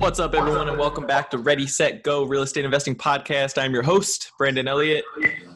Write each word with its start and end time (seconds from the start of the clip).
What's 0.00 0.18
up, 0.18 0.34
everyone, 0.34 0.66
and 0.70 0.78
welcome 0.78 1.06
back 1.06 1.30
to 1.30 1.36
Ready, 1.36 1.66
Set, 1.66 2.02
Go 2.02 2.24
Real 2.24 2.40
Estate 2.40 2.64
Investing 2.64 2.94
Podcast. 2.94 3.62
I'm 3.62 3.74
your 3.74 3.82
host, 3.82 4.32
Brandon 4.38 4.66
Elliott, 4.66 5.04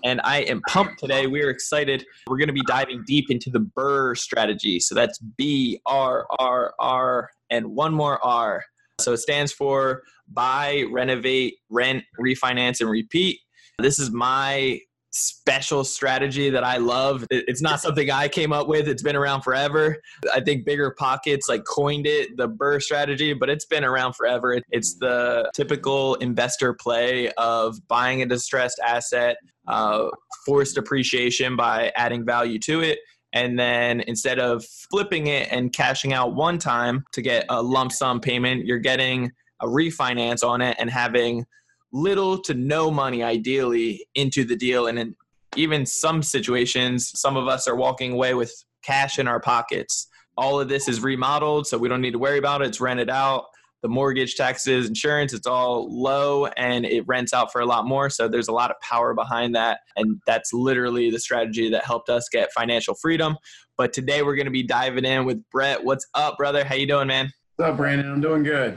and 0.05 0.21
I 0.23 0.41
am 0.41 0.61
pumped 0.69 0.99
today. 0.99 1.27
We're 1.27 1.49
excited. 1.49 2.05
We're 2.27 2.37
going 2.37 2.49
to 2.49 2.53
be 2.53 2.63
diving 2.67 3.05
deep 3.07 3.31
into 3.31 3.49
the 3.49 3.61
BRRRR 3.61 4.19
strategy. 4.19 4.81
So 4.81 4.95
that's 4.95 5.19
B 5.19 5.81
R 5.87 6.27
R 6.39 6.75
R 6.79 7.31
and 7.49 7.69
one 7.69 7.95
more 7.95 8.23
R. 8.23 8.63
So 9.01 9.15
it 9.15 9.17
stands 9.17 9.51
for 9.51 10.03
buy, 10.29 10.85
renovate, 10.93 11.55
rent, 11.71 12.05
refinance, 12.21 12.83
and 12.83 12.91
repeat. 12.91 13.41
This 13.79 13.99
is 13.99 14.11
my 14.11 14.79
special 15.15 15.85
strategy 15.85 16.51
that 16.51 16.65
I 16.65 16.79
love. 16.79 17.25
It's 17.31 17.63
not 17.63 17.81
something 17.81 18.11
I 18.11 18.29
came 18.29 18.53
up 18.53 18.67
with. 18.67 18.89
It's 18.89 19.03
been 19.03 19.15
around 19.15 19.43
forever. 19.43 19.97
I 20.35 20.41
think 20.41 20.67
BiggerPockets 20.67 21.43
like 21.49 21.65
coined 21.65 22.07
it, 22.07 22.37
the 22.37 22.49
BRRRR 22.49 22.83
strategy, 22.83 23.33
but 23.33 23.49
it's 23.49 23.65
been 23.65 23.85
around 23.85 24.15
forever. 24.15 24.61
It's 24.71 24.97
the 24.99 25.51
typical 25.55 26.15
investor 26.17 26.75
play 26.75 27.31
of 27.39 27.77
buying 27.87 28.23
a 28.23 28.27
distressed 28.27 28.81
asset, 28.85 29.37
uh, 29.69 30.09
forced 30.45 30.77
appreciation 30.77 31.55
by 31.57 31.93
adding 31.95 32.25
value 32.25 32.59
to 32.61 32.81
it. 32.81 32.99
And 33.33 33.59
then 33.59 34.01
instead 34.01 34.39
of 34.39 34.65
flipping 34.91 35.29
it 35.29 35.49
and 35.51 35.73
cashing 35.73 36.13
out 36.13 36.35
one 36.35 36.59
time 36.59 37.05
to 37.13 37.23
get 37.23 37.47
a 37.49 37.63
lump 37.63 37.93
sum 37.93 38.21
payment, 38.21 38.65
you're 38.65 38.79
getting 38.79 39.33
a 39.61 39.67
refinance 39.67 40.45
on 40.45 40.61
it 40.61 40.77
and 40.79 40.91
having 40.91 41.47
little 41.95 42.37
to 42.37 42.55
no 42.55 42.91
money 42.91 43.23
ideally 43.23 44.05
into 44.17 44.45
the 44.45 44.57
deal. 44.57 44.89
And 44.89 44.99
in 44.99 45.15
even 45.57 45.87
some 45.87 46.21
situations 46.21 47.13
some 47.15 47.37
of 47.37 47.47
us 47.47 47.69
are 47.69 47.77
walking 47.77 48.13
away 48.13 48.35
with 48.35 48.53
cash 48.83 49.21
in 49.21 49.29
our 49.29 49.41
pockets. 49.41 50.09
All 50.37 50.61
of 50.61 50.69
this 50.69 50.89
is 50.89 51.01
remodeled 51.01 51.69
so 51.69 51.79
we 51.79 51.89
don't 51.89 52.01
need 52.01 52.11
to 52.11 52.19
worry 52.19 52.39
about 52.39 52.63
it. 52.63 52.67
It's 52.67 52.81
rented 52.81 53.09
out. 53.09 53.45
The 53.83 53.89
mortgage 53.89 54.35
taxes 54.35 54.89
insurance 54.89 55.33
it's 55.33 55.47
all 55.47 55.89
low 55.89 56.47
and 56.57 56.85
it 56.85 57.07
rents 57.07 57.33
out 57.33 57.53
for 57.53 57.61
a 57.61 57.67
lot 57.67 57.87
more. 57.87 58.11
So 58.11 58.27
there's 58.27 58.49
a 58.49 58.53
lot 58.53 58.73
of 58.73 58.81
power 58.81 59.15
behind 59.15 59.55
that. 59.55 59.79
And 59.95 60.21
that's 60.27 60.53
literally 60.53 61.11
the 61.11 61.21
strategy 61.21 61.71
that 61.71 61.85
helped 61.85 62.09
us 62.09 62.29
get 62.29 62.51
financial 62.53 62.97
freedom. 62.97 63.37
But 63.77 63.93
today 63.93 64.23
we're 64.23 64.35
going 64.35 64.47
to 64.47 64.51
be 64.51 64.65
diving 64.65 65.05
in 65.05 65.27
with 65.27 65.49
Bret. 65.51 65.85
What's 65.85 66.09
up 66.15 66.39
brother? 66.39 66.65
How 66.65 66.75
you 66.75 66.89
doing 66.89 67.07
man? 67.07 67.31
What's 67.55 67.71
up 67.71 67.77
brandon? 67.77 68.11
I'm 68.11 68.21
doing 68.21 68.43
good 68.43 68.77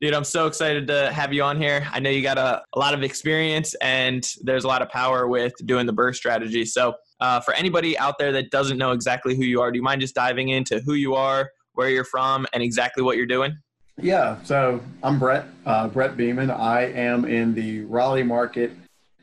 Dude, 0.00 0.14
I'm 0.14 0.22
so 0.22 0.46
excited 0.46 0.86
to 0.86 1.10
have 1.12 1.32
you 1.32 1.42
on 1.42 1.60
here. 1.60 1.84
I 1.90 1.98
know 1.98 2.08
you 2.08 2.22
got 2.22 2.38
a, 2.38 2.62
a 2.72 2.78
lot 2.78 2.94
of 2.94 3.02
experience 3.02 3.74
and 3.82 4.24
there's 4.42 4.62
a 4.62 4.68
lot 4.68 4.80
of 4.80 4.88
power 4.90 5.26
with 5.26 5.52
doing 5.66 5.86
the 5.86 5.92
BRRRR 5.92 6.14
strategy. 6.14 6.64
So, 6.66 6.94
uh, 7.18 7.40
for 7.40 7.52
anybody 7.54 7.98
out 7.98 8.14
there 8.16 8.30
that 8.30 8.52
doesn't 8.52 8.78
know 8.78 8.92
exactly 8.92 9.34
who 9.34 9.42
you 9.42 9.60
are, 9.60 9.72
do 9.72 9.76
you 9.76 9.82
mind 9.82 10.00
just 10.00 10.14
diving 10.14 10.50
into 10.50 10.78
who 10.78 10.94
you 10.94 11.16
are, 11.16 11.50
where 11.72 11.90
you're 11.90 12.04
from, 12.04 12.46
and 12.52 12.62
exactly 12.62 13.02
what 13.02 13.16
you're 13.16 13.26
doing? 13.26 13.58
Yeah, 14.00 14.40
so 14.44 14.80
I'm 15.02 15.18
Bret, 15.18 15.46
uh, 15.66 15.88
Bret 15.88 16.16
Beaman. 16.16 16.52
I 16.52 16.92
am 16.92 17.24
in 17.24 17.52
the 17.52 17.80
Raleigh 17.86 18.22
market 18.22 18.70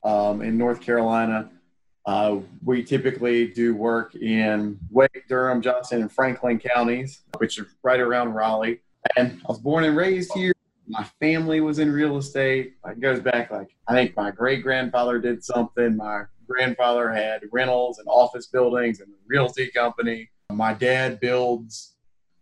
um, 0.03 0.41
in 0.41 0.57
North 0.57 0.81
Carolina. 0.81 1.49
Uh, 2.05 2.39
we 2.61 2.83
typically 2.83 3.47
do 3.47 3.73
work 3.73 4.13
in 4.15 4.77
Wake, 4.91 5.23
Durham, 5.29 5.61
Johnston, 5.61 6.01
and 6.01 6.11
Franklin 6.11 6.59
counties, 6.59 7.21
which 7.37 7.57
are 7.59 7.67
right 7.81 8.01
around 8.01 8.33
Raleigh. 8.33 8.81
And 9.15 9.39
I 9.45 9.47
was 9.47 9.59
born 9.59 9.85
and 9.85 9.95
raised 9.95 10.33
here 10.33 10.54
my 10.87 11.03
family 11.19 11.61
was 11.61 11.79
in 11.79 11.91
real 11.91 12.17
estate. 12.17 12.73
It 12.85 12.99
goes 12.99 13.19
back 13.19 13.51
like 13.51 13.75
I 13.87 13.93
think 13.93 14.15
my 14.15 14.31
great 14.31 14.63
grandfather 14.63 15.19
did 15.19 15.43
something. 15.43 15.97
My 15.97 16.23
grandfather 16.47 17.11
had 17.11 17.41
rentals 17.51 17.99
and 17.99 18.07
office 18.07 18.47
buildings 18.47 18.99
and 18.99 19.09
a 19.09 19.15
realty 19.27 19.69
company. 19.71 20.29
My 20.51 20.73
dad 20.73 21.19
builds 21.19 21.95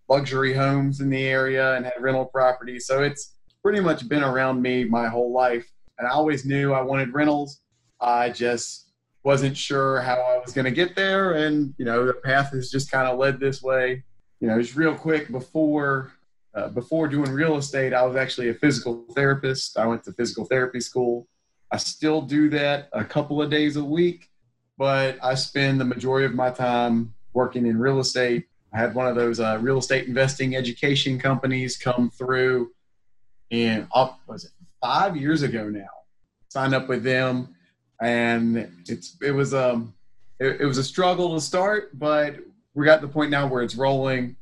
luxury 0.09 0.53
homes 0.53 0.99
in 0.99 1.09
the 1.09 1.23
area 1.23 1.75
and 1.75 1.85
had 1.85 2.01
rental 2.01 2.25
properties. 2.25 2.85
So 2.85 3.01
it's 3.01 3.35
pretty 3.61 3.79
much 3.79 4.07
been 4.09 4.23
around 4.23 4.61
me 4.61 4.83
my 4.83 5.07
whole 5.07 5.31
life. 5.31 5.71
And 5.97 6.07
I 6.07 6.11
always 6.11 6.45
knew 6.45 6.73
I 6.73 6.81
wanted 6.81 7.13
rentals. 7.13 7.61
I 8.01 8.29
just 8.29 8.91
wasn't 9.23 9.55
sure 9.55 10.01
how 10.01 10.15
I 10.15 10.37
was 10.39 10.53
going 10.53 10.65
to 10.65 10.71
get 10.71 10.95
there. 10.95 11.33
And, 11.33 11.73
you 11.77 11.85
know, 11.85 12.05
the 12.05 12.13
path 12.13 12.51
has 12.51 12.69
just 12.69 12.91
kind 12.91 13.07
of 13.07 13.17
led 13.17 13.39
this 13.39 13.61
way. 13.63 14.03
You 14.41 14.49
know, 14.49 14.61
just 14.61 14.75
real 14.75 14.93
quick 14.93 15.31
before 15.31 16.11
uh, 16.55 16.67
before 16.69 17.07
doing 17.07 17.31
real 17.31 17.57
estate, 17.57 17.93
I 17.93 18.03
was 18.03 18.15
actually 18.15 18.49
a 18.49 18.53
physical 18.53 19.05
therapist. 19.15 19.77
I 19.77 19.85
went 19.87 20.03
to 20.03 20.13
physical 20.13 20.45
therapy 20.45 20.79
school. 20.79 21.27
I 21.71 21.77
still 21.77 22.21
do 22.21 22.49
that 22.51 22.89
a 22.93 23.03
couple 23.03 23.41
of 23.41 23.49
days 23.49 23.75
a 23.75 23.83
week, 23.83 24.29
but 24.77 25.17
I 25.23 25.33
spend 25.33 25.81
the 25.81 25.85
majority 25.85 26.25
of 26.25 26.35
my 26.35 26.51
time 26.51 27.13
working 27.33 27.65
in 27.65 27.79
real 27.79 27.99
estate. 27.99 28.45
I 28.71 28.77
had 28.77 28.93
one 28.93 29.07
of 29.07 29.15
those 29.15 29.39
uh, 29.39 29.57
real 29.61 29.79
estate 29.79 30.07
investing 30.07 30.55
education 30.55 31.19
companies 31.19 31.77
come 31.77 32.11
through, 32.11 32.71
and 33.51 33.87
uh, 33.93 34.09
was 34.27 34.45
it 34.45 34.51
five 34.81 35.17
years 35.17 35.41
ago 35.41 35.69
now? 35.69 35.89
Signed 36.49 36.75
up 36.75 36.87
with 36.87 37.03
them, 37.03 37.55
and 38.01 38.69
it's 38.87 39.17
it 39.21 39.31
was 39.31 39.55
um 39.55 39.93
it, 40.39 40.61
it 40.61 40.65
was 40.65 40.77
a 40.77 40.83
struggle 40.83 41.33
to 41.33 41.41
start, 41.41 41.97
but 41.97 42.35
we 42.75 42.85
got 42.85 43.01
to 43.01 43.07
the 43.07 43.13
point 43.13 43.31
now 43.31 43.47
where 43.47 43.63
it's 43.63 43.75
rolling, 43.75 44.35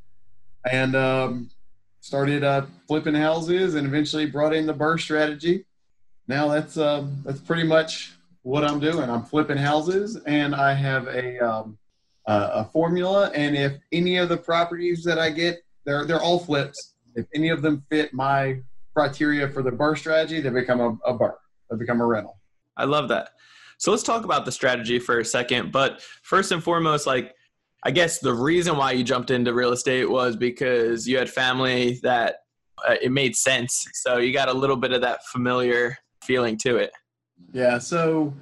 and 0.69 0.95
um, 0.95 1.49
started 2.01 2.43
uh, 2.43 2.65
flipping 2.87 3.15
houses 3.15 3.75
and 3.75 3.87
eventually 3.87 4.25
brought 4.25 4.53
in 4.53 4.65
the 4.65 4.73
BRRRR 4.73 4.99
strategy. 4.99 5.65
Now 6.27 6.47
that's 6.49 6.77
uh, 6.77 7.07
that's 7.23 7.39
pretty 7.39 7.63
much 7.63 8.13
what 8.41 8.63
I'm 8.63 8.79
doing. 8.79 9.09
I'm 9.09 9.23
flipping 9.23 9.57
houses 9.57 10.17
and 10.25 10.53
I 10.53 10.73
have 10.73 11.07
a 11.07 11.39
um, 11.39 11.77
a 12.25 12.65
formula. 12.65 13.31
And 13.33 13.55
if 13.55 13.73
any 13.91 14.17
of 14.17 14.29
the 14.29 14.37
properties 14.37 15.03
that 15.03 15.19
I 15.19 15.29
get, 15.29 15.63
they're 15.85 16.05
they're 16.05 16.21
all 16.21 16.39
flips. 16.39 16.95
If 17.15 17.25
any 17.33 17.49
of 17.49 17.61
them 17.61 17.83
fit 17.89 18.13
my 18.13 18.59
criteria 18.95 19.47
for 19.47 19.61
the 19.63 19.71
BRRRR 19.71 19.97
strategy, 19.97 20.41
they 20.41 20.49
become 20.49 20.81
a, 20.81 20.89
a 21.09 21.17
BRRRR. 21.17 21.35
They 21.69 21.77
become 21.77 22.01
a 22.01 22.05
rental. 22.05 22.37
I 22.77 22.85
love 22.85 23.09
that. 23.09 23.31
So 23.77 23.91
let's 23.91 24.03
talk 24.03 24.25
about 24.25 24.45
the 24.45 24.51
strategy 24.51 24.99
for 24.99 25.19
a 25.19 25.25
second. 25.25 25.71
But 25.71 26.01
first 26.21 26.51
and 26.51 26.63
foremost, 26.63 27.07
like 27.07 27.33
I 27.83 27.91
guess 27.91 28.19
the 28.19 28.33
reason 28.33 28.77
why 28.77 28.91
you 28.91 29.03
jumped 29.03 29.31
into 29.31 29.53
real 29.53 29.71
estate 29.71 30.09
was 30.09 30.35
because 30.35 31.07
you 31.07 31.17
had 31.17 31.29
family 31.29 31.99
that 32.03 32.37
uh, 32.87 32.95
it 33.01 33.11
made 33.11 33.35
sense. 33.35 33.87
So 33.93 34.17
you 34.17 34.33
got 34.33 34.49
a 34.49 34.53
little 34.53 34.75
bit 34.75 34.91
of 34.91 35.01
that 35.01 35.25
familiar 35.25 35.97
feeling 36.23 36.57
to 36.59 36.77
it. 36.77 36.91
Yeah. 37.53 37.79
So 37.79 38.33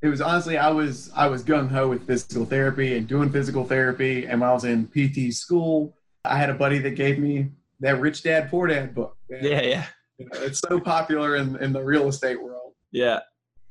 it 0.00 0.08
was 0.08 0.20
honestly 0.20 0.56
I 0.56 0.70
was 0.70 1.10
I 1.14 1.26
was 1.26 1.42
gung 1.42 1.68
ho 1.68 1.88
with 1.88 2.06
physical 2.06 2.46
therapy 2.46 2.96
and 2.96 3.06
doing 3.06 3.30
physical 3.30 3.64
therapy. 3.64 4.26
And 4.26 4.40
when 4.40 4.48
I 4.48 4.52
was 4.54 4.64
in 4.64 4.86
PT 4.88 5.34
school, 5.34 5.94
I 6.24 6.38
had 6.38 6.48
a 6.48 6.54
buddy 6.54 6.78
that 6.78 6.92
gave 6.92 7.18
me 7.18 7.50
that 7.80 8.00
Rich 8.00 8.22
Dad 8.22 8.50
Poor 8.50 8.66
Dad 8.66 8.94
book. 8.94 9.16
Yeah, 9.28 9.62
yeah. 9.62 9.86
You 10.18 10.26
know, 10.32 10.40
it's 10.42 10.60
so 10.60 10.80
popular 10.80 11.36
in 11.36 11.56
in 11.56 11.74
the 11.74 11.82
real 11.82 12.08
estate 12.08 12.42
world. 12.42 12.72
Yeah. 12.92 13.20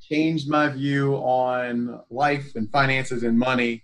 Changed 0.00 0.48
my 0.48 0.68
view 0.68 1.14
on 1.16 2.00
life 2.10 2.52
and 2.54 2.70
finances 2.70 3.24
and 3.24 3.36
money 3.36 3.82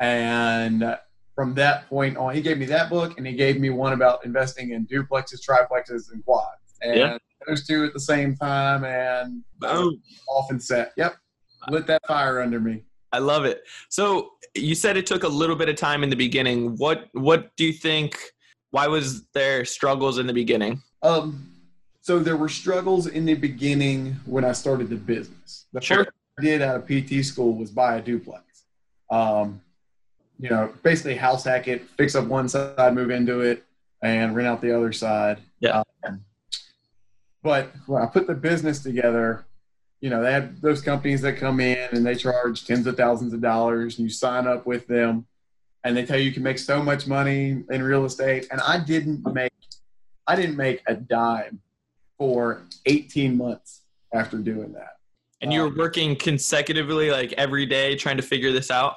and 0.00 0.96
from 1.34 1.54
that 1.54 1.88
point 1.88 2.16
on, 2.16 2.34
he 2.34 2.40
gave 2.40 2.58
me 2.58 2.66
that 2.66 2.90
book 2.90 3.16
and 3.16 3.26
he 3.26 3.32
gave 3.32 3.60
me 3.60 3.70
one 3.70 3.92
about 3.92 4.24
investing 4.24 4.70
in 4.70 4.86
duplexes, 4.86 5.40
triplexes, 5.40 6.12
and 6.12 6.24
quads. 6.24 6.78
And 6.82 6.96
yeah. 6.96 7.18
those 7.46 7.66
two 7.66 7.84
at 7.84 7.92
the 7.92 8.00
same 8.00 8.36
time 8.36 8.84
and 8.84 9.44
Boom. 9.58 10.02
often 10.28 10.58
set. 10.58 10.92
Yep. 10.96 11.14
Lit 11.70 11.86
that 11.86 12.04
fire 12.06 12.40
under 12.40 12.60
me. 12.60 12.82
I 13.12 13.18
love 13.18 13.44
it. 13.44 13.62
So 13.88 14.32
you 14.54 14.74
said 14.74 14.96
it 14.96 15.06
took 15.06 15.22
a 15.22 15.28
little 15.28 15.56
bit 15.56 15.68
of 15.68 15.76
time 15.76 16.02
in 16.02 16.10
the 16.10 16.16
beginning. 16.16 16.76
What 16.76 17.08
what 17.12 17.54
do 17.56 17.64
you 17.64 17.72
think 17.72 18.18
why 18.70 18.86
was 18.86 19.26
there 19.32 19.64
struggles 19.64 20.18
in 20.18 20.26
the 20.26 20.32
beginning? 20.32 20.82
Um 21.02 21.52
so 22.00 22.18
there 22.18 22.36
were 22.36 22.48
struggles 22.48 23.06
in 23.06 23.26
the 23.26 23.34
beginning 23.34 24.16
when 24.24 24.44
I 24.44 24.52
started 24.52 24.88
the 24.88 24.96
business. 24.96 25.66
The 25.72 25.80
sure. 25.80 26.04
first 26.04 26.10
I 26.38 26.42
did 26.42 26.62
out 26.62 26.76
of 26.76 26.86
PT 26.86 27.24
school 27.24 27.54
was 27.54 27.70
buy 27.70 27.96
a 27.96 28.02
duplex. 28.02 28.64
Um, 29.10 29.60
you 30.38 30.48
know, 30.50 30.72
basically 30.82 31.16
house 31.16 31.44
hack 31.44 31.68
it, 31.68 31.88
fix 31.96 32.14
up 32.14 32.26
one 32.26 32.48
side, 32.48 32.94
move 32.94 33.10
into 33.10 33.40
it, 33.40 33.64
and 34.02 34.36
rent 34.36 34.48
out 34.48 34.60
the 34.60 34.76
other 34.76 34.92
side. 34.92 35.38
Yeah. 35.60 35.82
Um, 36.06 36.24
but 37.42 37.72
when 37.86 38.02
I 38.02 38.06
put 38.06 38.26
the 38.26 38.34
business 38.34 38.82
together, 38.82 39.46
you 40.00 40.10
know, 40.10 40.22
they 40.22 40.32
have 40.32 40.60
those 40.60 40.80
companies 40.80 41.22
that 41.22 41.38
come 41.38 41.60
in 41.60 41.88
and 41.92 42.06
they 42.06 42.14
charge 42.14 42.64
tens 42.64 42.86
of 42.86 42.96
thousands 42.96 43.32
of 43.32 43.40
dollars, 43.40 43.98
and 43.98 44.06
you 44.06 44.12
sign 44.12 44.46
up 44.46 44.66
with 44.66 44.86
them, 44.86 45.26
and 45.82 45.96
they 45.96 46.04
tell 46.04 46.18
you 46.18 46.24
you 46.24 46.32
can 46.32 46.42
make 46.42 46.58
so 46.58 46.82
much 46.82 47.06
money 47.06 47.64
in 47.70 47.82
real 47.82 48.04
estate. 48.04 48.46
And 48.50 48.60
I 48.60 48.78
didn't 48.78 49.26
make, 49.34 49.52
I 50.26 50.36
didn't 50.36 50.56
make 50.56 50.82
a 50.86 50.94
dime 50.94 51.60
for 52.16 52.62
18 52.86 53.36
months 53.36 53.82
after 54.12 54.38
doing 54.38 54.72
that. 54.72 54.96
And 55.40 55.52
you 55.52 55.62
were 55.62 55.68
Um, 55.68 55.76
working 55.76 56.16
consecutively, 56.16 57.10
like 57.10 57.32
every 57.34 57.66
day, 57.66 57.96
trying 57.96 58.16
to 58.16 58.22
figure 58.22 58.52
this 58.52 58.70
out. 58.70 58.96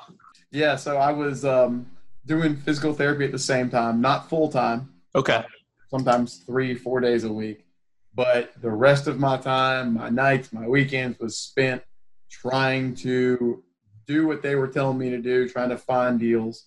Yeah, 0.52 0.76
so 0.76 0.98
I 0.98 1.12
was 1.12 1.46
um, 1.46 1.86
doing 2.26 2.56
physical 2.58 2.94
therapy 2.94 3.26
at 3.26 3.32
the 3.32 3.40
same 3.40 3.70
time, 3.70 4.02
not 4.02 4.30
full 4.30 4.50
time, 4.50 4.90
Okay. 5.16 5.44
sometimes 5.90 6.38
three, 6.46 6.76
four 6.76 7.00
days 7.00 7.24
a 7.24 7.32
week. 7.32 7.66
But 8.14 8.52
the 8.62 8.70
rest 8.70 9.08
of 9.08 9.20
my 9.20 9.38
time, 9.38 9.94
my 9.94 10.10
nights, 10.10 10.52
my 10.52 10.68
weekends 10.68 11.18
was 11.20 11.38
spent 11.38 11.82
trying 12.30 12.94
to 12.96 13.64
do 14.08 14.28
what 14.28 14.42
they 14.42 14.56
were 14.56 14.68
telling 14.68 14.98
me 14.98 15.10
to 15.10 15.18
do, 15.22 15.48
trying 15.48 15.70
to 15.70 15.78
find 15.78 16.20
deals. 16.20 16.66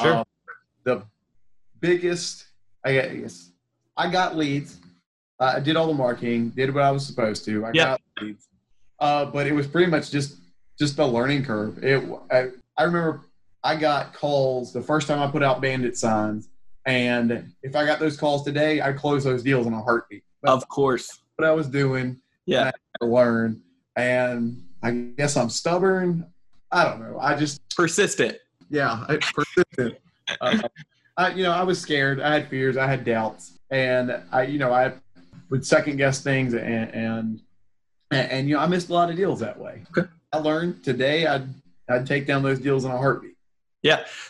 Sure. 0.00 0.16
Um, 0.18 0.24
the 0.84 1.02
biggest, 1.80 2.46
I 2.84 2.92
guess, 2.94 3.50
I 3.96 4.10
got 4.10 4.36
leads. 4.36 4.78
Uh, 5.38 5.52
I 5.56 5.60
did 5.60 5.76
all 5.76 5.86
the 5.86 5.92
marketing, 5.94 6.50
did 6.50 6.72
what 6.74 6.82
I 6.84 6.90
was 6.90 7.06
supposed 7.06 7.44
to. 7.44 7.66
I 7.66 7.72
Yeah. 7.74 7.84
got 7.84 8.00
leads, 8.22 8.48
uh, 8.98 9.26
but 9.26 9.46
it 9.46 9.52
was 9.52 9.66
pretty 9.66 9.90
much 9.90 10.10
just 10.10 10.38
just 10.78 10.96
the 10.96 11.06
learning 11.06 11.44
curve. 11.44 11.82
It. 11.84 12.02
I, 12.30 12.48
I 12.76 12.84
remember 12.84 13.22
I 13.66 13.74
got 13.74 14.12
calls 14.14 14.72
the 14.72 14.80
first 14.80 15.08
time 15.08 15.20
I 15.20 15.26
put 15.28 15.42
out 15.42 15.60
bandit 15.60 15.98
signs, 15.98 16.48
and 16.84 17.52
if 17.64 17.74
I 17.74 17.84
got 17.84 17.98
those 17.98 18.16
calls 18.16 18.44
today, 18.44 18.80
I'd 18.80 18.96
close 18.96 19.24
those 19.24 19.42
deals 19.42 19.66
in 19.66 19.72
a 19.72 19.82
heartbeat. 19.82 20.22
But 20.40 20.52
Of 20.52 20.68
course. 20.68 21.22
what 21.34 21.48
I 21.48 21.50
was 21.52 21.66
doing, 21.66 22.18
Yeah. 22.46 22.70
I 23.02 23.04
learned, 23.04 23.60
and 23.96 24.62
I 24.84 24.92
guess 24.92 25.36
I'm 25.36 25.50
stubborn. 25.50 26.26
I 26.70 26.84
don't 26.84 27.00
know. 27.00 27.18
I 27.20 27.34
just 27.36 27.60
Persistent. 27.74 28.36
yeah, 28.70 29.04
I, 29.08 29.16
persistent. 29.34 29.98
uh, 30.40 30.58
I, 31.16 31.30
you 31.32 31.42
know, 31.42 31.52
I 31.52 31.64
was 31.64 31.80
scared. 31.80 32.20
I 32.20 32.32
had 32.34 32.48
fears. 32.48 32.76
I 32.76 32.86
had 32.86 33.04
doubts, 33.04 33.58
and 33.70 34.16
I, 34.30 34.42
you 34.44 34.58
know, 34.60 34.72
I 34.72 34.92
would 35.50 35.66
second 35.66 35.96
guess 35.96 36.20
things, 36.22 36.54
and 36.54 36.64
and 36.94 37.40
and, 38.12 38.30
and, 38.30 38.48
you 38.48 38.54
know, 38.54 38.60
I 38.60 38.66
missed 38.68 38.88
a 38.90 38.92
lot 38.92 39.10
of 39.10 39.16
deals 39.16 39.40
that 39.40 39.58
way. 39.58 39.82
Okay. 39.96 40.08
I 40.32 40.38
learned 40.38 40.84
today. 40.84 41.26
I'd 41.26 41.48
I'd 41.88 42.06
take 42.06 42.26
down 42.28 42.42
those 42.44 42.60
deals 42.60 42.84
in 42.84 42.92
a 42.92 42.96
heartbeat. 42.96 43.35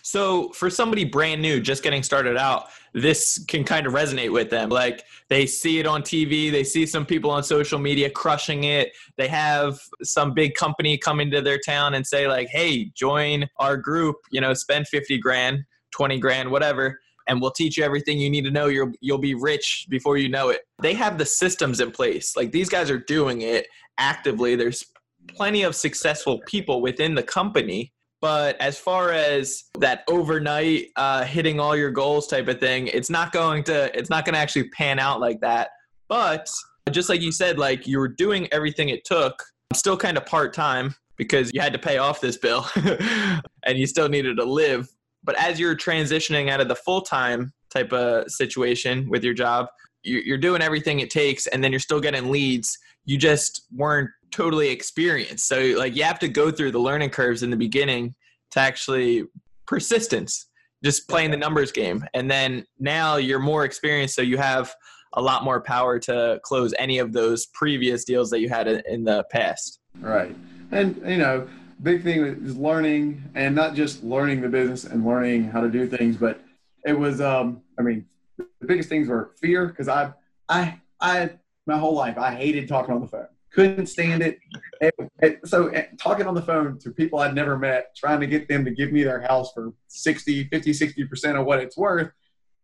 So 0.03 0.51
for 0.51 0.71
somebody 0.71 1.05
brand 1.05 1.41
new, 1.41 1.61
just 1.61 1.83
getting 1.83 2.03
started 2.03 2.37
out, 2.37 2.67
this 2.93 3.45
can 3.47 3.65
kind 3.65 3.87
of 3.87 3.93
resonate 3.93 4.33
with 4.33 4.51
them. 4.51 4.71
Like 4.71 5.05
they 5.29 5.47
see 5.47 5.79
it 5.79 5.87
on 5.87 6.03
TV, 6.03 6.51
they 6.51 6.65
see 6.65 6.87
some 6.87 7.05
people 7.05 7.31
on 7.31 7.43
social 7.43 7.79
media 7.79 8.11
crushing 8.11 8.65
it. 8.65 8.93
They 9.17 9.29
have 9.29 9.79
some 10.03 10.33
big 10.33 10.55
company 10.55 10.97
come 10.97 11.21
into 11.21 11.41
their 11.43 11.59
town 11.59 11.95
and 11.95 12.07
say 12.07 12.27
like, 12.27 12.49
"Hey, 12.49 12.87
join 12.95 13.47
our 13.59 13.77
group. 13.77 14.17
You 14.31 14.41
know, 14.41 14.55
spend 14.55 14.89
fifty 14.89 15.19
grand, 15.19 15.65
twenty 15.91 16.19
grand, 16.19 16.51
whatever." 16.51 16.99
And 17.29 17.41
we'll 17.41 17.51
teach 17.51 17.77
you 17.77 17.85
everything 17.85 18.21
you 18.21 18.31
need 18.31 18.45
to 18.45 18.51
know. 18.51 18.67
You'll 18.67 18.93
you'll 19.01 19.19
be 19.19 19.35
rich 19.35 19.87
before 19.91 20.17
you 20.17 20.29
know 20.29 20.49
it. 20.49 20.63
They 20.81 20.95
have 20.95 21.19
the 21.19 21.27
systems 21.27 21.81
in 21.81 21.91
place. 21.91 22.37
Like 22.37 22.53
these 22.53 22.69
guys 22.69 22.91
are 22.91 22.99
doing 22.99 23.43
it 23.43 23.67
actively. 23.99 24.55
There's 24.57 24.85
plenty 25.29 25.63
of 25.63 25.75
successful 25.75 26.41
people 26.47 26.81
within 26.81 27.15
the 27.15 27.23
company 27.23 27.93
but 28.21 28.61
as 28.61 28.79
far 28.79 29.13
as 29.13 29.65
that 29.79 30.05
overnight 30.09 30.87
uh, 30.97 31.25
hitting 31.25 31.61
all 31.61 31.77
your 31.77 31.91
goals 31.91 32.27
type 32.27 32.49
of 32.49 32.59
thing 32.59 32.87
it's 32.89 33.11
not 33.11 33.33
going 33.33 33.63
to 33.65 33.97
it's 33.97 34.11
not 34.11 34.25
going 34.25 34.35
to 34.35 34.39
actually 34.39 34.69
pan 34.71 34.99
out 34.99 35.21
like 35.21 35.41
that. 35.41 35.71
But 36.09 36.49
just 36.91 37.09
like 37.09 37.21
you 37.21 37.33
said 37.33 37.59
like 37.59 37.87
you 37.87 37.99
were 37.99 38.09
doing 38.09 38.49
everything 38.53 38.89
it 38.89 39.05
took 39.05 39.43
still 39.75 39.97
kind 39.97 40.17
of 40.17 40.25
part-time 40.25 40.95
because 41.17 41.51
you 41.53 41.61
had 41.61 41.73
to 41.73 41.79
pay 41.79 41.99
off 41.99 42.21
this 42.21 42.37
bill 42.37 42.67
and 43.65 43.79
you 43.79 43.87
still 43.87 44.09
needed 44.09 44.37
to 44.37 44.45
live. 44.45 44.89
But 45.25 45.35
as 45.41 45.59
you're 45.59 45.75
transitioning 45.75 46.51
out 46.51 46.61
of 46.61 46.69
the 46.69 46.77
full-time 46.77 47.53
type 47.71 47.93
of 47.93 48.31
situation 48.31 49.09
with 49.11 49.25
your 49.25 49.35
job 49.35 49.67
you- 50.07 50.23
you're 50.25 50.39
doing 50.39 50.63
everything 50.63 51.01
it 51.01 51.11
takes 51.11 51.47
and 51.49 51.63
then 51.63 51.73
you're 51.73 51.81
still 51.81 52.01
getting 52.01 52.31
leads. 52.31 52.79
You 53.05 53.19
just 53.19 53.67
weren't 53.75 54.11
totally 54.37 54.69
experienced 54.69 55.47
so 55.49 55.59
like 55.79 55.97
you 55.97 56.03
have 56.03 56.19
to 56.19 56.29
go 56.29 56.51
through 56.51 56.71
the 56.71 56.79
learning 56.79 57.11
curves 57.11 57.43
in 57.43 57.51
the 57.51 57.57
beginning 57.57 58.15
to 58.51 58.61
actually 58.61 59.25
persistence 59.67 60.49
just 60.85 61.09
playing 61.09 61.31
the 61.31 61.37
numbers 61.37 61.73
game 61.73 62.05
and 62.15 62.31
then 62.31 62.65
now 62.79 63.17
you're 63.17 63.39
more 63.39 63.65
experienced 63.65 64.15
so 64.15 64.23
you 64.23 64.37
have 64.37 64.75
a 65.15 65.23
lot 65.23 65.43
more 65.43 65.61
power 65.61 65.99
to 65.99 66.39
close 66.43 66.75
any 66.79 66.99
of 66.99 67.13
those 67.13 67.47
previous 67.47 68.05
deals 68.05 68.29
that 68.29 68.41
you 68.41 68.49
had 68.49 68.69
in 68.69 69.05
the 69.05 69.25
past 69.31 69.81
Right. 70.01 70.35
And, 70.71 71.01
you 71.07 71.19
know, 71.19 71.49
big 71.83 72.03
thing 72.03 72.25
is 72.25 72.57
learning 72.57 73.23
and 73.35 73.55
not 73.55 73.75
just 73.75 74.03
learning 74.03 74.41
the 74.41 74.49
business 74.49 74.85
and 74.85 75.05
learning 75.05 75.45
how 75.45 75.61
to 75.61 75.69
do 75.69 75.87
things, 75.87 76.17
but 76.17 76.41
it 76.85 76.99
was, 76.99 77.21
um, 77.21 77.63
I 77.79 77.83
mean, 77.83 78.07
the 78.39 78.67
biggest 78.67 78.89
things 78.89 79.09
were 79.09 79.31
fear 79.41 79.67
because 79.67 79.89
I, 79.89 80.13
I, 80.49 80.81
I, 81.01 81.31
my 81.67 81.79
whole 81.79 81.95
life, 81.95 82.19
I 82.19 82.35
hated 82.35 82.69
talking 82.69 82.95
on 82.95 83.01
the 83.01 83.09
phone. 83.09 83.27
Couldn't 83.57 83.87
stand 83.87 84.23
it. 84.23 84.39
And- 84.81 85.11
and 85.21 85.39
so 85.45 85.69
eh, 85.69 85.87
talking 85.99 86.27
on 86.27 86.35
the 86.35 86.43
phone 86.43 86.79
to 86.81 86.91
people 86.91 87.19
I'd 87.19 87.35
never 87.35 87.59
met, 87.59 87.97
trying 87.97 88.21
to 88.21 88.27
get 88.27 88.49
them 88.49 88.65
to 88.67 88.71
give 88.71 88.93
me 88.93 89.03
their 89.03 89.23
house 89.23 89.51
for 89.53 89.73
60, 89.89 90.45
50, 90.45 90.71
60% 90.73 91.41
of 91.41 91.47
what 91.47 91.59
it's 91.59 91.77
worth, 91.77 92.13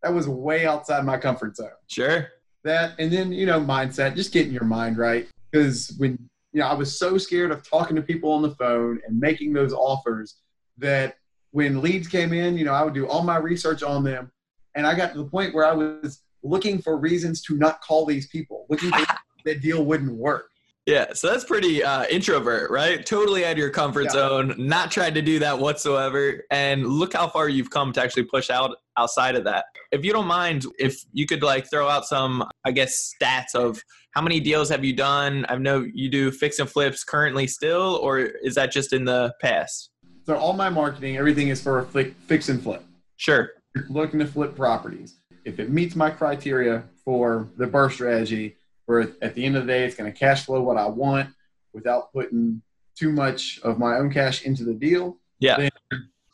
that 0.02 0.12
was 0.12 0.28
way 0.28 0.66
outside 0.66 1.04
my 1.04 1.16
comfort 1.16 1.56
zone. 1.56 1.70
Sure. 1.86 2.28
That 2.64 2.92
and 2.98 3.10
then 3.10 3.32
you 3.32 3.46
know 3.46 3.60
mindset 3.60 4.14
just 4.14 4.32
getting 4.32 4.52
your 4.52 4.64
mind 4.64 4.98
right. 4.98 5.26
Because 5.50 5.94
when 5.98 6.18
you 6.52 6.60
know 6.60 6.66
i 6.66 6.74
was 6.74 6.96
so 6.98 7.18
scared 7.18 7.50
of 7.50 7.68
talking 7.68 7.96
to 7.96 8.02
people 8.02 8.30
on 8.30 8.42
the 8.42 8.54
phone 8.56 9.00
and 9.06 9.18
making 9.18 9.52
those 9.52 9.72
offers 9.72 10.36
that 10.78 11.16
when 11.50 11.80
leads 11.80 12.06
came 12.08 12.32
in 12.32 12.56
you 12.56 12.64
know 12.64 12.72
i 12.72 12.82
would 12.82 12.94
do 12.94 13.08
all 13.08 13.22
my 13.22 13.36
research 13.36 13.82
on 13.82 14.04
them. 14.04 14.30
And 14.74 14.86
i 14.86 14.94
got 14.94 15.12
to 15.12 15.18
the 15.18 15.28
point 15.28 15.54
where 15.54 15.64
i 15.64 15.72
was 15.72 16.22
looking 16.42 16.80
for 16.80 16.98
reasons 16.98 17.42
to 17.42 17.56
not 17.56 17.80
call 17.80 18.04
these 18.06 18.28
people 18.28 18.66
looking 18.68 18.90
for 18.90 19.06
that 19.44 19.60
deal 19.60 19.84
wouldn't 19.84 20.12
work 20.12 20.51
Yeah, 20.86 21.12
so 21.12 21.28
that's 21.30 21.44
pretty 21.44 21.84
uh, 21.84 22.06
introvert, 22.10 22.68
right? 22.70 23.06
Totally 23.06 23.44
out 23.44 23.52
of 23.52 23.58
your 23.58 23.70
comfort 23.70 24.04
Yeah. 24.06 24.10
zone, 24.10 24.54
not 24.58 24.90
trying 24.90 25.14
to 25.14 25.22
do 25.22 25.38
that 25.38 25.56
whatsoever. 25.56 26.42
And 26.50 26.84
look 26.88 27.12
how 27.12 27.28
far 27.28 27.48
you've 27.48 27.70
come 27.70 27.92
to 27.92 28.02
actually 28.02 28.24
push 28.24 28.50
out 28.50 28.76
outside 28.98 29.36
of 29.36 29.44
that. 29.44 29.66
If 29.92 30.04
you 30.04 30.12
don't 30.12 30.26
mind, 30.26 30.66
if 30.80 31.04
you 31.12 31.24
could 31.26 31.42
like 31.42 31.70
throw 31.70 31.88
out 31.88 32.04
some, 32.06 32.44
I 32.64 32.72
guess, 32.72 33.14
stats 33.14 33.54
of 33.54 33.80
how 34.10 34.22
many 34.22 34.40
deals 34.40 34.68
have 34.70 34.84
you 34.84 34.92
done? 34.92 35.46
I 35.48 35.56
know 35.56 35.86
you 35.94 36.08
do 36.10 36.32
fix 36.32 36.58
and 36.58 36.68
flips 36.68 37.04
currently 37.04 37.46
still, 37.46 38.00
or 38.02 38.18
is 38.18 38.56
that 38.56 38.72
just 38.72 38.92
in 38.92 39.04
the 39.04 39.32
past? 39.40 39.90
so 40.24 40.36
all 40.36 40.52
my 40.52 40.68
marketing 40.68 41.16
everything 41.16 41.48
is 41.48 41.60
for 41.60 41.82
fix 42.28 42.48
and 42.48 42.62
flip 42.62 42.84
Sure. 43.16 43.50
looking 43.88 44.20
to 44.20 44.26
flip 44.26 44.54
properties. 44.54 45.16
If 45.44 45.58
it 45.58 45.68
meets 45.70 45.96
my 45.96 46.10
criteria 46.10 46.84
for 47.04 47.48
the 47.56 47.66
BRRRR 47.66 47.90
strategy, 47.92 48.56
where 48.92 49.10
at 49.22 49.34
the 49.34 49.44
end 49.44 49.56
of 49.56 49.66
the 49.66 49.72
day 49.72 49.84
it's 49.84 49.96
going 49.96 50.12
to 50.12 50.18
cash 50.18 50.44
flow 50.44 50.60
what 50.60 50.76
I 50.76 50.86
want 50.86 51.30
without 51.72 52.12
putting 52.12 52.60
too 52.94 53.10
much 53.10 53.58
of 53.62 53.78
my 53.78 53.96
own 53.96 54.10
cash 54.12 54.44
into 54.44 54.64
the 54.64 54.74
deal, 54.74 55.16
Yeah. 55.40 55.56
then, 55.56 55.70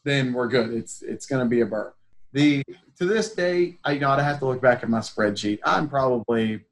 then 0.05 0.33
we're 0.33 0.49
good. 0.49 0.71
It's 0.71 1.03
it's 1.03 1.27
going 1.27 1.45
to 1.45 1.49
be 1.49 1.61
a 1.61 1.67
BRRRR. 1.67 1.93
The 2.33 2.63
to 2.99 3.07
this 3.07 3.33
day, 3.35 3.79
I 3.85 3.93
you 3.93 4.01
know 4.01 4.11
I'd 4.11 4.23
have 4.23 4.41
to 4.41 4.47
look 4.47 4.61
back 4.61 4.83
at 4.83 4.91
my 4.91 4.99
spreadsheet. 4.99 5.61
I'm 5.65 5.89
probably 5.89 6.65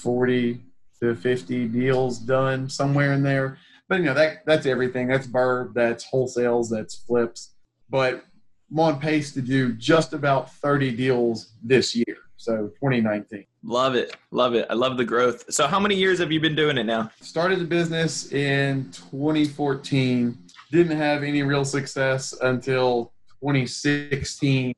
forty 0.00 0.62
to 1.00 1.14
fifty 1.16 1.66
deals 1.66 2.18
done 2.18 2.68
somewhere 2.70 3.12
in 3.12 3.22
there. 3.22 3.58
But 3.88 3.98
you 3.98 4.04
know 4.06 4.14
that 4.14 4.46
that's 4.46 4.64
everything. 4.66 5.08
That's 5.08 5.26
BRRRR. 5.26 5.74
That's 5.74 6.06
wholesales. 6.08 6.70
That's 6.70 6.94
flips. 6.94 7.54
But 7.90 8.24
I'm 8.70 8.78
on 8.78 9.00
pace 9.00 9.32
to 9.34 9.42
do 9.42 9.72
just 9.74 10.14
about 10.14 10.50
30 10.50 10.96
deals 10.96 11.52
this 11.62 11.94
year. 11.94 12.16
So 12.38 12.68
2019. 12.80 13.44
Love 13.64 13.94
it. 13.94 14.16
Love 14.30 14.54
it. 14.54 14.66
I 14.70 14.74
love 14.74 14.96
the 14.96 15.04
growth. 15.04 15.44
So, 15.52 15.66
how 15.66 15.78
many 15.78 15.94
years 15.94 16.18
have 16.18 16.32
you 16.32 16.40
been 16.40 16.56
doing 16.56 16.78
it 16.78 16.84
now? 16.84 17.10
Started 17.20 17.60
the 17.60 17.64
business 17.64 18.32
in 18.32 18.90
2014. 19.10 20.36
Didn't 20.72 20.96
have 20.96 21.22
any 21.22 21.42
real 21.42 21.64
success 21.64 22.34
until 22.40 23.12
2016. 23.40 24.74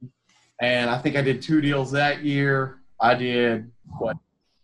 And 0.61 0.91
I 0.91 0.99
think 0.99 1.17
I 1.17 1.23
did 1.23 1.41
two 1.41 1.61
deals 1.61 1.91
that 1.93 2.25
year. 2.25 2.81
I 3.00 3.14
did 3.14 3.71
what 3.99 4.17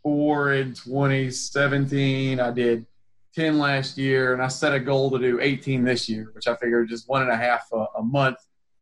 four 0.03 0.55
in 0.55 0.75
2017. 0.75 2.41
I 2.41 2.51
did 2.51 2.87
10 3.35 3.59
last 3.59 3.97
year, 3.97 4.33
and 4.33 4.43
I 4.43 4.49
set 4.49 4.75
a 4.75 4.81
goal 4.81 5.11
to 5.11 5.19
do 5.19 5.41
18 5.41 5.85
this 5.85 6.09
year, 6.09 6.31
which 6.35 6.47
I 6.47 6.57
figured 6.57 6.89
just 6.89 7.09
one 7.09 7.23
and 7.23 7.31
a 7.31 7.37
half 7.37 7.69
a, 7.73 7.87
a 7.99 8.03
month, 8.03 8.39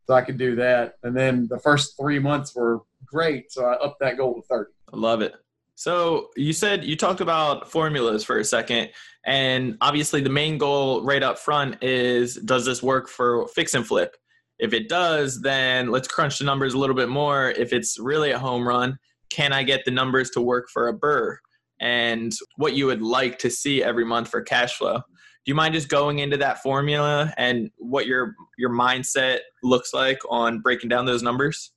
so 0.06 0.14
I 0.14 0.22
could 0.22 0.38
do 0.38 0.56
that. 0.56 0.94
And 1.02 1.16
then 1.16 1.46
the 1.48 1.58
first 1.58 1.96
three 1.98 2.18
months 2.18 2.54
were 2.54 2.80
great, 3.04 3.52
so 3.52 3.66
I 3.66 3.74
upped 3.74 4.00
that 4.00 4.16
goal 4.16 4.34
to 4.34 4.42
30. 4.42 4.70
Love 4.92 5.20
it. 5.22 5.34
So 5.74 6.30
you 6.36 6.52
said 6.52 6.84
you 6.84 6.96
talked 6.96 7.20
about 7.20 7.70
formulas 7.70 8.24
for 8.24 8.38
a 8.38 8.44
second, 8.44 8.90
and 9.24 9.76
obviously 9.80 10.20
the 10.20 10.30
main 10.30 10.58
goal 10.58 11.04
right 11.04 11.22
up 11.22 11.38
front 11.38 11.82
is 11.82 12.34
does 12.34 12.64
this 12.64 12.82
work 12.82 13.08
for 13.08 13.46
fix 13.48 13.74
and 13.74 13.86
flip? 13.86 14.16
If 14.58 14.72
it 14.72 14.88
does, 14.88 15.40
then 15.40 15.90
let's 15.90 16.08
crunch 16.08 16.38
the 16.38 16.44
numbers 16.44 16.74
a 16.74 16.78
little 16.78 16.96
bit 16.96 17.08
more. 17.08 17.50
If 17.50 17.72
it's 17.72 17.98
really 17.98 18.32
a 18.32 18.38
home 18.38 18.66
run, 18.66 18.98
can 19.30 19.52
I 19.52 19.62
get 19.62 19.84
the 19.84 19.92
numbers 19.92 20.30
to 20.30 20.40
work 20.40 20.68
for 20.68 20.88
a 20.88 20.98
BRRRR? 20.98 21.36
And 21.80 22.32
what 22.56 22.74
you 22.74 22.86
would 22.86 23.02
like 23.02 23.38
to 23.38 23.50
see 23.50 23.84
every 23.84 24.04
month 24.04 24.28
for 24.28 24.42
cash 24.42 24.76
flow. 24.76 24.96
Do 24.96 25.02
you 25.44 25.54
mind 25.54 25.74
just 25.74 25.88
going 25.88 26.18
into 26.18 26.36
that 26.38 26.60
formula 26.60 27.32
and 27.38 27.70
what 27.78 28.06
your 28.06 28.34
your 28.58 28.70
mindset 28.70 29.38
looks 29.62 29.94
like 29.94 30.18
on 30.28 30.58
breaking 30.58 30.88
down 30.88 31.06
those 31.06 31.22
numbers? 31.22 31.70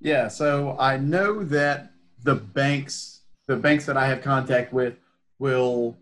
Yeah, 0.00 0.26
so 0.26 0.76
I 0.78 0.96
know 0.98 1.44
that 1.44 1.93
the 2.24 2.34
banks, 2.34 3.20
the 3.46 3.56
banks 3.56 3.86
that 3.86 3.96
I 3.96 4.06
have 4.06 4.22
contact 4.22 4.72
with, 4.72 4.94
will 5.38 5.96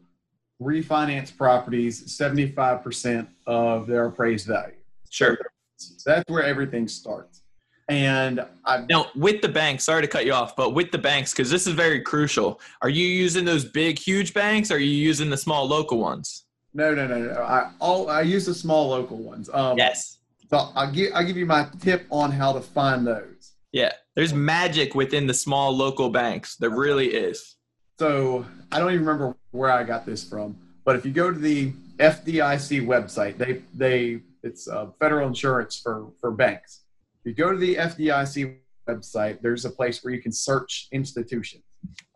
refinance 0.61 1.37
properties 1.37 2.03
75% 2.05 3.27
of 3.47 3.87
their 3.87 4.07
appraised 4.07 4.47
value. 4.47 4.75
Sure. 5.11 5.37
So 5.77 6.11
that's 6.11 6.31
where 6.31 6.45
everything 6.45 6.89
starts. 6.89 7.43
And 7.89 8.47
I 8.65 8.87
Now, 8.89 9.07
with 9.17 9.43
the 9.43 9.49
banks, 9.49 9.85
sorry 9.85 10.03
to 10.03 10.09
cut 10.09 10.25
you 10.25 10.33
off, 10.33 10.55
but 10.55 10.71
with 10.71 10.93
the 10.93 10.99
banks, 10.99 11.33
because 11.33 11.51
this 11.51 11.67
is 11.67 11.75
very 11.75 12.01
crucial, 12.01 12.61
are 12.81 12.89
you 12.89 13.07
using 13.07 13.45
those 13.45 13.65
big, 13.65 13.99
huge 13.99 14.33
banks? 14.33 14.71
Or 14.71 14.77
are 14.77 14.79
you 14.79 14.89
using 14.91 15.29
the 15.29 15.37
small 15.37 15.67
local 15.67 15.99
ones? 15.99 16.45
no 16.75 16.95
no 16.95 17.07
no 17.07 17.19
no 17.19 17.43
I 17.43 17.71
all 17.81 18.09
I 18.09 18.23
use 18.23 18.47
the 18.47 18.55
small 18.55 18.89
local 18.89 19.19
ones. 19.19 19.51
Um, 19.53 19.77
Yes. 19.77 20.19
So 20.49 20.71
I'll 20.75 20.91
give 20.91 21.13
I'll 21.15 21.25
give 21.25 21.37
you 21.37 21.47
my 21.47 21.67
tip 21.81 22.07
on 22.11 22.31
how 22.31 22.53
to 22.53 22.61
find 22.61 23.07
those. 23.07 23.32
Yeah. 23.73 23.93
There's 24.15 24.35
magic 24.35 24.95
within 24.95 25.27
the 25.27 25.35
small 25.35 25.75
local 25.75 26.11
banks. 26.11 26.57
There 26.57 26.71
really 26.71 27.09
is. 27.09 27.57
So 27.99 28.45
I 28.71 28.79
don't 28.79 28.93
even 28.93 29.07
remember 29.07 29.37
where 29.51 29.71
I 29.71 29.85
got 29.85 30.05
this 30.07 30.29
from, 30.29 30.57
but 30.85 30.97
if 30.97 31.05
you 31.07 31.13
go 31.13 31.31
to 31.31 31.39
the 31.39 31.73
FDIC 31.99 32.87
website, 32.87 33.39
they 33.39 33.63
they 33.75 34.23
it's 34.43 34.67
uh, 34.69 34.89
federal 34.99 35.29
insurance 35.29 35.79
for 35.81 36.09
for 36.21 36.31
banks. 36.31 36.83
If 37.25 37.31
you 37.31 37.35
go 37.35 37.53
to 37.53 37.59
the 37.59 37.77
FDIC 37.77 38.57
website, 38.89 39.41
there's 39.41 39.65
a 39.65 39.71
place 39.71 40.03
where 40.03 40.13
you 40.13 40.21
can 40.21 40.33
search 40.33 40.89
institutions. 40.91 41.63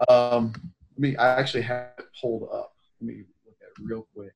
Um, 0.09 0.53
let 0.95 0.99
me 0.99 1.17
I 1.17 1.39
actually 1.39 1.63
have 1.63 1.93
it 1.99 2.07
pulled 2.21 2.49
up. 2.53 2.73
Let 3.01 3.09
me 3.09 3.23
look 3.45 3.55
at 3.63 3.69
it 3.69 3.85
real 3.85 4.09
quick. 4.15 4.33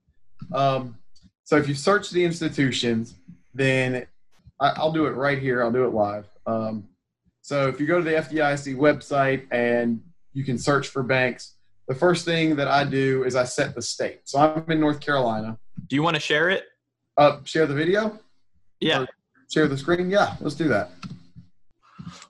Um, 0.53 0.97
so 1.45 1.57
if 1.57 1.67
you 1.67 1.75
search 1.75 2.11
the 2.11 2.25
institutions, 2.25 3.17
then 3.55 4.07
I, 4.61 4.69
I'll 4.77 4.93
do 4.93 5.07
it 5.07 5.17
right 5.17 5.39
here. 5.39 5.65
I'll 5.65 5.73
do 5.73 5.85
it 5.85 5.93
live. 5.95 6.27
Um, 6.47 6.90
so 7.51 7.67
if 7.67 7.81
you 7.81 7.87
go 7.89 7.99
to 7.99 8.05
the 8.05 8.13
FDIC 8.13 8.77
website 8.77 9.45
and 9.51 10.01
you 10.35 10.45
can 10.45 10.57
search 10.57 10.87
for 10.87 11.03
banks, 11.03 11.57
the 11.89 11.95
first 11.97 12.25
thing 12.25 12.55
that 12.55 12.69
I 12.69 12.85
do 12.85 13.25
is 13.25 13.35
I 13.35 13.43
set 13.43 13.75
the 13.75 13.83
state. 13.83 14.21
So 14.23 14.39
I'm 14.39 14.71
in 14.71 14.79
North 14.79 15.01
Carolina. 15.01 15.59
Do 15.89 15.97
you 15.97 16.03
want 16.05 16.15
to 16.15 16.21
share 16.21 16.49
it? 16.49 16.63
Uh, 17.17 17.39
share 17.43 17.67
the 17.67 17.75
video, 17.75 18.17
Yeah. 18.79 19.05
share 19.53 19.67
the 19.67 19.77
screen. 19.77 20.11
Yeah, 20.11 20.37
let's 20.41 20.55
do 20.55 20.69
that. 20.69 20.91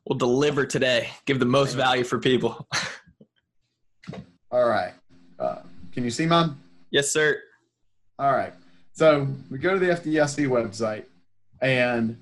We'll 0.07 0.17
deliver 0.17 0.65
today. 0.65 1.11
Give 1.27 1.39
the 1.39 1.45
most 1.45 1.75
value 1.75 2.03
for 2.03 2.19
people. 2.19 2.67
All 4.51 4.67
right. 4.67 4.95
Uh, 5.39 5.57
can 5.93 6.03
you 6.03 6.11
see 6.11 6.25
mine? 6.25 6.57
yes, 6.91 7.13
sir. 7.13 7.39
All 8.19 8.33
right. 8.33 8.55
So 8.95 9.29
we 9.51 9.59
go 9.59 9.75
to 9.75 9.79
the 9.79 9.91
FDIC 9.93 10.47
website, 10.49 11.05
and 11.61 12.17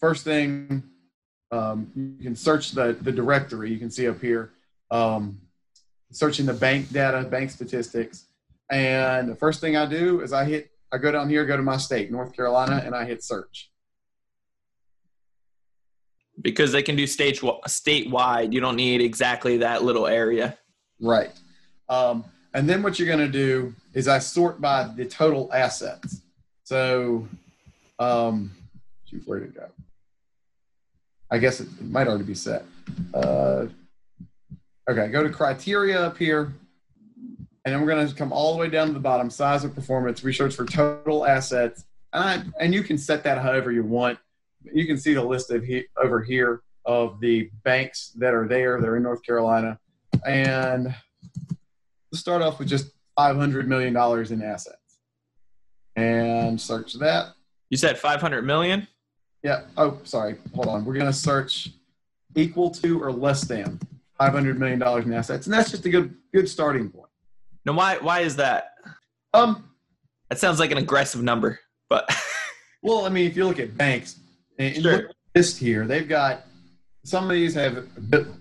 first 0.00 0.24
thing, 0.24 0.82
um, 1.52 1.92
you 1.94 2.24
can 2.24 2.34
search 2.34 2.72
the, 2.72 2.96
the 3.02 3.12
directory. 3.12 3.70
You 3.70 3.78
can 3.78 3.90
see 3.90 4.08
up 4.08 4.20
here, 4.20 4.50
um, 4.90 5.38
searching 6.10 6.46
the 6.46 6.54
bank 6.54 6.90
data, 6.90 7.22
bank 7.28 7.50
statistics. 7.50 8.24
And 8.70 9.28
the 9.28 9.36
first 9.36 9.60
thing 9.60 9.76
I 9.76 9.86
do 9.86 10.22
is 10.22 10.32
I 10.32 10.44
hit, 10.44 10.70
I 10.90 10.98
go 10.98 11.12
down 11.12 11.28
here, 11.28 11.44
go 11.44 11.56
to 11.56 11.62
my 11.62 11.76
state, 11.76 12.10
North 12.10 12.34
Carolina, 12.34 12.82
and 12.84 12.94
I 12.94 13.04
hit 13.04 13.22
search. 13.22 13.70
Because 16.40 16.72
they 16.72 16.82
can 16.82 16.96
do 16.96 17.06
stage 17.06 17.40
statewide. 17.40 18.52
You 18.52 18.60
don't 18.60 18.76
need 18.76 19.02
exactly 19.02 19.58
that 19.58 19.84
little 19.84 20.06
area. 20.06 20.56
Right. 21.00 21.30
Um, 21.90 22.24
and 22.54 22.68
then 22.68 22.82
what 22.82 22.98
you're 22.98 23.08
going 23.08 23.18
to 23.20 23.28
do 23.28 23.74
is 23.92 24.08
I 24.08 24.18
sort 24.18 24.60
by 24.60 24.84
the 24.84 25.04
total 25.04 25.50
assets. 25.52 26.22
So, 26.64 27.28
um, 27.98 28.52
shoot, 29.04 29.22
where 29.26 29.40
did 29.40 29.50
it 29.50 29.54
go? 29.54 29.68
I 31.32 31.38
guess 31.38 31.60
it, 31.60 31.68
might 31.80 32.06
already 32.06 32.24
be 32.24 32.34
set. 32.34 32.62
Uh, 33.14 33.66
okay, 34.88 35.08
go 35.08 35.22
to 35.22 35.30
criteria 35.30 35.98
up 35.98 36.18
here. 36.18 36.52
And 37.64 37.72
then 37.72 37.80
we're 37.80 37.86
going 37.86 38.06
to 38.06 38.14
come 38.14 38.32
all 38.32 38.52
the 38.52 38.58
way 38.58 38.68
down 38.68 38.88
to 38.88 38.92
the 38.92 39.00
bottom 39.00 39.30
size 39.30 39.64
of 39.64 39.74
performance, 39.74 40.22
research 40.22 40.54
for 40.54 40.66
total 40.66 41.24
assets. 41.24 41.86
And, 42.12 42.22
I, 42.22 42.62
and 42.62 42.74
you 42.74 42.82
can 42.82 42.98
set 42.98 43.24
that 43.24 43.38
however 43.38 43.72
you 43.72 43.82
want. 43.82 44.18
You 44.74 44.86
can 44.86 44.98
see 44.98 45.14
the 45.14 45.24
list 45.24 45.50
of 45.50 45.64
he, 45.64 45.84
over 45.96 46.22
here 46.22 46.62
of 46.84 47.18
the 47.20 47.50
banks 47.64 48.12
that 48.16 48.34
are 48.34 48.46
there. 48.46 48.78
They're 48.82 48.96
in 48.96 49.02
North 49.02 49.22
Carolina. 49.22 49.78
And 50.26 50.94
let's 52.10 52.20
start 52.20 52.42
off 52.42 52.58
with 52.58 52.68
just 52.68 52.90
$500 53.18 53.66
million 53.66 53.96
in 53.96 54.42
assets. 54.42 54.76
And 55.96 56.60
search 56.60 56.92
that. 56.98 57.28
You 57.70 57.78
said 57.78 57.96
500 57.96 58.44
million? 58.44 58.86
Yeah. 59.42 59.62
Oh, 59.76 59.98
sorry. 60.04 60.36
Hold 60.54 60.68
on. 60.68 60.84
We're 60.84 60.94
going 60.94 61.06
to 61.06 61.12
search 61.12 61.70
equal 62.34 62.70
to 62.70 63.02
or 63.02 63.12
less 63.12 63.42
than 63.42 63.78
$500 64.20 64.56
million 64.56 64.80
in 65.02 65.12
assets. 65.12 65.46
And 65.46 65.54
that's 65.54 65.70
just 65.70 65.84
a 65.84 65.90
good, 65.90 66.14
good 66.32 66.48
starting 66.48 66.88
point. 66.90 67.08
Now, 67.64 67.72
why, 67.74 67.98
why 67.98 68.20
is 68.20 68.36
that? 68.36 68.74
Um, 69.34 69.68
That 70.28 70.38
sounds 70.38 70.58
like 70.60 70.70
an 70.70 70.78
aggressive 70.78 71.22
number, 71.22 71.60
but 71.88 72.08
well, 72.82 73.04
I 73.04 73.08
mean, 73.08 73.26
if 73.26 73.36
you 73.36 73.46
look 73.46 73.58
at 73.58 73.76
banks 73.76 74.16
and 74.58 74.74
and 74.74 74.82
Sure. 74.82 74.92
look 74.92 75.04
at 75.10 75.16
this 75.34 75.56
here, 75.56 75.86
they've 75.86 76.08
got 76.08 76.44
some 77.04 77.24
of 77.24 77.30
these 77.30 77.54
have 77.54 77.86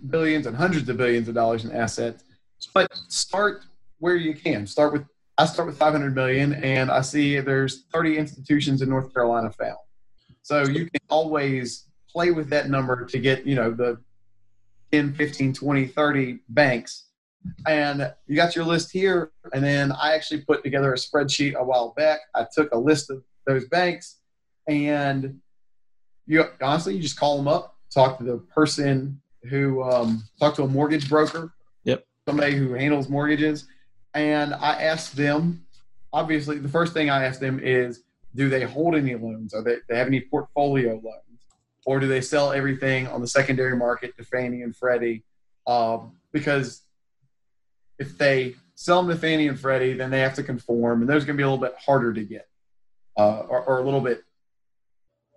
billions 0.09 0.45
and 0.47 0.55
hundreds 0.55 0.87
of 0.89 0.97
billions 0.97 1.27
of 1.27 1.33
dollars 1.35 1.65
in 1.65 1.71
assets. 1.71 2.23
But 2.73 2.91
start 3.07 3.63
where 3.99 4.15
you 4.15 4.33
can. 4.35 4.67
Start 4.67 4.93
with 4.93 5.03
I 5.37 5.45
start 5.45 5.67
with 5.67 5.77
500 5.77 6.13
million, 6.13 6.53
and 6.53 6.91
I 6.91 7.01
see 7.01 7.39
there's 7.39 7.83
30 7.93 8.17
institutions 8.17 8.81
in 8.83 8.89
North 8.89 9.11
Carolina 9.13 9.49
found. 9.51 9.77
So 10.43 10.63
you 10.63 10.85
can 10.85 11.01
always 11.09 11.85
play 12.09 12.31
with 12.31 12.49
that 12.49 12.69
number 12.69 13.05
to 13.05 13.19
get 13.19 13.45
you 13.45 13.55
know 13.55 13.71
the 13.71 13.99
10, 14.91 15.13
15, 15.13 15.53
20, 15.53 15.87
30 15.87 16.39
banks. 16.49 17.05
And 17.67 18.13
you 18.27 18.35
got 18.35 18.55
your 18.55 18.65
list 18.65 18.91
here, 18.91 19.31
and 19.53 19.63
then 19.63 19.91
I 19.91 20.13
actually 20.13 20.41
put 20.41 20.63
together 20.63 20.93
a 20.93 20.97
spreadsheet 20.97 21.55
a 21.55 21.63
while 21.63 21.93
back. 21.97 22.19
I 22.35 22.45
took 22.53 22.71
a 22.71 22.77
list 22.77 23.09
of 23.09 23.23
those 23.47 23.67
banks, 23.67 24.19
and 24.67 25.39
you 26.27 26.45
honestly 26.61 26.95
you 26.95 27.01
just 27.01 27.17
call 27.19 27.37
them 27.37 27.47
up, 27.47 27.77
talk 27.91 28.19
to 28.19 28.23
the 28.23 28.37
person 28.37 29.19
who 29.49 29.81
um, 29.81 30.23
talk 30.39 30.53
to 30.55 30.63
a 30.63 30.67
mortgage 30.67 31.09
broker, 31.09 31.51
Yep. 31.83 32.05
somebody 32.27 32.55
who 32.55 32.73
handles 32.73 33.09
mortgages, 33.09 33.67
and 34.13 34.53
I 34.53 34.81
ask 34.81 35.13
them. 35.13 35.65
Obviously, 36.13 36.57
the 36.59 36.69
first 36.69 36.93
thing 36.93 37.09
I 37.09 37.23
ask 37.23 37.39
them 37.39 37.59
is, 37.63 38.03
do 38.35 38.49
they 38.49 38.63
hold 38.63 38.95
any 38.95 39.15
loans? 39.15 39.53
Are 39.53 39.63
they, 39.63 39.77
they 39.89 39.97
have 39.97 40.07
any 40.07 40.21
portfolio 40.21 40.93
loans, 40.93 41.41
or 41.85 41.99
do 41.99 42.07
they 42.07 42.21
sell 42.21 42.51
everything 42.51 43.07
on 43.07 43.21
the 43.21 43.27
secondary 43.27 43.75
market 43.75 44.15
to 44.17 44.23
Fannie 44.23 44.61
and 44.61 44.75
Freddie? 44.75 45.23
Um, 45.67 46.13
because 46.31 46.83
if 47.99 48.17
they 48.17 48.55
sell 48.75 49.03
them 49.03 49.13
to 49.13 49.19
Fannie 49.19 49.47
and 49.47 49.59
Freddie, 49.59 49.93
then 49.93 50.09
they 50.09 50.21
have 50.21 50.33
to 50.35 50.43
conform, 50.43 51.01
and 51.01 51.09
those 51.09 51.25
going 51.25 51.37
to 51.37 51.41
be 51.41 51.43
a 51.43 51.49
little 51.49 51.63
bit 51.63 51.75
harder 51.83 52.13
to 52.13 52.23
get, 52.23 52.47
uh, 53.17 53.41
or, 53.41 53.63
or 53.63 53.79
a 53.79 53.83
little 53.83 54.01
bit 54.01 54.23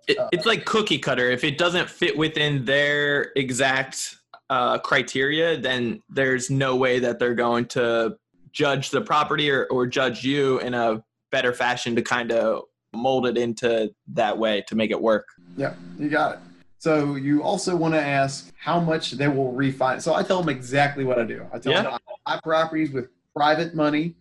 it, 0.07 0.17
it's 0.31 0.45
like 0.45 0.65
cookie 0.65 0.99
cutter. 0.99 1.29
If 1.29 1.43
it 1.43 1.57
doesn't 1.57 1.89
fit 1.89 2.17
within 2.17 2.65
their 2.65 3.31
exact 3.35 4.17
uh, 4.49 4.77
criteria, 4.79 5.57
then 5.57 6.01
there's 6.09 6.49
no 6.49 6.75
way 6.75 6.99
that 6.99 7.19
they're 7.19 7.35
going 7.35 7.65
to 7.67 8.17
judge 8.51 8.89
the 8.89 9.01
property 9.01 9.49
or, 9.51 9.65
or 9.65 9.87
judge 9.87 10.23
you 10.23 10.59
in 10.59 10.73
a 10.73 11.03
better 11.31 11.53
fashion 11.53 11.95
to 11.95 12.01
kind 12.01 12.31
of 12.31 12.63
mold 12.95 13.27
it 13.27 13.37
into 13.37 13.93
that 14.13 14.37
way 14.37 14.63
to 14.67 14.75
make 14.75 14.91
it 14.91 15.01
work. 15.01 15.27
Yeah, 15.57 15.73
you 15.97 16.09
got 16.09 16.33
it. 16.35 16.39
So 16.77 17.15
you 17.15 17.41
also 17.41 17.75
want 17.75 17.93
to 17.95 18.01
ask 18.01 18.51
how 18.57 18.79
much 18.79 19.11
they 19.11 19.27
will 19.27 19.53
refinance. 19.53 20.01
So 20.03 20.13
I 20.13 20.23
tell 20.23 20.39
them 20.39 20.49
exactly 20.49 21.03
what 21.03 21.17
I 21.19 21.23
do. 21.23 21.45
I 21.51 21.59
tell 21.59 21.71
Yeah. 21.73 21.83
them 21.83 21.93
I 21.93 22.35
buy 22.35 22.39
properties 22.43 22.91
with 22.91 23.07
private 23.35 23.73
money. 23.73 24.15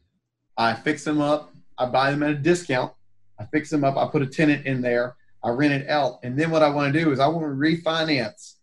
I 0.57 0.75
fix 0.75 1.04
them 1.04 1.21
up. 1.21 1.52
I 1.76 1.87
buy 1.87 2.11
them 2.11 2.23
at 2.23 2.31
a 2.31 2.35
discount. 2.35 2.93
I 3.38 3.45
fix 3.47 3.69
them 3.69 3.85
up. 3.85 3.97
I 3.97 4.07
put 4.07 4.23
a 4.23 4.26
tenant 4.26 4.64
in 4.66 4.81
there. 4.81 5.16
I 5.43 5.50
rent 5.50 5.75
it 5.75 5.88
out. 5.90 6.21
And 6.23 6.38
then 6.38 6.50
what 6.50 6.62
I 6.62 6.71
want 6.71 6.93
to 6.93 6.99
do 7.04 7.11
is 7.12 7.21
I 7.21 7.26
want 7.26 7.43
to 7.45 7.49
refinance 7.49 8.54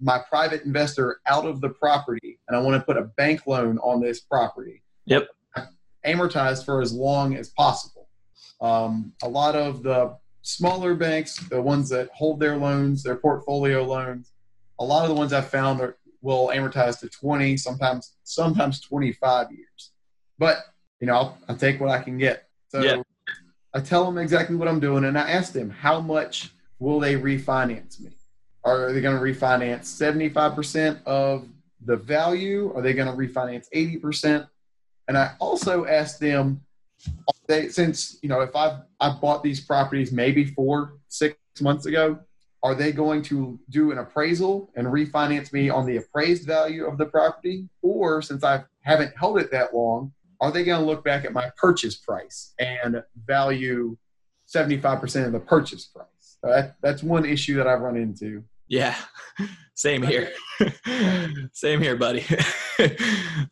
my 0.00 0.20
private 0.28 0.62
investor 0.64 1.18
out 1.26 1.44
of 1.44 1.60
the 1.60 1.70
property 1.70 2.38
and 2.46 2.56
I 2.56 2.60
want 2.60 2.76
to 2.80 2.84
put 2.86 2.96
a 2.96 3.06
bank 3.16 3.46
loan 3.48 3.78
on 3.78 4.00
this 4.00 4.20
property. 4.20 4.84
Yep. 5.06 5.26
Amortized 6.06 6.64
for 6.64 6.80
as 6.80 6.92
long 6.92 7.34
as 7.34 7.48
possible. 7.50 7.97
Um, 8.60 9.12
a 9.22 9.28
lot 9.28 9.54
of 9.54 9.82
the 9.82 10.16
smaller 10.42 10.94
banks, 10.94 11.38
the 11.48 11.60
ones 11.60 11.88
that 11.90 12.08
hold 12.14 12.40
their 12.40 12.56
loans, 12.56 13.02
their 13.02 13.16
portfolio 13.16 13.84
loans, 13.84 14.32
a 14.80 14.84
lot 14.84 15.02
of 15.02 15.08
the 15.08 15.14
ones 15.14 15.32
I've 15.32 15.48
found 15.48 15.80
are, 15.80 15.96
will 16.22 16.48
amortize 16.48 16.98
to 17.00 17.08
20, 17.08 17.56
sometimes 17.56 18.16
sometimes 18.24 18.80
25 18.80 19.52
years. 19.52 19.92
But 20.38 20.58
you 21.00 21.06
know, 21.06 21.14
I'll, 21.14 21.38
I'll 21.48 21.56
take 21.56 21.80
what 21.80 21.90
I 21.90 22.02
can 22.02 22.18
get. 22.18 22.48
So 22.68 22.82
Yeah. 22.82 23.02
I 23.74 23.80
tell 23.80 24.04
them 24.04 24.18
exactly 24.18 24.56
what 24.56 24.66
I'm 24.66 24.80
doing, 24.80 25.04
and 25.04 25.18
I 25.18 25.30
ask 25.30 25.52
them 25.52 25.70
how 25.70 26.00
much 26.00 26.50
will 26.78 27.00
they 27.00 27.14
refinance 27.14 28.00
me? 28.00 28.10
Are 28.64 28.92
they 28.92 29.00
going 29.00 29.16
to 29.16 29.22
refinance 29.22 29.84
75% 29.84 31.02
of 31.04 31.48
the 31.84 31.96
value? 31.96 32.72
Are 32.74 32.82
they 32.82 32.92
going 32.92 33.08
to 33.08 33.14
refinance 33.14 33.66
80%? 33.74 34.48
And 35.06 35.16
I 35.16 35.34
also 35.38 35.86
ask 35.86 36.18
them, 36.18 36.62
they, 37.46 37.68
since 37.68 38.18
you 38.22 38.28
know, 38.28 38.40
if 38.40 38.54
I've 38.54 38.80
I 39.00 39.10
bought 39.10 39.42
these 39.42 39.60
properties 39.60 40.12
maybe 40.12 40.44
four 40.44 40.98
six 41.08 41.36
months 41.60 41.86
ago, 41.86 42.18
are 42.62 42.74
they 42.74 42.92
going 42.92 43.22
to 43.22 43.58
do 43.70 43.92
an 43.92 43.98
appraisal 43.98 44.70
and 44.76 44.86
refinance 44.86 45.52
me 45.52 45.70
on 45.70 45.86
the 45.86 45.98
appraised 45.98 46.46
value 46.46 46.86
of 46.86 46.98
the 46.98 47.06
property, 47.06 47.68
or 47.82 48.20
since 48.22 48.42
I 48.44 48.64
haven't 48.82 49.12
held 49.16 49.38
it 49.38 49.50
that 49.52 49.74
long, 49.74 50.12
are 50.40 50.50
they 50.50 50.64
going 50.64 50.80
to 50.80 50.86
look 50.86 51.04
back 51.04 51.24
at 51.24 51.32
my 51.32 51.50
purchase 51.56 51.96
price 51.96 52.54
and 52.58 53.02
value 53.26 53.96
75% 54.52 55.26
of 55.26 55.32
the 55.32 55.40
purchase 55.40 55.86
price? 55.86 56.06
So 56.20 56.50
that, 56.50 56.76
that's 56.82 57.02
one 57.02 57.24
issue 57.24 57.56
that 57.56 57.66
I've 57.66 57.80
run 57.80 57.96
into. 57.96 58.44
Yeah, 58.68 58.96
same 59.74 60.02
here. 60.02 60.32
same 61.52 61.80
here, 61.80 61.96
buddy. 61.96 62.24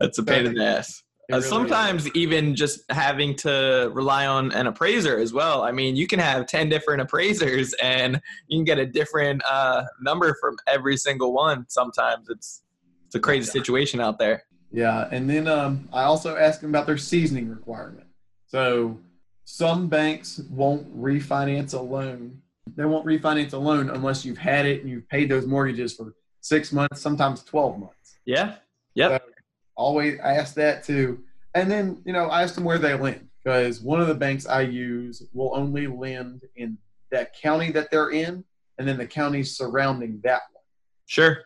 that's 0.01 0.19
a 0.19 0.23
pain 0.23 0.47
in 0.47 0.55
the 0.55 0.65
ass. 0.65 1.03
Uh, 1.33 1.41
sometimes 1.41 2.09
even 2.15 2.55
just 2.55 2.89
having 2.91 3.35
to 3.35 3.91
rely 3.93 4.27
on 4.27 4.53
an 4.53 4.67
appraiser 4.67 5.19
as 5.19 5.33
well. 5.33 5.63
I 5.63 5.73
mean, 5.73 5.97
you 5.97 6.07
can 6.07 6.21
have 6.21 6.47
10 6.47 6.69
different 6.69 7.01
appraisers 7.03 7.73
and 7.83 8.21
you 8.49 8.59
can 8.59 8.65
get 8.65 8.79
a 8.79 8.87
different 8.87 9.43
uh, 9.49 9.85
number 10.01 10.37
from 10.41 10.57
every 10.67 10.97
single 10.97 11.33
one. 11.33 11.67
Sometimes 11.69 12.29
it's 12.29 12.63
it's 13.07 13.15
a 13.15 13.21
crazy 13.21 13.49
situation 13.49 14.01
out 14.01 14.19
there. 14.19 14.45
Yeah, 14.73 15.09
and 15.13 15.31
then 15.31 15.47
um, 15.47 15.89
I 15.93 16.03
also 16.03 16.37
asked 16.37 16.61
them 16.61 16.71
about 16.71 16.87
their 16.87 16.99
seasoning 16.99 17.49
requirement. 17.49 18.07
So 18.47 18.99
some 19.45 19.89
banks 19.89 20.41
won't 20.51 20.95
refinance 21.01 21.73
a 21.73 21.81
loan. 21.81 22.43
They 22.75 22.85
won't 22.85 23.07
refinance 23.07 23.53
a 23.53 23.59
loan 23.59 23.91
unless 23.91 24.25
you've 24.25 24.39
had 24.39 24.67
it 24.67 24.81
and 24.81 24.91
you've 24.91 25.09
paid 25.09 25.31
those 25.31 25.47
mortgages 25.47 25.95
for 25.95 26.15
six 26.41 26.73
months, 26.73 27.01
sometimes 27.01 27.45
12 27.45 27.79
months. 27.79 28.19
Yeah. 28.25 28.57
Yep. 28.95 29.23
So 29.25 29.33
always 29.77 30.19
ask 30.21 30.55
that 30.55 30.83
too. 30.83 31.23
And 31.55 31.71
then, 31.71 32.03
you 32.05 32.13
know, 32.13 32.27
I 32.27 32.43
asked 32.43 32.55
them 32.55 32.65
where 32.65 32.79
they 32.79 32.95
lend 32.95 33.29
because 33.43 33.81
one 33.81 34.01
of 34.01 34.09
the 34.09 34.15
banks 34.15 34.47
I 34.47 34.63
use 34.63 35.23
will 35.33 35.53
only 35.55 35.87
lend 35.87 36.43
in 36.57 36.77
that 37.11 37.35
county 37.35 37.71
that 37.73 37.91
they're 37.91 38.11
in 38.11 38.45
and 38.79 38.87
then 38.87 38.99
the 38.99 39.07
counties 39.07 39.57
surrounding 39.57 40.21
that 40.25 40.43
one. 40.53 40.63
Sure. 41.07 41.39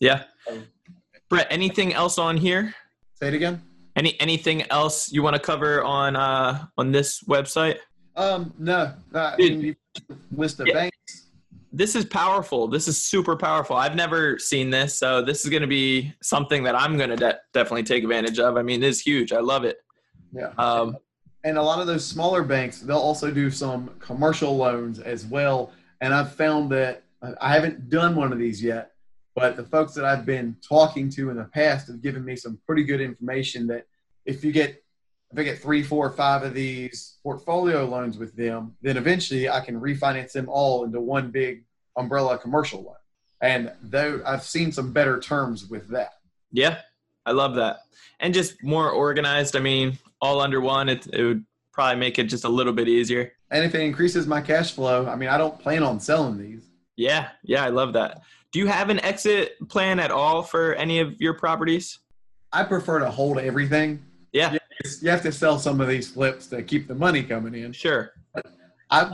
Yeah. 0.00 0.24
Bret, 1.30 1.46
anything 1.50 1.94
else 1.94 2.18
on 2.18 2.36
here? 2.36 2.74
Say 3.14 3.28
it 3.28 3.34
again. 3.34 3.62
Any 3.94 4.20
anything 4.20 4.62
else 4.70 5.10
you 5.10 5.22
want 5.22 5.34
to 5.34 5.40
cover 5.40 5.82
on 5.82 6.16
uh 6.16 6.66
on 6.76 6.92
this 6.92 7.22
website? 7.22 7.78
Um, 8.14 8.52
no. 8.58 8.92
I 9.14 9.36
mean, 9.36 9.76
list 10.30 10.60
of 10.60 10.66
yeah. 10.66 10.90
This 11.76 11.94
is 11.94 12.06
powerful. 12.06 12.68
This 12.68 12.88
is 12.88 13.04
super 13.04 13.36
powerful. 13.36 13.76
I've 13.76 13.94
never 13.94 14.38
seen 14.38 14.70
this, 14.70 14.98
so 14.98 15.20
this 15.20 15.44
is 15.44 15.50
going 15.50 15.60
to 15.60 15.68
be 15.68 16.10
something 16.22 16.62
that 16.62 16.74
I'm 16.74 16.96
going 16.96 17.10
to 17.10 17.16
de- 17.16 17.38
definitely 17.52 17.82
take 17.82 18.02
advantage 18.02 18.38
of. 18.38 18.56
I 18.56 18.62
mean, 18.62 18.80
this 18.80 18.96
is 18.96 19.02
huge. 19.02 19.30
I 19.30 19.40
love 19.40 19.64
it. 19.64 19.76
Yeah. 20.32 20.52
Um, 20.56 20.96
and 21.44 21.58
a 21.58 21.62
lot 21.62 21.78
of 21.78 21.86
those 21.86 22.02
smaller 22.02 22.42
banks, 22.42 22.80
they'll 22.80 22.96
also 22.96 23.30
do 23.30 23.50
some 23.50 23.90
commercial 23.98 24.56
loans 24.56 25.00
as 25.00 25.26
well. 25.26 25.70
And 26.00 26.14
I've 26.14 26.32
found 26.32 26.72
that 26.72 27.04
I 27.42 27.52
haven't 27.52 27.90
done 27.90 28.16
one 28.16 28.32
of 28.32 28.38
these 28.38 28.62
yet, 28.62 28.92
but 29.34 29.56
the 29.56 29.64
folks 29.64 29.92
that 29.94 30.06
I've 30.06 30.24
been 30.24 30.56
talking 30.66 31.10
to 31.10 31.28
in 31.28 31.36
the 31.36 31.44
past 31.44 31.88
have 31.88 32.00
given 32.00 32.24
me 32.24 32.36
some 32.36 32.58
pretty 32.64 32.84
good 32.84 33.02
information 33.02 33.66
that 33.66 33.84
if 34.24 34.42
you 34.42 34.50
get 34.50 34.82
if 35.32 35.38
I 35.38 35.42
get 35.42 35.58
three, 35.60 35.82
four, 35.82 36.10
five 36.12 36.44
of 36.44 36.54
these 36.54 37.18
portfolio 37.22 37.84
loans 37.84 38.16
with 38.16 38.34
them, 38.36 38.76
then 38.80 38.96
eventually 38.96 39.48
I 39.48 39.60
can 39.60 39.78
refinance 39.78 40.32
them 40.32 40.48
all 40.48 40.84
into 40.84 41.00
one 41.00 41.30
big 41.30 41.65
umbrella 41.96 42.38
commercial 42.38 42.82
one. 42.82 42.96
And 43.40 43.72
though 43.82 44.22
I've 44.24 44.42
seen 44.42 44.72
some 44.72 44.92
better 44.92 45.20
terms 45.20 45.66
with 45.66 45.88
that. 45.88 46.12
Yeah, 46.52 46.80
I 47.24 47.32
love 47.32 47.54
that. 47.56 47.80
And 48.20 48.32
just 48.32 48.62
more 48.62 48.90
organized. 48.90 49.56
I 49.56 49.60
mean, 49.60 49.98
all 50.20 50.40
under 50.40 50.60
one, 50.60 50.88
it, 50.88 51.06
it 51.12 51.22
would 51.22 51.44
probably 51.72 52.00
make 52.00 52.18
it 52.18 52.24
just 52.24 52.44
a 52.44 52.48
little 52.48 52.72
bit 52.72 52.88
easier. 52.88 53.32
And 53.50 53.64
if 53.64 53.74
it 53.74 53.82
increases 53.82 54.26
my 54.26 54.40
cash 54.40 54.72
flow, 54.72 55.06
I 55.06 55.16
mean, 55.16 55.28
I 55.28 55.36
don't 55.36 55.58
plan 55.58 55.82
on 55.82 56.00
selling 56.00 56.38
these. 56.38 56.62
Yeah, 56.96 57.28
yeah, 57.42 57.64
I 57.64 57.68
love 57.68 57.92
that. 57.92 58.22
Do 58.52 58.58
you 58.58 58.66
have 58.66 58.88
an 58.88 59.00
exit 59.00 59.56
plan 59.68 60.00
at 60.00 60.10
all 60.10 60.42
for 60.42 60.74
any 60.74 61.00
of 61.00 61.20
your 61.20 61.34
properties? 61.34 61.98
I 62.52 62.64
prefer 62.64 63.00
to 63.00 63.10
hold 63.10 63.38
everything. 63.38 64.02
Yeah. 64.32 64.56
You 65.02 65.10
have 65.10 65.22
to 65.22 65.32
sell 65.32 65.58
some 65.58 65.80
of 65.80 65.88
these 65.88 66.10
flips 66.10 66.46
to 66.48 66.62
keep 66.62 66.88
the 66.88 66.94
money 66.94 67.22
coming 67.22 67.54
in. 67.54 67.72
Sure. 67.72 68.12
I 68.90 69.10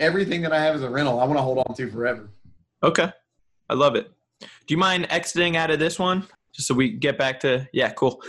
everything 0.00 0.42
that 0.42 0.52
I 0.52 0.60
have 0.60 0.74
as 0.74 0.82
a 0.82 0.90
rental, 0.90 1.20
I 1.20 1.24
want 1.24 1.38
to 1.38 1.42
hold 1.42 1.58
on 1.58 1.74
to 1.76 1.90
forever. 1.90 2.28
Okay. 2.82 3.10
I 3.68 3.74
love 3.74 3.96
it. 3.96 4.10
Do 4.40 4.46
you 4.68 4.78
mind 4.78 5.06
exiting 5.10 5.56
out 5.56 5.70
of 5.70 5.78
this 5.78 5.98
one? 5.98 6.26
Just 6.52 6.68
so 6.68 6.74
we 6.74 6.90
get 6.90 7.18
back 7.18 7.40
to, 7.40 7.68
yeah, 7.72 7.90
cool. 7.90 8.22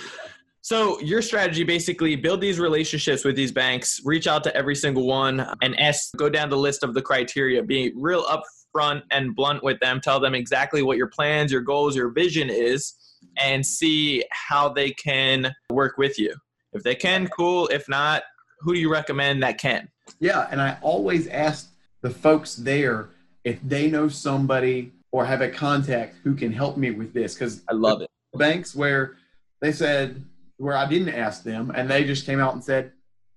So 0.61 0.99
your 0.99 1.21
strategy 1.21 1.63
basically 1.63 2.15
build 2.15 2.41
these 2.41 2.59
relationships 2.59 3.23
with 3.23 3.35
these 3.35 3.51
banks, 3.51 4.01
reach 4.03 4.27
out 4.27 4.43
to 4.43 4.55
every 4.55 4.75
single 4.75 5.05
one 5.05 5.47
and 5.61 5.79
ask, 5.79 6.11
go 6.17 6.29
down 6.29 6.49
the 6.49 6.57
list 6.57 6.83
of 6.83 6.93
the 6.93 7.01
criteria, 7.01 7.63
be 7.63 7.93
real 7.95 8.25
upfront 8.25 9.03
and 9.11 9.33
blunt 9.35 9.63
with 9.63 9.79
them, 9.79 10.01
tell 10.01 10.19
them 10.19 10.35
exactly 10.35 10.83
what 10.83 10.97
your 10.97 11.07
plans, 11.07 11.51
your 11.51 11.61
goals, 11.61 11.95
your 11.95 12.09
vision 12.09 12.49
is, 12.49 12.95
and 13.37 13.65
see 13.65 14.23
how 14.31 14.67
they 14.67 14.91
can 14.91 15.53
work 15.69 15.97
with 15.97 16.19
you. 16.19 16.35
If 16.73 16.83
they 16.83 16.95
can, 16.95 17.27
cool. 17.27 17.67
If 17.67 17.87
not, 17.87 18.23
who 18.59 18.73
do 18.73 18.79
you 18.79 18.91
recommend 18.91 19.41
that 19.43 19.57
can? 19.57 19.87
Yeah, 20.19 20.47
and 20.51 20.61
I 20.61 20.77
always 20.81 21.27
ask 21.27 21.69
the 22.01 22.09
folks 22.09 22.55
there 22.55 23.09
if 23.43 23.59
they 23.63 23.89
know 23.89 24.07
somebody 24.07 24.91
or 25.11 25.25
have 25.25 25.41
a 25.41 25.49
contact 25.49 26.15
who 26.23 26.35
can 26.35 26.51
help 26.51 26.77
me 26.77 26.91
with 26.91 27.13
this 27.13 27.33
because 27.33 27.63
I 27.69 27.73
love 27.73 28.01
it. 28.01 28.09
Banks 28.35 28.75
where 28.75 29.15
they 29.61 29.71
said 29.71 30.23
where 30.57 30.75
I 30.75 30.87
didn't 30.87 31.09
ask 31.09 31.43
them 31.43 31.71
and 31.75 31.89
they 31.89 32.03
just 32.03 32.25
came 32.25 32.39
out 32.39 32.53
and 32.53 32.63
said 32.63 32.91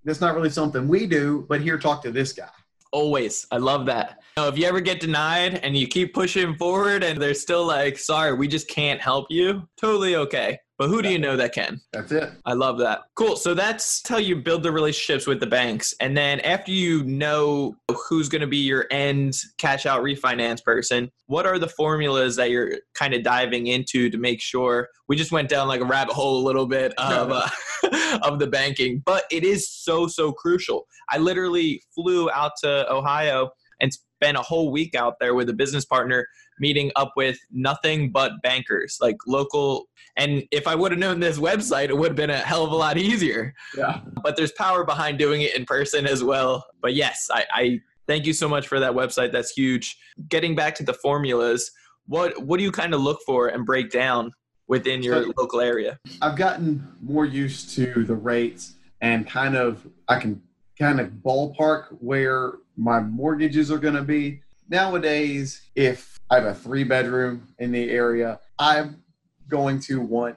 that's 0.04 0.20
not 0.20 0.34
really 0.34 0.50
something 0.50 0.88
we 0.88 1.06
do, 1.06 1.46
but 1.48 1.60
here 1.60 1.78
talk 1.78 2.02
to 2.02 2.10
this 2.10 2.32
guy. 2.32 2.48
Always. 2.92 3.46
I 3.50 3.58
love 3.58 3.86
that. 3.86 4.20
You 4.36 4.42
know, 4.42 4.48
if 4.48 4.58
you 4.58 4.66
ever 4.66 4.80
get 4.80 5.00
denied 5.00 5.60
and 5.62 5.76
you 5.76 5.86
keep 5.86 6.12
pushing 6.12 6.56
forward 6.56 7.04
and 7.04 7.20
they're 7.20 7.34
still 7.34 7.64
like, 7.64 7.98
sorry, 7.98 8.34
we 8.34 8.48
just 8.48 8.68
can't 8.68 9.00
help 9.00 9.26
you, 9.30 9.68
totally 9.76 10.16
okay. 10.16 10.58
But 10.80 10.88
who 10.88 11.02
do 11.02 11.10
you 11.10 11.18
know 11.18 11.36
that 11.36 11.52
can? 11.52 11.82
That's 11.92 12.10
it. 12.10 12.32
I 12.46 12.54
love 12.54 12.78
that. 12.78 13.02
Cool. 13.14 13.36
So 13.36 13.52
that's 13.52 14.00
how 14.08 14.16
you 14.16 14.34
build 14.34 14.62
the 14.62 14.72
relationships 14.72 15.26
with 15.26 15.38
the 15.38 15.46
banks. 15.46 15.92
And 16.00 16.16
then 16.16 16.40
after 16.40 16.70
you 16.70 17.04
know 17.04 17.76
who's 18.08 18.30
going 18.30 18.40
to 18.40 18.46
be 18.46 18.56
your 18.56 18.86
end 18.90 19.36
cash 19.58 19.84
out 19.84 20.02
refinance 20.02 20.64
person, 20.64 21.10
what 21.26 21.44
are 21.44 21.58
the 21.58 21.68
formulas 21.68 22.34
that 22.36 22.48
you're 22.48 22.78
kind 22.94 23.12
of 23.12 23.22
diving 23.22 23.66
into 23.66 24.08
to 24.08 24.16
make 24.16 24.40
sure 24.40 24.88
we 25.06 25.16
just 25.16 25.32
went 25.32 25.50
down 25.50 25.68
like 25.68 25.82
a 25.82 25.84
rabbit 25.84 26.14
hole 26.14 26.38
a 26.38 26.44
little 26.46 26.66
bit 26.66 26.94
of 26.98 27.30
uh, 27.30 28.18
of 28.22 28.38
the 28.38 28.46
banking, 28.46 29.02
but 29.04 29.24
it 29.30 29.44
is 29.44 29.70
so 29.70 30.06
so 30.06 30.32
crucial. 30.32 30.86
I 31.10 31.18
literally 31.18 31.82
flew 31.94 32.30
out 32.30 32.52
to 32.62 32.90
Ohio 32.90 33.50
and 33.82 33.92
spent 33.92 34.38
a 34.38 34.42
whole 34.42 34.70
week 34.70 34.94
out 34.94 35.16
there 35.20 35.34
with 35.34 35.50
a 35.50 35.54
business 35.54 35.84
partner 35.84 36.26
meeting 36.60 36.92
up 36.94 37.12
with 37.16 37.38
nothing 37.50 38.12
but 38.12 38.32
bankers, 38.42 38.98
like 39.00 39.16
local. 39.26 39.88
And 40.16 40.44
if 40.52 40.68
I 40.68 40.74
would 40.74 40.92
have 40.92 40.98
known 41.00 41.18
this 41.18 41.38
website, 41.38 41.88
it 41.88 41.96
would 41.96 42.08
have 42.08 42.16
been 42.16 42.30
a 42.30 42.36
hell 42.36 42.64
of 42.64 42.70
a 42.70 42.76
lot 42.76 42.98
easier. 42.98 43.54
Yeah. 43.76 44.00
But 44.22 44.36
there's 44.36 44.52
power 44.52 44.84
behind 44.84 45.18
doing 45.18 45.42
it 45.42 45.56
in 45.56 45.64
person 45.64 46.06
as 46.06 46.22
well. 46.22 46.66
But 46.80 46.94
yes, 46.94 47.28
I, 47.32 47.44
I 47.52 47.80
thank 48.06 48.26
you 48.26 48.32
so 48.32 48.48
much 48.48 48.68
for 48.68 48.78
that 48.78 48.92
website. 48.92 49.32
That's 49.32 49.50
huge. 49.50 49.96
Getting 50.28 50.54
back 50.54 50.74
to 50.76 50.84
the 50.84 50.94
formulas, 50.94 51.70
what 52.06 52.42
what 52.42 52.58
do 52.58 52.64
you 52.64 52.72
kind 52.72 52.92
of 52.92 53.00
look 53.00 53.20
for 53.24 53.48
and 53.48 53.64
break 53.64 53.90
down 53.90 54.32
within 54.68 55.02
your 55.02 55.22
so, 55.22 55.32
local 55.36 55.60
area? 55.60 55.98
I've 56.20 56.36
gotten 56.36 56.86
more 57.00 57.24
used 57.24 57.74
to 57.76 58.04
the 58.04 58.14
rates 58.14 58.74
and 59.00 59.28
kind 59.28 59.56
of 59.56 59.86
I 60.08 60.18
can 60.18 60.42
kind 60.78 61.00
of 61.00 61.08
ballpark 61.08 61.96
where 62.00 62.54
my 62.76 63.00
mortgages 63.00 63.70
are 63.70 63.78
going 63.78 63.94
to 63.94 64.02
be. 64.02 64.42
Nowadays, 64.70 65.62
if 65.74 66.20
I 66.30 66.36
have 66.36 66.44
a 66.44 66.54
three 66.54 66.84
bedroom 66.84 67.48
in 67.58 67.72
the 67.72 67.90
area. 67.90 68.38
I'm 68.58 69.02
going 69.48 69.80
to 69.80 70.00
want 70.00 70.36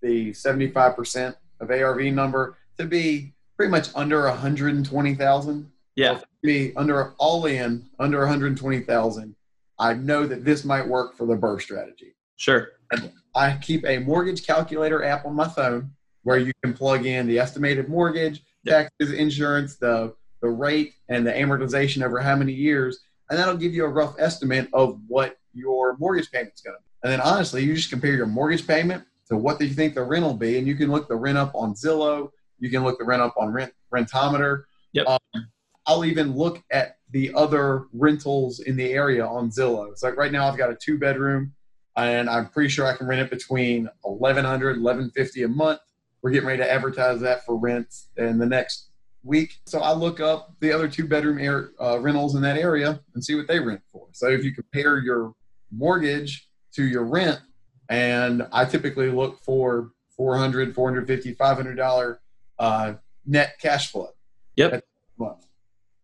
the 0.00 0.30
75% 0.30 1.34
of 1.60 1.70
ARV 1.70 2.00
number 2.06 2.56
to 2.78 2.86
be 2.86 3.34
pretty 3.56 3.70
much 3.70 3.88
under 3.94 4.22
120,000. 4.22 5.70
Yeah. 5.94 6.20
Be 6.42 6.74
under 6.76 7.12
all 7.18 7.46
in 7.46 7.86
under 7.98 8.20
120,000. 8.20 9.36
I 9.78 9.94
know 9.94 10.26
that 10.26 10.44
this 10.44 10.64
might 10.64 10.88
work 10.88 11.14
for 11.14 11.26
the 11.26 11.36
BRRRR 11.36 11.60
strategy. 11.60 12.14
Sure. 12.36 12.68
And 12.90 13.12
I 13.34 13.58
keep 13.60 13.84
a 13.84 13.98
mortgage 13.98 14.46
calculator 14.46 15.04
app 15.04 15.26
on 15.26 15.34
my 15.34 15.48
phone 15.48 15.90
where 16.22 16.38
you 16.38 16.52
can 16.62 16.72
plug 16.72 17.04
in 17.04 17.26
the 17.26 17.38
estimated 17.38 17.88
mortgage, 17.88 18.42
taxes, 18.66 19.12
insurance, 19.12 19.76
the 19.76 20.14
the 20.42 20.48
rate, 20.48 20.94
and 21.08 21.26
the 21.26 21.32
amortization 21.32 22.04
over 22.04 22.20
how 22.20 22.36
many 22.36 22.52
years 22.52 23.00
and 23.30 23.38
that'll 23.38 23.56
give 23.56 23.74
you 23.74 23.84
a 23.84 23.88
rough 23.88 24.14
estimate 24.18 24.68
of 24.72 25.00
what 25.06 25.38
your 25.52 25.96
mortgage 25.98 26.30
payment 26.30 26.54
is 26.54 26.60
going 26.60 26.76
to 26.76 26.80
be. 26.80 26.86
And 27.02 27.12
then 27.12 27.20
honestly, 27.20 27.62
you 27.62 27.74
just 27.74 27.90
compare 27.90 28.14
your 28.14 28.26
mortgage 28.26 28.66
payment 28.66 29.04
to 29.28 29.36
what 29.36 29.58
do 29.58 29.66
you 29.66 29.74
think 29.74 29.94
the 29.94 30.02
rent 30.02 30.24
will 30.24 30.34
be, 30.34 30.58
and 30.58 30.66
you 30.66 30.74
can 30.76 30.90
look 30.90 31.08
the 31.08 31.16
rent 31.16 31.38
up 31.38 31.52
on 31.54 31.74
Zillow. 31.74 32.30
You 32.58 32.70
can 32.70 32.84
look 32.84 32.98
the 32.98 33.04
rent 33.04 33.22
up 33.22 33.34
on 33.36 33.52
Rent 33.52 33.72
Rentometer. 33.92 34.64
Yep. 34.92 35.06
Um, 35.06 35.48
I'll 35.86 36.04
even 36.04 36.34
look 36.34 36.62
at 36.70 36.96
the 37.10 37.32
other 37.34 37.84
rentals 37.92 38.60
in 38.60 38.76
the 38.76 38.92
area 38.92 39.24
on 39.26 39.50
Zillow. 39.50 39.90
It's 39.90 40.02
like 40.02 40.16
right 40.16 40.32
now 40.32 40.48
I've 40.48 40.58
got 40.58 40.70
a 40.70 40.76
two 40.76 40.98
bedroom, 40.98 41.52
and 41.96 42.28
I'm 42.28 42.48
pretty 42.48 42.68
sure 42.68 42.86
I 42.86 42.96
can 42.96 43.06
rent 43.06 43.20
it 43.20 43.30
between 43.30 43.88
1100 44.02 44.82
1150 44.82 45.42
a 45.42 45.48
month. 45.48 45.80
We're 46.22 46.30
getting 46.30 46.48
ready 46.48 46.62
to 46.62 46.70
advertise 46.70 47.20
that 47.20 47.44
for 47.44 47.56
rent 47.56 47.94
in 48.16 48.38
the 48.38 48.46
next 48.46 48.88
week. 49.26 49.58
So 49.66 49.80
I 49.80 49.92
look 49.92 50.20
up 50.20 50.54
the 50.60 50.72
other 50.72 50.88
two 50.88 51.06
bedroom 51.06 51.38
air, 51.38 51.70
uh, 51.80 51.98
rentals 51.98 52.34
in 52.36 52.42
that 52.42 52.56
area 52.56 53.00
and 53.14 53.24
see 53.24 53.34
what 53.34 53.48
they 53.48 53.58
rent 53.58 53.82
for. 53.90 54.06
So 54.12 54.28
if 54.28 54.44
you 54.44 54.52
compare 54.54 54.98
your 54.98 55.34
mortgage 55.70 56.48
to 56.74 56.84
your 56.84 57.04
rent, 57.04 57.40
and 57.88 58.46
I 58.52 58.64
typically 58.64 59.10
look 59.10 59.40
for 59.40 59.92
400 60.16 60.74
450 60.74 61.34
500 61.34 61.76
dollar 61.76 62.20
uh, 62.58 62.94
net 63.26 63.56
cash 63.60 63.90
flow 63.92 64.08
Yep. 64.56 64.82
month 65.18 65.46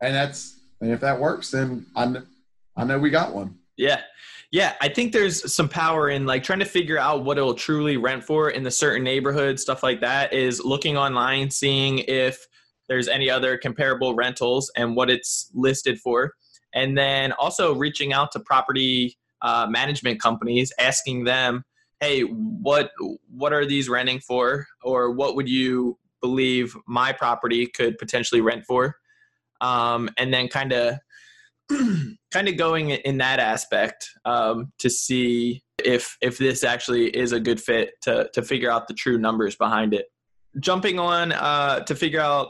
and 0.02 0.14
that's 0.14 0.60
and 0.82 0.90
if 0.90 1.00
that 1.00 1.18
works 1.18 1.50
then 1.50 1.86
i 1.96 2.04
kn- 2.04 2.26
i 2.76 2.84
know 2.84 2.98
we 2.98 3.08
got 3.08 3.32
one 3.34 3.56
Yeah. 3.76 4.00
Yeah. 4.50 4.74
I 4.82 4.88
think 4.90 5.12
there's 5.12 5.50
some 5.52 5.68
power 5.68 6.10
in 6.10 6.26
like 6.26 6.42
trying 6.44 6.58
to 6.58 6.66
figure 6.66 6.98
out 6.98 7.24
what 7.24 7.38
it'll 7.38 7.54
truly 7.54 7.96
rent 7.96 8.22
for 8.22 8.50
in 8.50 8.62
the 8.64 8.70
certain 8.70 9.02
neighborhood, 9.02 9.58
stuff 9.58 9.82
like 9.82 10.00
that, 10.02 10.34
is 10.34 10.62
looking 10.62 10.98
online, 10.98 11.50
seeing 11.50 12.00
if 12.00 12.46
there's 12.92 13.08
any 13.08 13.30
other 13.30 13.56
comparable 13.56 14.14
rentals 14.14 14.70
and 14.76 14.94
what 14.94 15.08
it's 15.08 15.50
listed 15.54 15.98
for. 15.98 16.34
And 16.74 16.96
then 16.96 17.32
also 17.32 17.74
reaching 17.74 18.12
out 18.12 18.32
to 18.32 18.40
property 18.40 19.16
uh, 19.40 19.66
management 19.66 20.20
companies, 20.20 20.72
asking 20.78 21.24
them, 21.24 21.64
hey, 22.00 22.20
what 22.20 22.90
what 23.30 23.54
are 23.54 23.64
these 23.64 23.88
renting 23.88 24.20
for? 24.20 24.66
Or 24.82 25.10
what 25.10 25.36
would 25.36 25.48
you 25.48 25.98
believe 26.20 26.76
my 26.86 27.12
property 27.12 27.66
could 27.66 27.96
potentially 27.96 28.42
rent 28.42 28.64
for? 28.66 28.96
Um, 29.62 30.10
and 30.18 30.34
then 30.34 30.48
kind 30.48 30.72
of 30.72 30.98
kind 32.30 32.48
of 32.48 32.58
going 32.58 32.90
in 32.90 33.18
that 33.18 33.38
aspect 33.38 34.10
um, 34.26 34.70
to 34.80 34.90
see 34.90 35.62
if 35.82 36.18
if 36.20 36.36
this 36.36 36.62
actually 36.62 37.06
is 37.06 37.32
a 37.32 37.40
good 37.40 37.60
fit 37.60 37.92
to 38.02 38.28
to 38.34 38.42
figure 38.42 38.70
out 38.70 38.86
the 38.86 38.94
true 38.94 39.16
numbers 39.16 39.56
behind 39.56 39.94
it. 39.94 40.06
Jumping 40.60 40.98
on 40.98 41.32
uh, 41.32 41.80
to 41.80 41.94
figure 41.94 42.20
out 42.20 42.48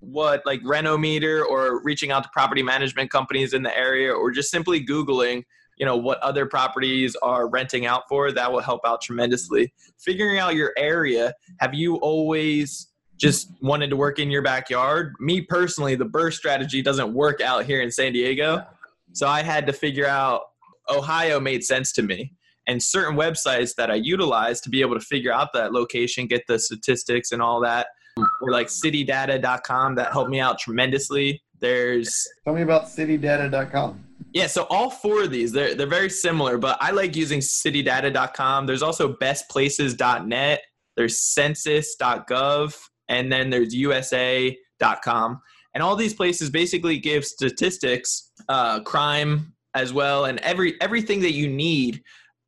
what 0.00 0.42
like 0.44 0.60
Rentometer 0.62 1.44
or 1.44 1.82
reaching 1.82 2.10
out 2.10 2.22
to 2.22 2.28
property 2.32 2.62
management 2.62 3.10
companies 3.10 3.54
in 3.54 3.62
the 3.62 3.76
area 3.76 4.12
or 4.12 4.30
just 4.30 4.50
simply 4.50 4.84
googling 4.84 5.42
you 5.76 5.84
know 5.84 5.96
what 5.96 6.18
other 6.20 6.46
properties 6.46 7.16
are 7.16 7.48
renting 7.48 7.86
out 7.86 8.04
for 8.08 8.32
that 8.32 8.50
will 8.50 8.60
help 8.60 8.80
out 8.86 9.00
tremendously. 9.00 9.72
Figuring 9.98 10.38
out 10.38 10.54
your 10.54 10.72
area 10.76 11.34
have 11.60 11.74
you 11.74 11.96
always 11.96 12.88
just 13.16 13.50
wanted 13.62 13.88
to 13.90 13.96
work 13.96 14.18
in 14.18 14.30
your 14.30 14.42
backyard? 14.42 15.14
Me 15.20 15.40
personally 15.40 15.94
the 15.94 16.06
BRRRR 16.06 16.32
strategy 16.32 16.82
doesn't 16.82 17.12
work 17.12 17.40
out 17.40 17.64
here 17.64 17.80
in 17.80 17.90
san 17.90 18.12
diego. 18.12 18.64
So 19.12 19.26
i 19.26 19.42
had 19.42 19.66
to 19.66 19.72
figure 19.72 20.06
out 20.06 20.42
ohio 20.88 21.40
made 21.40 21.64
sense 21.64 21.92
to 21.92 22.02
me. 22.02 22.32
And 22.68 22.82
certain 22.82 23.16
websites 23.16 23.74
that 23.76 23.90
i 23.90 23.94
utilized 23.94 24.64
to 24.64 24.70
be 24.70 24.80
able 24.80 24.94
to 24.94 25.04
figure 25.04 25.32
out 25.32 25.52
that 25.52 25.72
location 25.72 26.26
get 26.26 26.46
the 26.48 26.58
statistics 26.58 27.32
and 27.32 27.42
all 27.42 27.60
that 27.60 27.88
or 28.16 28.50
like 28.50 28.68
citydata.com 28.68 29.94
that 29.94 30.12
helped 30.12 30.30
me 30.30 30.40
out 30.40 30.58
tremendously 30.58 31.42
there's 31.60 32.26
tell 32.44 32.54
me 32.54 32.62
about 32.62 32.86
citydata.com 32.86 34.02
yeah, 34.36 34.48
so 34.48 34.66
all 34.68 34.90
four 34.90 35.22
of 35.22 35.30
these, 35.30 35.50
they're, 35.50 35.74
they're 35.74 35.86
very 35.86 36.10
similar, 36.10 36.58
but 36.58 36.76
I 36.78 36.90
like 36.90 37.16
using 37.16 37.40
citydata.com. 37.40 38.66
There's 38.66 38.82
also 38.82 39.14
bestplaces.net, 39.14 40.62
there's 40.94 41.20
census.gov, 41.20 42.78
and 43.08 43.32
then 43.32 43.48
there's 43.48 43.74
usa.com. 43.74 45.40
And 45.72 45.82
all 45.82 45.96
these 45.96 46.12
places 46.12 46.50
basically 46.50 46.98
give 46.98 47.24
statistics, 47.24 48.30
uh, 48.50 48.80
crime 48.80 49.54
as 49.74 49.94
well, 49.94 50.26
and 50.26 50.38
every 50.40 50.78
everything 50.82 51.20
that 51.20 51.32
you 51.32 51.48
need 51.48 52.02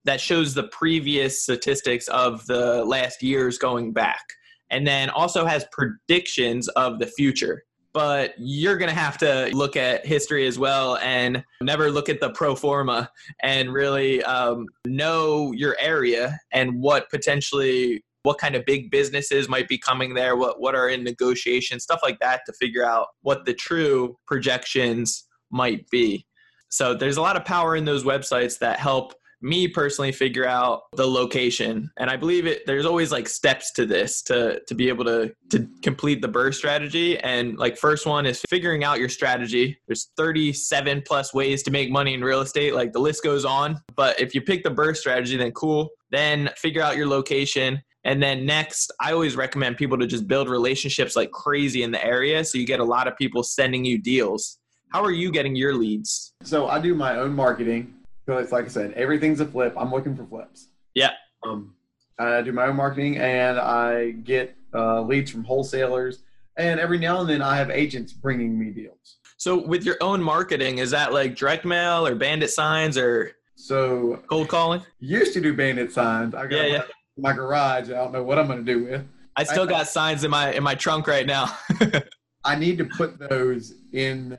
that 0.05 0.21
shows 0.21 0.53
the 0.53 0.65
previous 0.65 1.43
statistics 1.43 2.09
of 2.09 2.45
the 2.47 2.85
last 2.85 3.23
years 3.23 3.57
going 3.57 3.93
back. 3.93 4.25
And 4.71 4.87
then 4.87 5.11
also 5.11 5.45
has 5.45 5.67
predictions 5.73 6.69
of 6.69 6.99
the 6.99 7.07
future. 7.07 7.65
But 7.95 8.35
you're 8.39 8.77
going 8.77 8.91
to 8.91 8.95
have 8.95 9.19
to 9.19 9.51
look 9.53 9.77
at 9.77 10.07
history 10.07 10.47
as 10.47 10.59
well 10.59 10.99
and 10.99 11.43
never 11.63 11.91
look 11.91 12.09
at 12.09 12.21
the 12.21 12.31
pro 12.31 12.55
forma 12.55 13.11
and 13.43 13.73
really 13.73 14.23
um, 14.25 14.67
know 14.87 15.53
your 15.53 15.77
area 15.81 16.39
and 16.53 16.81
what 16.81 17.09
potentially 17.11 18.05
what 18.25 18.39
kind 18.39 18.55
of 18.55 18.65
big 18.67 18.91
businesses 18.91 19.49
might 19.49 19.69
be 19.69 19.79
coming 19.79 20.13
there 20.13 20.37
what 20.37 20.61
what 20.61 20.75
are 20.75 20.89
in 20.91 21.03
negotiation 21.03 21.81
stuff 21.81 22.01
like 22.03 22.19
that 22.19 22.43
to 22.45 22.53
figure 22.53 22.85
out 22.85 23.07
what 23.23 23.47
the 23.47 23.55
true 23.55 24.19
projections 24.27 25.29
might 25.51 25.89
be. 25.91 26.27
So 26.71 26.95
there's 26.95 27.17
a 27.17 27.23
lot 27.23 27.37
of 27.37 27.45
power 27.45 27.77
in 27.77 27.85
those 27.85 28.05
websites 28.05 28.59
that 28.59 28.79
help 28.79 29.15
me 29.41 29.69
personally 29.69 30.13
figure 30.13 30.47
out 30.47 30.83
the 30.95 31.07
location. 31.07 31.91
And 31.99 32.11
i 32.11 32.17
believe 32.17 32.47
it 32.47 32.67
there's 32.67 32.87
always 32.87 33.13
like 33.13 33.29
steps 33.29 33.73
to 33.73 33.87
this 33.87 34.23
to 34.23 34.61
to 34.67 34.75
be 34.75 34.89
able 34.89 35.05
to 35.05 35.33
to 35.51 35.69
complete 35.83 36.21
the 36.21 36.29
BRRRR 36.29 36.55
strategy. 36.55 37.19
And 37.21 37.57
like 37.59 37.77
first 37.77 38.07
one 38.07 38.27
is 38.27 38.43
figuring 38.49 38.85
out 38.85 38.99
your 38.99 39.09
strategy. 39.09 39.79
There's 39.87 40.11
37 40.17 41.03
plus 41.07 41.33
ways 41.33 41.63
to 41.65 41.71
make 41.71 41.91
money 41.91 42.15
in 42.15 42.23
real 42.23 42.41
estate. 42.41 42.75
Like 42.75 42.93
the 42.93 42.99
list 42.99 43.23
goes 43.23 43.45
on. 43.45 43.81
But 43.97 44.19
if 44.21 44.35
you 44.35 44.41
pick 44.41 44.65
the 44.65 44.71
BRRRR 44.71 44.97
strategy 44.97 45.37
then 45.37 45.53
cool. 45.53 45.91
Then 46.11 46.51
figure 46.57 46.83
out 46.83 46.97
your 46.97 47.07
location. 47.07 47.83
And 48.05 48.23
then 48.23 48.47
next, 48.47 48.93
I 49.01 49.13
always 49.13 49.37
recommend 49.37 49.77
people 49.77 49.99
to 49.99 50.07
just 50.07 50.27
build 50.27 50.49
relationships 50.49 51.17
like 51.17 51.31
crazy 51.31 51.83
in 51.83 51.91
the 51.91 52.03
area. 52.03 52.45
So 52.45 52.57
you 52.57 52.67
get 52.67 52.81
a 52.81 52.85
lot 52.85 53.07
of 53.07 53.17
people 53.17 53.43
sending 53.43 53.85
you 53.85 54.01
deals. 54.01 54.59
How 54.91 55.05
are 55.05 55.11
you 55.11 55.31
getting 55.31 55.55
your 55.55 55.75
leads? 55.75 56.33
So 56.43 56.69
I 56.69 56.81
do 56.81 56.95
my 56.95 57.17
own 57.17 57.35
marketing. 57.35 57.95
It's 58.37 58.53
like 58.53 58.67
I 58.67 58.69
said, 58.69 58.93
everything's 58.93 59.41
a 59.41 59.47
flip. 59.47 59.73
I'm 59.79 59.91
looking 59.91 60.15
for 60.15 60.25
flips. 60.27 60.69
Yeah. 60.95 61.13
Um, 61.47 61.75
I 62.19 62.43
do 62.43 62.53
my 62.53 62.67
own 62.67 62.77
marketing 62.77 63.17
and 63.17 63.59
I 63.59 64.11
get 64.11 64.55
uh, 64.75 65.01
leads 65.01 65.31
from 65.31 65.45
wholesalers. 65.45 66.19
And 66.59 66.79
every 66.81 66.99
now 66.99 67.21
and 67.21 67.31
then 67.31 67.41
I 67.41 67.57
have 67.57 67.71
agents 67.71 68.13
bringing 68.13 68.59
me 68.59 68.71
deals. 68.71 69.17
So 69.39 69.57
with 69.65 69.85
your 69.85 69.97
own 70.01 70.21
marketing, 70.23 70.79
is 70.79 70.91
that 70.91 71.13
like 71.13 71.37
direct 71.37 71.65
mail 71.65 72.05
or 72.07 72.15
bandit 72.17 72.51
signs 72.51 72.99
or 72.99 73.33
So 73.55 74.21
cold 74.29 74.49
calling? 74.49 74.83
used 74.99 75.33
to 75.35 75.41
do 75.41 75.55
bandit 75.55 75.93
signs. 75.93 76.35
I 76.35 76.49
got 76.49 76.57
Yeah, 76.57 76.63
my, 76.63 76.69
yeah. 76.69 76.83
my 77.17 77.33
garage. 77.33 77.89
I 77.89 77.93
don't 77.95 78.13
know 78.13 78.25
what 78.25 78.39
I'm 78.39 78.49
going 78.49 78.65
to 78.65 78.75
do 78.75 78.85
with. 78.85 79.07
I 79.37 79.45
still 79.45 79.63
I- 79.63 79.67
got 79.71 79.87
signs 79.89 80.25
in 80.25 80.31
my 80.33 80.53
in 80.53 80.65
my 80.65 80.75
trunk 80.75 81.07
right 81.07 81.25
now. 81.27 81.57
I 82.45 82.57
need 82.57 82.77
to 82.79 82.85
put 82.85 83.19
those 83.31 83.75
in 83.93 84.37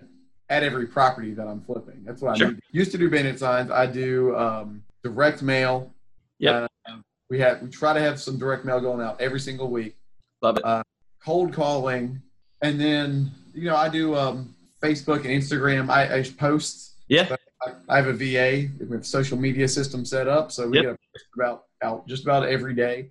at 0.50 0.64
every 0.64 0.88
property 0.88 1.34
that 1.34 1.48
I'm 1.48 1.62
flipping. 1.62 2.04
That's 2.04 2.22
what 2.22 2.42
I. 2.42 2.52
Used 2.72 2.92
to 2.92 2.98
do 2.98 3.10
bandit 3.10 3.40
signs. 3.40 3.72
I 3.72 3.86
do 3.86 4.36
um, 4.36 4.84
direct 5.04 5.42
mail. 5.42 5.94
Yep. 6.40 6.70
Uh, 6.88 6.96
we 7.30 7.40
have 7.40 7.62
we 7.62 7.70
try 7.70 7.94
to 7.94 8.00
have 8.00 8.20
some 8.20 8.38
direct 8.40 8.66
mail 8.66 8.80
going 8.80 9.02
out 9.02 9.20
every 9.22 9.40
single 9.40 9.70
week. 9.70 9.96
Love 10.42 10.58
it. 10.58 10.86
Cold 11.24 11.54
calling, 11.54 12.22
and 12.62 12.80
then 12.80 13.30
you 13.54 13.66
know 13.66 13.76
I 13.76 13.90
do 13.90 14.16
um, 14.16 14.56
Facebook 14.82 15.18
and 15.18 15.28
Instagram. 15.28 15.90
I, 15.90 16.20
I 16.20 16.24
post. 16.24 16.94
Yeah. 17.08 17.36
I, 17.62 17.72
I 17.90 17.98
have 17.98 18.08
a 18.08 18.14
VA 18.14 18.70
with 18.88 19.06
social 19.06 19.38
media 19.38 19.68
system 19.68 20.06
set 20.06 20.28
up, 20.30 20.52
so 20.52 20.70
we 20.70 20.78
Yep. 20.78 20.86
get 20.86 21.22
about 21.36 21.66
out 21.84 22.08
just 22.08 22.24
about 22.24 22.48
every 22.48 22.74
day, 22.74 23.10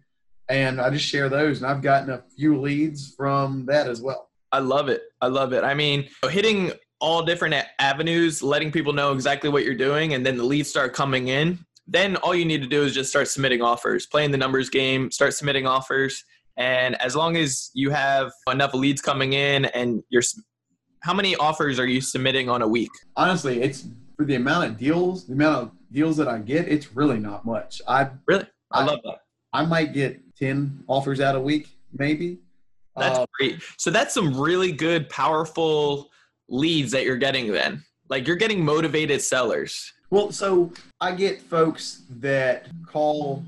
and 0.49 0.81
I 0.81 0.89
just 0.91 1.05
share 1.05 1.29
those. 1.29 1.59
And 1.61 1.71
I've 1.71 1.83
gotten 1.83 2.11
a 2.11 2.23
few 2.35 2.59
leads 2.59 3.15
from 3.15 3.67
that 3.67 3.89
as 3.89 4.01
well. 4.01 4.31
I 4.51 4.61
love 4.61 4.89
it. 4.89 5.03
I 5.21 5.27
love 5.27 5.53
it. 5.53 5.65
I 5.65 5.75
mean, 5.75 6.09
hitting 6.31 6.73
all 7.01 7.23
different 7.23 7.55
avenues, 7.79 8.43
letting 8.43 8.73
people 8.73 8.93
know 8.93 9.13
exactly 9.13 9.49
what 9.51 9.65
you're 9.65 9.75
doing, 9.75 10.15
and 10.15 10.25
then 10.27 10.37
the 10.37 10.45
leads 10.45 10.69
start 10.69 10.93
coming 10.95 11.29
in. 11.29 11.59
Then 11.87 12.17
all 12.17 12.35
you 12.35 12.45
need 12.45 12.61
to 12.63 12.69
do 12.69 12.83
is 12.83 12.93
just 12.93 13.11
start 13.11 13.29
submitting 13.29 13.63
offers, 13.63 14.07
playing 14.07 14.31
the 14.31 14.37
numbers 14.39 14.69
game, 14.69 15.11
start 15.11 15.33
submitting 15.35 15.67
offers. 15.67 16.25
And 16.57 17.01
as 17.01 17.15
long 17.15 17.37
as 17.37 17.71
you 17.73 17.91
have 17.91 18.33
enough 18.51 18.75
leads 18.75 19.01
coming 19.01 19.33
in 19.33 19.67
and 19.67 20.03
you're, 20.11 20.23
how 21.01 21.15
many 21.15 21.37
offers 21.37 21.79
are 21.79 21.87
you 21.87 22.01
submitting 22.01 22.49
on 22.51 22.63
a 22.63 22.69
week? 22.69 22.91
honestly, 23.17 23.63
it's 23.63 23.87
for 24.17 24.25
the 24.25 24.35
amount 24.35 24.69
of 24.69 24.77
deals, 24.77 25.27
the 25.27 25.33
amount 25.35 25.57
of 25.57 25.71
deals 25.93 26.17
that 26.17 26.27
I 26.29 26.39
get, 26.39 26.69
it's 26.69 26.95
really 26.97 27.19
not 27.21 27.45
much. 27.47 27.81
I 27.87 28.11
Really? 28.27 28.45
I 28.73 28.81
I- 28.81 28.85
love 28.85 28.99
that. 29.05 29.19
I 29.55 29.65
might 29.65 29.95
get 29.95 30.21
ten 30.37 30.83
offers 30.89 31.21
out 31.21 31.35
a 31.37 31.41
week, 31.41 31.69
maybe. 31.97 32.39
That's 32.97 33.21
Uh, 33.21 33.27
great. 33.39 33.63
So 33.79 33.91
that's 33.91 34.13
some 34.13 34.39
really 34.39 34.73
good, 34.73 35.09
powerful 35.09 36.11
leads 36.49 36.93
that 36.93 37.05
you're 37.05 37.17
getting 37.17 37.53
then. 37.53 37.85
Like 38.09 38.27
you're 38.27 38.37
getting 38.37 38.65
motivated 38.65 39.21
sellers. 39.21 39.93
well, 40.11 40.33
so 40.33 40.73
I 41.01 41.13
get 41.13 41.41
folks 41.41 42.03
that 42.11 42.69
call 42.87 43.45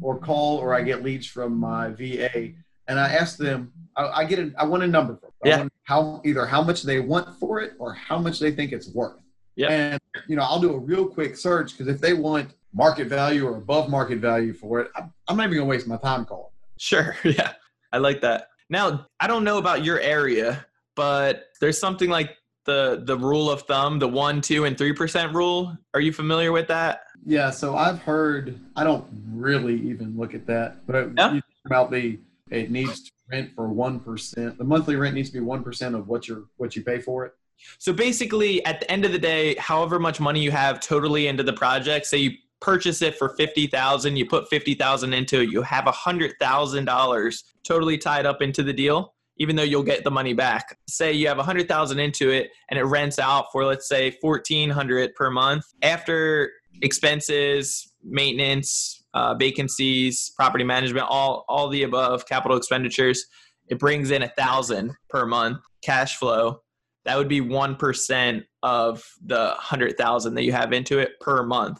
or 0.00 0.18
call, 0.18 0.58
or 0.58 0.74
I 0.74 0.82
get 0.82 1.02
leads 1.02 1.26
from 1.26 1.56
my 1.56 1.90
VA, 1.90 2.52
and 2.88 3.00
I 3.00 3.12
ask 3.12 3.36
them. 3.36 3.72
I, 3.96 4.06
I 4.20 4.24
get 4.24 4.38
a, 4.38 4.52
I 4.56 4.64
want 4.64 4.82
a 4.82 4.86
number 4.86 5.16
from 5.16 5.30
them. 5.42 5.60
Yeah. 5.60 5.68
how 5.84 6.22
either 6.24 6.46
how 6.46 6.62
much 6.62 6.82
they 6.82 7.00
want 7.00 7.36
for 7.38 7.60
it 7.60 7.74
or 7.78 7.92
how 7.92 8.18
much 8.18 8.38
they 8.38 8.50
think 8.50 8.72
it's 8.72 8.88
worth. 8.88 9.20
Yeah. 9.56 9.68
And 9.68 10.00
you 10.28 10.36
know, 10.36 10.42
I'll 10.42 10.60
do 10.60 10.72
a 10.72 10.78
real 10.78 11.06
quick 11.06 11.36
search 11.36 11.72
because 11.72 11.88
if 11.88 12.00
they 12.00 12.14
want 12.14 12.52
market 12.72 13.08
value 13.08 13.46
or 13.46 13.56
above 13.56 13.90
market 13.90 14.18
value 14.18 14.54
for 14.54 14.80
it, 14.80 14.90
I'm, 14.96 15.12
I'm 15.28 15.36
not 15.36 15.44
even 15.46 15.58
gonna 15.58 15.68
waste 15.68 15.86
my 15.86 15.98
time 15.98 16.24
calling. 16.24 16.50
Sure. 16.78 17.16
Yeah. 17.24 17.52
I 17.92 17.98
like 17.98 18.22
that. 18.22 18.48
Now, 18.70 19.06
I 19.20 19.26
don't 19.26 19.44
know 19.44 19.58
about 19.58 19.84
your 19.84 20.00
area, 20.00 20.64
but 20.96 21.48
there's 21.60 21.78
something 21.78 22.08
like 22.08 22.30
the 22.64 23.02
the 23.04 23.16
rule 23.16 23.50
of 23.50 23.62
thumb, 23.62 23.98
the 23.98 24.08
1, 24.08 24.40
2 24.40 24.64
and 24.64 24.76
3% 24.76 25.34
rule. 25.34 25.76
Are 25.94 26.00
you 26.00 26.12
familiar 26.12 26.52
with 26.52 26.68
that? 26.68 27.04
Yeah, 27.24 27.50
so 27.50 27.76
I've 27.76 28.00
heard. 28.00 28.58
I 28.76 28.84
don't 28.84 29.06
really 29.32 29.80
even 29.88 30.16
look 30.16 30.34
at 30.34 30.46
that, 30.46 30.86
but 30.86 31.10
Yeah. 31.16 31.34
you 31.34 31.42
about 31.66 31.90
the 31.90 32.18
it 32.50 32.70
needs 32.70 33.04
to 33.04 33.10
rent 33.30 33.50
for 33.54 33.68
one 33.68 34.00
percent. 34.00 34.58
The 34.58 34.64
monthly 34.64 34.96
rent 34.96 35.14
needs 35.14 35.30
to 35.30 35.34
be 35.34 35.40
one 35.40 35.62
percent 35.62 35.94
of 35.94 36.08
what 36.08 36.28
you're 36.28 36.44
what 36.56 36.74
you 36.76 36.82
pay 36.82 36.98
for 36.98 37.24
it. 37.24 37.32
So 37.78 37.92
basically, 37.92 38.64
at 38.66 38.80
the 38.80 38.90
end 38.90 39.04
of 39.04 39.12
the 39.12 39.18
day, 39.18 39.54
however 39.54 40.00
much 40.00 40.18
money 40.20 40.40
you 40.40 40.50
have 40.50 40.80
totally 40.80 41.28
into 41.28 41.44
the 41.44 41.52
project, 41.52 42.06
say 42.06 42.18
you 42.18 42.30
purchase 42.60 43.02
it 43.02 43.16
for 43.16 43.30
50,000, 43.30 44.16
you 44.16 44.26
put 44.26 44.48
50,000 44.48 45.12
into 45.12 45.40
it, 45.42 45.50
you 45.50 45.62
have 45.62 45.86
a 45.88 45.92
$100,000 45.92 47.42
totally 47.64 47.98
tied 47.98 48.24
up 48.26 48.40
into 48.42 48.62
the 48.62 48.72
deal 48.72 49.11
even 49.38 49.56
though 49.56 49.62
you'll 49.62 49.82
get 49.82 50.04
the 50.04 50.10
money 50.10 50.34
back. 50.34 50.78
Say 50.88 51.12
you 51.12 51.28
have 51.28 51.36
100,000 51.36 51.98
into 51.98 52.30
it 52.30 52.50
and 52.70 52.78
it 52.78 52.84
rents 52.84 53.18
out 53.18 53.46
for 53.52 53.64
let's 53.64 53.88
say 53.88 54.16
1400 54.20 55.14
per 55.14 55.30
month. 55.30 55.64
After 55.82 56.50
expenses, 56.80 57.92
maintenance, 58.02 59.02
uh, 59.14 59.34
vacancies, 59.34 60.32
property 60.36 60.64
management, 60.64 61.06
all 61.08 61.44
all 61.48 61.68
the 61.68 61.82
above, 61.82 62.26
capital 62.26 62.56
expenditures, 62.56 63.26
it 63.68 63.78
brings 63.78 64.10
in 64.10 64.22
a 64.22 64.28
thousand 64.28 64.94
per 65.08 65.26
month 65.26 65.58
cash 65.82 66.16
flow. 66.16 66.62
That 67.04 67.18
would 67.18 67.28
be 67.28 67.40
one 67.40 67.76
percent 67.76 68.44
of 68.62 69.02
the 69.24 69.54
hundred 69.58 69.98
thousand 69.98 70.34
that 70.34 70.44
you 70.44 70.52
have 70.52 70.72
into 70.72 70.98
it 70.98 71.18
per 71.20 71.42
month. 71.42 71.78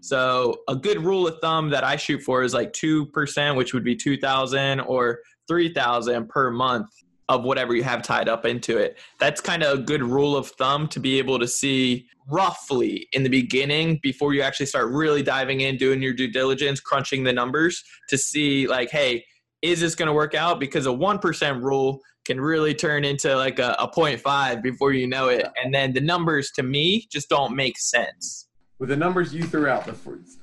So 0.00 0.56
a 0.68 0.74
good 0.74 1.04
rule 1.04 1.26
of 1.28 1.38
thumb 1.40 1.70
that 1.70 1.84
I 1.84 1.96
shoot 1.96 2.22
for 2.22 2.42
is 2.42 2.54
like 2.54 2.72
two 2.72 3.06
percent, 3.06 3.56
which 3.56 3.74
would 3.74 3.84
be 3.84 3.94
two 3.94 4.16
thousand 4.16 4.80
or 4.80 5.20
three 5.52 5.70
thousand 5.70 6.30
per 6.30 6.50
month 6.50 6.88
of 7.28 7.44
whatever 7.44 7.74
you 7.74 7.82
have 7.82 8.00
tied 8.02 8.26
up 8.26 8.46
into 8.46 8.78
it. 8.78 8.98
That's 9.20 9.38
kind 9.38 9.62
of 9.62 9.80
a 9.80 9.82
good 9.82 10.02
rule 10.02 10.34
of 10.34 10.48
thumb 10.48 10.88
to 10.88 10.98
be 10.98 11.18
able 11.18 11.38
to 11.40 11.46
see 11.46 12.08
roughly 12.26 13.06
in 13.12 13.22
the 13.22 13.28
beginning 13.28 14.00
before 14.02 14.32
you 14.32 14.40
actually 14.40 14.64
start 14.64 14.88
really 14.90 15.22
diving 15.22 15.60
in, 15.60 15.76
doing 15.76 16.00
your 16.00 16.14
due 16.14 16.30
diligence, 16.32 16.80
crunching 16.80 17.22
the 17.22 17.34
numbers 17.34 17.84
to 18.08 18.16
see 18.16 18.66
like, 18.66 18.88
hey, 18.88 19.26
is 19.60 19.78
this 19.78 19.94
going 19.94 20.06
to 20.06 20.14
work 20.14 20.34
out? 20.34 20.58
Because 20.58 20.86
a 20.86 20.90
1% 20.90 21.62
rule 21.62 22.00
can 22.24 22.40
really 22.40 22.72
turn 22.72 23.04
into 23.04 23.36
like 23.36 23.58
a, 23.58 23.76
a 23.78 23.88
0.5 23.88 24.62
before 24.62 24.94
you 24.94 25.06
know 25.06 25.28
it. 25.28 25.46
And 25.62 25.74
then 25.74 25.92
the 25.92 26.00
numbers 26.00 26.50
to 26.52 26.62
me 26.62 27.06
just 27.10 27.28
don't 27.28 27.54
make 27.54 27.78
sense. 27.78 28.48
With 28.78 28.88
the 28.88 28.96
numbers 28.96 29.34
you 29.34 29.44
threw 29.44 29.68
out, 29.68 29.84
the 29.84 29.92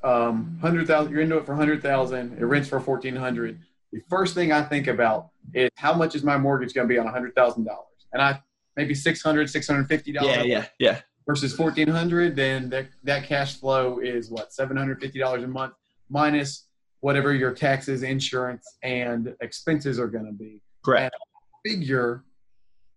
um, 0.07 0.57
100,000, 0.61 1.11
you're 1.11 1.21
into 1.21 1.37
it 1.37 1.47
for 1.47 1.53
100,000, 1.53 2.37
it 2.37 2.45
rents 2.45 2.69
for 2.69 2.79
1400 2.79 3.59
the 3.91 4.01
first 4.09 4.35
thing 4.35 4.51
I 4.51 4.61
think 4.61 4.87
about 4.87 5.29
is 5.53 5.69
how 5.75 5.93
much 5.93 6.15
is 6.15 6.23
my 6.23 6.37
mortgage 6.37 6.73
going 6.73 6.87
to 6.87 6.93
be 6.93 6.99
on 6.99 7.07
$100,000? 7.07 7.65
And 8.13 8.21
I 8.21 8.41
maybe 8.75 8.93
600 8.93 9.47
$650. 9.47 10.05
Yeah, 10.21 10.43
yeah, 10.43 10.65
yeah. 10.79 11.01
Versus 11.27 11.57
1400 11.57 12.35
then 12.35 12.69
that, 12.69 12.87
that 13.03 13.23
cash 13.23 13.59
flow 13.59 13.99
is 13.99 14.29
what, 14.29 14.51
$750 14.51 15.43
a 15.43 15.47
month 15.47 15.73
minus 16.09 16.67
whatever 17.01 17.33
your 17.33 17.53
taxes, 17.53 18.03
insurance, 18.03 18.65
and 18.83 19.35
expenses 19.41 19.99
are 19.99 20.07
going 20.07 20.25
to 20.25 20.31
be. 20.31 20.61
Correct. 20.83 21.15
And 21.63 21.73
figure 21.73 22.23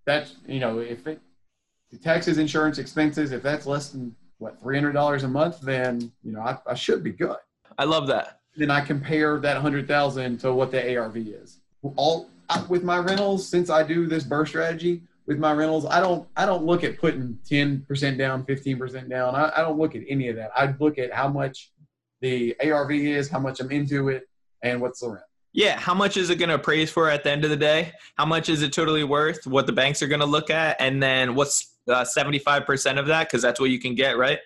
that, 0.06 0.30
you 0.46 0.60
know, 0.60 0.78
if 0.78 1.06
it, 1.06 1.20
the 1.90 1.98
taxes, 1.98 2.38
insurance, 2.38 2.78
expenses, 2.78 3.32
if 3.32 3.42
that's 3.42 3.66
less 3.66 3.90
than 3.90 4.14
what, 4.38 4.62
$300 4.62 5.22
a 5.22 5.28
month, 5.28 5.60
then, 5.60 6.10
you 6.22 6.32
know, 6.32 6.40
I, 6.40 6.58
I 6.66 6.74
should 6.74 7.04
be 7.04 7.12
good. 7.12 7.36
I 7.78 7.84
love 7.84 8.06
that 8.08 8.41
then 8.56 8.70
I 8.70 8.80
compare 8.80 9.38
that 9.40 9.54
100,000 9.54 10.38
to 10.38 10.52
what 10.52 10.70
the 10.70 10.96
ARV 10.96 11.16
is. 11.16 11.58
All 11.96 12.28
with 12.68 12.84
my 12.84 12.98
rentals, 12.98 13.48
since 13.48 13.70
I 13.70 13.82
do 13.82 14.06
this 14.06 14.24
BRRRR 14.24 14.48
strategy 14.48 15.02
with 15.26 15.38
my 15.38 15.52
rentals, 15.52 15.86
I 15.86 16.00
don't 16.00 16.28
I 16.36 16.44
don't 16.46 16.64
look 16.64 16.84
at 16.84 16.98
putting 16.98 17.38
10% 17.48 18.18
down, 18.18 18.44
15% 18.44 19.08
down. 19.08 19.34
I, 19.34 19.52
I 19.56 19.60
don't 19.62 19.78
look 19.78 19.94
at 19.94 20.02
any 20.08 20.28
of 20.28 20.36
that. 20.36 20.50
I 20.54 20.74
look 20.78 20.98
at 20.98 21.12
how 21.12 21.28
much 21.28 21.72
the 22.20 22.54
ARV 22.62 22.92
is, 22.92 23.28
how 23.28 23.40
much 23.40 23.60
I'm 23.60 23.70
into 23.70 24.08
it, 24.08 24.28
and 24.62 24.80
what's 24.80 25.00
the 25.00 25.08
rent. 25.08 25.24
Yeah, 25.54 25.78
how 25.78 25.92
much 25.92 26.16
is 26.16 26.30
it 26.30 26.36
going 26.36 26.48
to 26.48 26.54
appraise 26.54 26.90
for 26.90 27.10
at 27.10 27.24
the 27.24 27.30
end 27.30 27.44
of 27.44 27.50
the 27.50 27.56
day? 27.56 27.92
How 28.16 28.24
much 28.24 28.48
is 28.48 28.62
it 28.62 28.72
totally 28.72 29.04
worth? 29.04 29.46
What 29.46 29.66
the 29.66 29.72
banks 29.72 30.02
are 30.02 30.06
going 30.06 30.20
to 30.20 30.26
look 30.26 30.48
at, 30.48 30.76
and 30.80 31.02
then 31.02 31.34
what's 31.34 31.74
uh, 31.88 32.04
75% 32.04 32.98
of 32.98 33.06
that? 33.08 33.28
Because 33.28 33.42
that's 33.42 33.60
what 33.60 33.70
you 33.70 33.78
can 33.78 33.94
get, 33.94 34.16
right? 34.16 34.38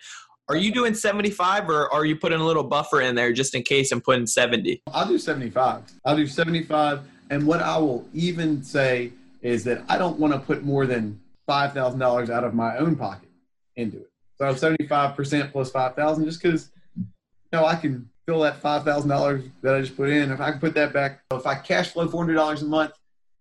Are 0.48 0.56
you 0.56 0.70
doing 0.72 0.94
75 0.94 1.68
or 1.68 1.92
are 1.92 2.04
you 2.04 2.14
putting 2.14 2.38
a 2.38 2.44
little 2.44 2.62
buffer 2.62 3.00
in 3.00 3.16
there 3.16 3.32
just 3.32 3.56
in 3.56 3.64
case 3.64 3.90
I'm 3.90 4.00
putting 4.00 4.28
70? 4.28 4.80
I'll 4.92 5.08
do 5.08 5.18
75. 5.18 5.82
I'll 6.04 6.16
do 6.16 6.26
75. 6.28 7.00
And 7.30 7.44
what 7.48 7.60
I 7.60 7.76
will 7.78 8.06
even 8.14 8.62
say 8.62 9.12
is 9.42 9.64
that 9.64 9.82
I 9.88 9.98
don't 9.98 10.20
want 10.20 10.32
to 10.34 10.38
put 10.38 10.62
more 10.62 10.86
than 10.86 11.20
$5,000 11.48 12.30
out 12.30 12.44
of 12.44 12.54
my 12.54 12.76
own 12.76 12.94
pocket 12.94 13.28
into 13.74 13.96
it. 13.96 14.10
So 14.36 14.44
75% 14.54 15.50
plus 15.50 15.72
5,000 15.72 16.24
just 16.24 16.40
because, 16.40 16.70
you 16.96 17.04
know, 17.52 17.64
I 17.64 17.74
can 17.74 18.08
fill 18.24 18.40
that 18.42 18.62
$5,000 18.62 19.50
that 19.62 19.74
I 19.74 19.80
just 19.80 19.96
put 19.96 20.10
in. 20.10 20.30
If 20.30 20.40
I 20.40 20.52
can 20.52 20.60
put 20.60 20.74
that 20.74 20.92
back, 20.92 21.22
if 21.32 21.44
I 21.44 21.56
cash 21.56 21.88
flow 21.88 22.06
$400 22.06 22.62
a 22.62 22.64
month 22.66 22.92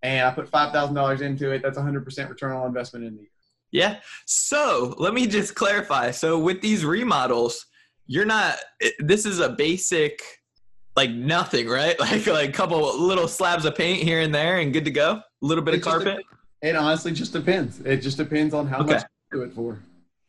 and 0.01 0.25
I 0.25 0.31
put 0.31 0.49
$5,000 0.49 1.21
into 1.21 1.51
it, 1.51 1.61
that's 1.61 1.77
100% 1.77 2.29
return 2.29 2.51
on 2.51 2.65
investment 2.65 3.05
in 3.05 3.15
the 3.15 3.21
year. 3.21 3.29
Yeah. 3.75 3.97
So 4.25 4.95
let 4.97 5.13
me 5.13 5.27
just 5.27 5.53
clarify. 5.53 6.11
So 6.11 6.39
with 6.39 6.61
these 6.61 6.85
remodels, 6.85 7.65
you're 8.07 8.25
not. 8.25 8.55
This 8.99 9.25
is 9.25 9.41
a 9.41 9.49
basic, 9.49 10.21
like 10.95 11.11
nothing, 11.11 11.67
right? 11.67 11.97
Like 11.99 12.25
like 12.25 12.49
a 12.49 12.53
couple 12.53 12.97
little 12.97 13.27
slabs 13.27 13.65
of 13.65 13.75
paint 13.75 14.01
here 14.01 14.21
and 14.21 14.33
there, 14.33 14.59
and 14.59 14.71
good 14.71 14.85
to 14.85 14.91
go. 14.91 15.11
A 15.11 15.23
little 15.41 15.63
bit 15.63 15.73
it 15.73 15.77
of 15.77 15.83
carpet. 15.83 16.23
It 16.61 16.77
honestly 16.77 17.11
just 17.11 17.33
depends. 17.33 17.81
It 17.81 17.97
just 17.97 18.15
depends 18.15 18.53
on 18.53 18.65
how 18.65 18.79
okay. 18.79 18.93
much 18.93 19.03
you 19.33 19.39
do 19.39 19.43
it 19.43 19.51
for. 19.51 19.77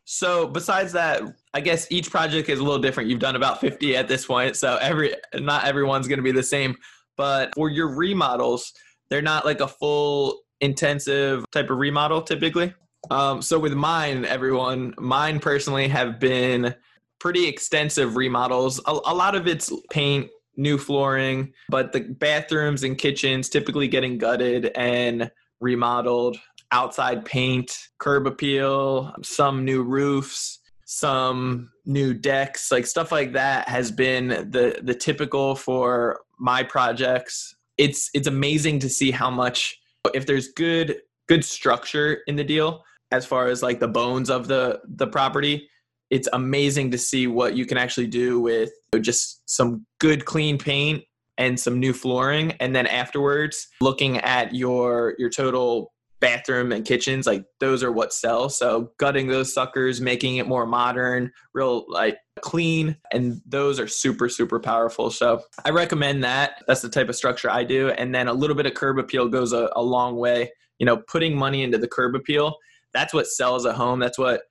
So 0.04 0.48
besides 0.48 0.92
that, 0.92 1.22
I 1.54 1.60
guess 1.60 1.86
each 1.90 2.10
project 2.10 2.48
is 2.48 2.58
a 2.58 2.64
little 2.64 2.80
different. 2.80 3.08
You've 3.08 3.20
done 3.20 3.36
about 3.36 3.60
50 3.60 3.96
at 3.96 4.08
this 4.08 4.26
point, 4.26 4.56
so 4.56 4.76
every 4.80 5.14
not 5.34 5.64
everyone's 5.64 6.08
going 6.08 6.18
to 6.18 6.24
be 6.24 6.32
the 6.32 6.42
same. 6.42 6.76
But 7.16 7.54
for 7.54 7.70
your 7.70 7.94
remodels, 7.94 8.72
they're 9.08 9.22
not 9.22 9.44
like 9.44 9.60
a 9.60 9.68
full 9.68 10.40
intensive 10.60 11.44
type 11.52 11.70
of 11.70 11.78
remodel 11.78 12.22
typically. 12.22 12.74
Um, 13.10 13.42
so 13.42 13.58
with 13.58 13.74
mine, 13.74 14.24
everyone, 14.24 14.94
mine 14.98 15.38
personally 15.38 15.88
have 15.88 16.18
been 16.18 16.74
pretty 17.18 17.46
extensive 17.46 18.16
remodels. 18.16 18.80
A, 18.86 18.90
a 18.90 19.14
lot 19.14 19.34
of 19.34 19.46
it's 19.46 19.72
paint, 19.90 20.28
new 20.56 20.78
flooring, 20.78 21.52
but 21.68 21.92
the 21.92 22.00
bathrooms 22.00 22.82
and 22.82 22.96
kitchens 22.96 23.48
typically 23.48 23.88
getting 23.88 24.18
gutted 24.18 24.66
and 24.74 25.30
remodeled. 25.60 26.36
Outside 26.72 27.24
paint, 27.24 27.90
curb 27.98 28.26
appeal, 28.26 29.14
some 29.22 29.64
new 29.64 29.84
roofs, 29.84 30.58
some 30.84 31.70
new 31.84 32.12
decks, 32.12 32.72
like 32.72 32.86
stuff 32.86 33.12
like 33.12 33.32
that 33.34 33.68
has 33.68 33.92
been 33.92 34.28
the 34.28 34.80
the 34.82 34.94
typical 34.94 35.54
for 35.54 36.20
my 36.38 36.64
projects. 36.64 37.54
It's 37.78 38.10
it's 38.14 38.26
amazing 38.26 38.80
to 38.80 38.88
see 38.88 39.12
how 39.12 39.30
much 39.30 39.78
if 40.12 40.26
there's 40.26 40.48
good 40.48 40.96
good 41.28 41.44
structure 41.44 42.18
in 42.26 42.34
the 42.34 42.44
deal, 42.44 42.82
as 43.12 43.24
far 43.24 43.48
as 43.48 43.62
like 43.62 43.80
the 43.80 43.88
bones 43.88 44.30
of 44.30 44.48
the 44.48 44.80
the 44.84 45.06
property 45.06 45.68
it's 46.10 46.28
amazing 46.32 46.90
to 46.92 46.98
see 46.98 47.26
what 47.26 47.56
you 47.56 47.66
can 47.66 47.78
actually 47.78 48.06
do 48.06 48.40
with 48.40 48.70
just 49.00 49.42
some 49.46 49.84
good 49.98 50.24
clean 50.24 50.58
paint 50.58 51.04
and 51.38 51.58
some 51.58 51.78
new 51.78 51.92
flooring. 51.92 52.52
And 52.52 52.74
then 52.74 52.86
afterwards 52.86 53.68
looking 53.80 54.18
at 54.18 54.54
your 54.54 55.14
your 55.18 55.30
total 55.30 55.92
bathroom 56.18 56.72
and 56.72 56.86
kitchens 56.86 57.26
like 57.26 57.44
those 57.60 57.82
are 57.82 57.92
what 57.92 58.12
sell. 58.12 58.48
So 58.48 58.92
gutting 58.98 59.26
those 59.26 59.52
suckers 59.52 60.00
making 60.00 60.36
it 60.36 60.48
more 60.48 60.64
modern 60.64 61.30
real 61.52 61.84
like 61.88 62.16
clean 62.40 62.96
and 63.12 63.40
those 63.46 63.78
are 63.78 63.88
super 63.88 64.28
super 64.28 64.58
powerful. 64.58 65.10
So 65.10 65.42
i 65.64 65.70
recommend 65.70 66.24
that. 66.24 66.62
That's 66.66 66.80
the 66.80 66.88
type 66.88 67.08
of 67.08 67.16
structure 67.16 67.50
i 67.50 67.64
do. 67.64 67.90
And 67.90 68.14
then 68.14 68.28
a 68.28 68.32
little 68.32 68.56
bit 68.56 68.66
of 68.66 68.74
curb 68.74 68.98
appeal 68.98 69.28
goes 69.28 69.52
a, 69.52 69.70
a 69.76 69.82
long 69.82 70.16
way. 70.16 70.52
You 70.78 70.86
know 70.86 70.98
putting 70.98 71.36
money 71.36 71.62
into 71.62 71.78
the 71.78 71.88
curb 71.88 72.14
appeal 72.14 72.56
that's 72.96 73.12
what 73.14 73.26
sells 73.26 73.64
a 73.64 73.72
home. 73.72 74.00
That's 74.00 74.18
what 74.18 74.42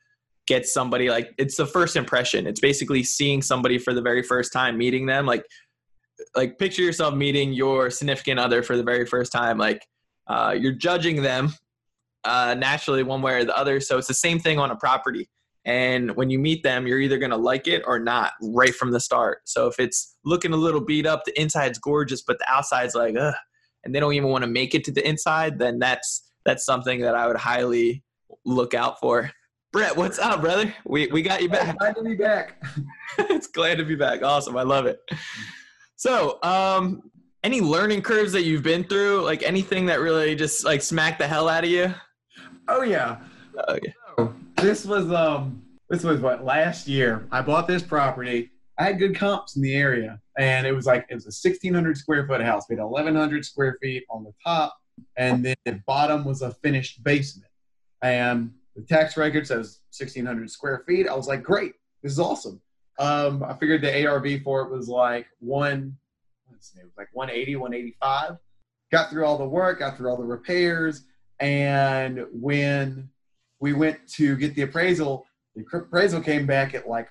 gets 0.48 0.72
somebody 0.72 1.10
like 1.10 1.34
it's 1.38 1.58
the 1.58 1.66
first 1.66 1.96
impression. 1.96 2.46
It's 2.46 2.60
basically 2.60 3.04
seeing 3.04 3.42
somebody 3.42 3.78
for 3.78 3.94
the 3.94 4.02
very 4.02 4.24
first 4.24 4.54
time, 4.54 4.78
meeting 4.78 5.06
them. 5.06 5.26
Like 5.26 5.46
like 6.36 6.58
picture 6.58 6.82
yourself 6.82 7.14
meeting 7.14 7.54
your 7.54 7.90
significant 7.90 8.40
other 8.40 8.64
for 8.64 8.78
the 8.78 8.84
very 8.84 9.06
first 9.06 9.32
time. 9.32 9.58
Like 9.58 9.86
uh, 10.28 10.56
you're 10.58 10.74
judging 10.74 11.22
them 11.22 11.54
uh, 12.24 12.56
naturally 12.58 13.04
one 13.04 13.22
way 13.22 13.34
or 13.34 13.46
the 13.46 13.58
other. 13.58 13.80
So 13.80 13.98
it's 13.98 14.08
the 14.08 14.14
same 14.14 14.40
thing 14.40 14.60
on 14.60 14.72
a 14.72 14.76
property. 14.76 15.30
And 15.66 16.16
when 16.16 16.30
you 16.30 16.38
meet 16.38 16.62
them, 16.62 16.86
you're 16.86 17.00
either 17.00 17.18
going 17.18 17.32
to 17.32 17.38
like 17.38 17.68
it 17.68 17.84
or 17.88 17.98
not 17.98 18.34
right 18.42 18.74
from 18.74 18.92
the 18.92 19.00
start. 19.00 19.40
So 19.46 19.66
if 19.68 19.80
it's 19.80 20.16
looking 20.24 20.54
a 20.54 20.58
little 20.58 20.82
beat 20.82 21.08
up, 21.08 21.24
the 21.26 21.40
inside's 21.40 21.80
gorgeous, 21.80 22.22
but 22.22 22.38
the 22.38 22.46
outside's 22.48 22.94
like, 22.94 23.16
ugh, 23.20 23.34
and 23.84 23.94
they 23.94 24.00
don't 24.00 24.14
even 24.14 24.30
want 24.30 24.44
to 24.44 24.50
make 24.50 24.76
it 24.76 24.84
to 24.86 24.92
the 24.92 25.08
inside, 25.08 25.58
then 25.58 25.80
that's 25.80 26.22
that's 26.46 26.64
something 26.64 27.02
that 27.02 27.16
I 27.16 27.26
would 27.26 27.38
highly 27.38 28.04
look 28.46 28.74
out 28.74 29.00
for. 29.00 29.32
Bret, 29.76 29.98
what's 29.98 30.20
up, 30.20 30.40
brother? 30.40 30.74
We 30.86 31.08
we 31.08 31.22
got 31.22 31.42
you 31.42 31.50
back. 31.50 31.78
Glad 31.78 31.96
to 31.98 32.04
be 32.04 32.16
back. 32.16 32.64
it's 33.18 33.48
glad 33.48 33.78
to 33.78 33.84
be 33.84 33.96
back. 33.96 34.24
Awesome. 34.24 34.56
I 34.56 34.64
love 34.64 34.86
it. 34.86 35.00
So, 35.98 36.40
um, 36.44 37.12
any 37.44 37.60
learning 37.60 38.02
curves 38.02 38.32
that 38.32 38.44
you've 38.44 38.64
been 38.64 38.86
through, 38.86 39.24
like 39.24 39.44
anything 39.44 39.86
that 39.88 40.00
really 40.00 40.34
just 40.34 40.64
like 40.64 40.82
smacked 40.82 41.20
the 41.20 41.28
hell 41.28 41.50
out 41.50 41.66
of 41.66 41.70
you? 41.70 41.94
Oh 42.70 42.84
yeah. 42.84 43.18
Okay. 43.68 43.94
So, 44.18 44.34
this 44.56 44.86
was 44.86 45.12
um 45.12 45.62
this 45.90 46.04
was 46.04 46.22
what 46.22 46.46
last 46.46 46.88
year. 46.88 47.28
I 47.32 47.42
bought 47.42 47.68
this 47.68 47.84
property. 47.84 48.52
I 48.80 48.86
had 48.86 48.98
good 48.98 49.16
comps 49.16 49.58
in 49.58 49.62
the 49.62 49.76
area, 49.76 50.20
and 50.38 50.66
it 50.66 50.72
was 50.72 50.86
like 50.86 51.06
it 51.10 51.16
was 51.16 51.26
a 51.26 51.36
1,600 51.36 51.98
square 51.98 52.26
foot 52.28 52.42
house. 52.42 52.64
We 52.70 52.78
had 52.78 52.84
1,100 52.84 53.46
square 53.46 53.78
feet 53.82 54.06
on 54.10 54.24
the 54.24 54.32
top, 54.42 54.74
and 55.18 55.44
then 55.44 55.56
the 55.66 55.82
bottom 55.86 56.24
was 56.24 56.42
a 56.42 56.52
finished 56.64 57.04
basement 57.04 57.50
and 58.06 58.54
the 58.76 58.84
tax 58.84 59.18
record 59.18 59.48
says 59.48 59.80
1600 59.98 60.50
square 60.52 60.84
feet. 60.86 61.08
I 61.08 61.16
was 61.16 61.28
like, 61.28 61.42
great, 61.42 61.74
this 62.04 62.12
is 62.12 62.20
awesome. 62.20 62.62
Um, 63.00 63.44
I 63.44 63.54
figured 63.56 63.82
the 63.82 64.06
ARV 64.06 64.42
for 64.44 64.62
it 64.62 64.72
was 64.72 64.88
like 64.88 65.28
one, 65.40 65.98
see, 66.60 66.80
it 66.80 66.86
was 66.86 66.98
like 66.98 67.10
180, 67.14 67.56
185. 67.56 68.38
Got 68.92 69.10
through 69.10 69.26
all 69.26 69.38
the 69.38 69.46
work, 69.46 69.80
got 69.80 69.98
through 69.98 70.10
all 70.10 70.18
the 70.18 70.24
repairs, 70.24 71.04
and 71.40 72.26
when 72.32 73.10
we 73.60 73.74
went 73.74 74.08
to 74.10 74.38
get 74.38 74.56
the 74.56 74.62
appraisal, 74.62 75.26
the 75.56 75.66
appraisal 75.74 76.22
came 76.22 76.46
back 76.46 76.76
at 76.76 76.88
like 76.88 77.10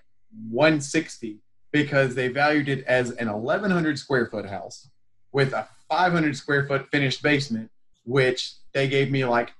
160 0.48 1.40
because 1.72 2.14
they 2.14 2.28
valued 2.28 2.68
it 2.68 2.84
as 2.84 3.10
an 3.10 3.30
1100 3.30 3.98
square 3.98 4.26
foot 4.26 4.46
house 4.46 4.88
with 5.32 5.52
a 5.52 5.68
500 5.88 6.36
square 6.36 6.66
foot 6.66 6.86
finished 6.92 7.22
basement, 7.22 7.70
which 8.04 8.52
they 8.72 8.86
gave 8.86 9.10
me 9.10 9.24
like 9.24 9.52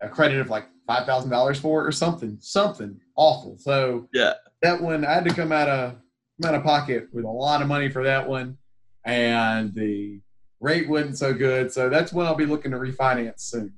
a 0.00 0.08
credit 0.08 0.40
of 0.40 0.50
like 0.50 0.66
five 0.86 1.06
thousand 1.06 1.30
dollars 1.30 1.58
for 1.58 1.82
it 1.84 1.88
or 1.88 1.92
something, 1.92 2.36
something 2.40 2.98
awful. 3.16 3.56
So 3.58 4.08
Yeah. 4.12 4.34
that 4.62 4.80
one 4.80 5.04
I 5.04 5.14
had 5.14 5.24
to 5.24 5.34
come 5.34 5.52
out 5.52 5.68
of 5.68 5.96
come 6.40 6.50
out 6.50 6.54
of 6.54 6.62
pocket 6.62 7.08
with 7.12 7.24
a 7.24 7.28
lot 7.30 7.62
of 7.62 7.68
money 7.68 7.88
for 7.88 8.04
that 8.04 8.28
one, 8.28 8.58
and 9.04 9.74
the 9.74 10.20
rate 10.60 10.88
wasn't 10.88 11.18
so 11.18 11.32
good. 11.32 11.72
So 11.72 11.88
that's 11.88 12.12
when 12.12 12.26
I'll 12.26 12.34
be 12.34 12.46
looking 12.46 12.70
to 12.72 12.76
refinance 12.78 13.40
soon. 13.40 13.72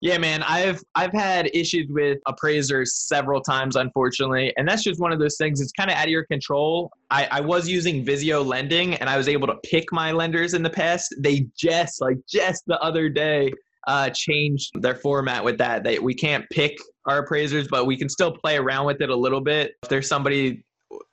Yeah, 0.00 0.18
man, 0.18 0.42
I've 0.42 0.82
I've 0.96 1.12
had 1.12 1.48
issues 1.54 1.86
with 1.88 2.18
appraisers 2.26 2.96
several 3.06 3.40
times, 3.40 3.76
unfortunately, 3.76 4.52
and 4.56 4.66
that's 4.66 4.82
just 4.82 4.98
one 5.00 5.12
of 5.12 5.20
those 5.20 5.36
things. 5.36 5.60
It's 5.60 5.70
kind 5.70 5.90
of 5.90 5.96
out 5.96 6.06
of 6.06 6.10
your 6.10 6.24
control. 6.24 6.90
I, 7.12 7.28
I 7.30 7.40
was 7.40 7.68
using 7.68 8.04
Visio 8.04 8.42
lending, 8.42 8.94
and 8.96 9.08
I 9.08 9.16
was 9.16 9.28
able 9.28 9.46
to 9.46 9.54
pick 9.62 9.92
my 9.92 10.10
lenders 10.10 10.54
in 10.54 10.62
the 10.64 10.70
past. 10.70 11.14
They 11.18 11.46
just 11.56 12.00
like 12.00 12.16
just 12.28 12.64
the 12.66 12.80
other 12.80 13.08
day 13.08 13.52
uh, 13.86 14.10
changed 14.10 14.80
their 14.80 14.94
format 14.94 15.44
with 15.44 15.58
that. 15.58 15.84
They 15.84 15.98
we 15.98 16.14
can't 16.14 16.48
pick 16.50 16.76
our 17.06 17.18
appraisers, 17.18 17.68
but 17.68 17.86
we 17.86 17.96
can 17.96 18.08
still 18.08 18.32
play 18.32 18.56
around 18.56 18.86
with 18.86 19.00
it 19.00 19.10
a 19.10 19.16
little 19.16 19.40
bit. 19.40 19.74
If 19.82 19.88
there's 19.88 20.08
somebody 20.08 20.64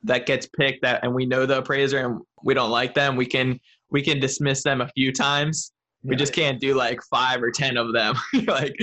that 0.03 0.25
gets 0.25 0.47
picked 0.57 0.81
that 0.83 1.03
and 1.03 1.13
we 1.13 1.25
know 1.25 1.45
the 1.45 1.59
appraiser 1.59 1.99
and 1.99 2.21
we 2.43 2.53
don't 2.53 2.71
like 2.71 2.93
them, 2.93 3.15
we 3.15 3.25
can 3.25 3.59
we 3.89 4.01
can 4.01 4.19
dismiss 4.19 4.63
them 4.63 4.81
a 4.81 4.89
few 4.89 5.11
times 5.11 5.71
we 6.03 6.15
just 6.15 6.33
can't 6.33 6.59
do 6.59 6.73
like 6.75 7.01
five 7.03 7.41
or 7.41 7.51
ten 7.51 7.77
of 7.77 7.93
them 7.93 8.15
like 8.47 8.75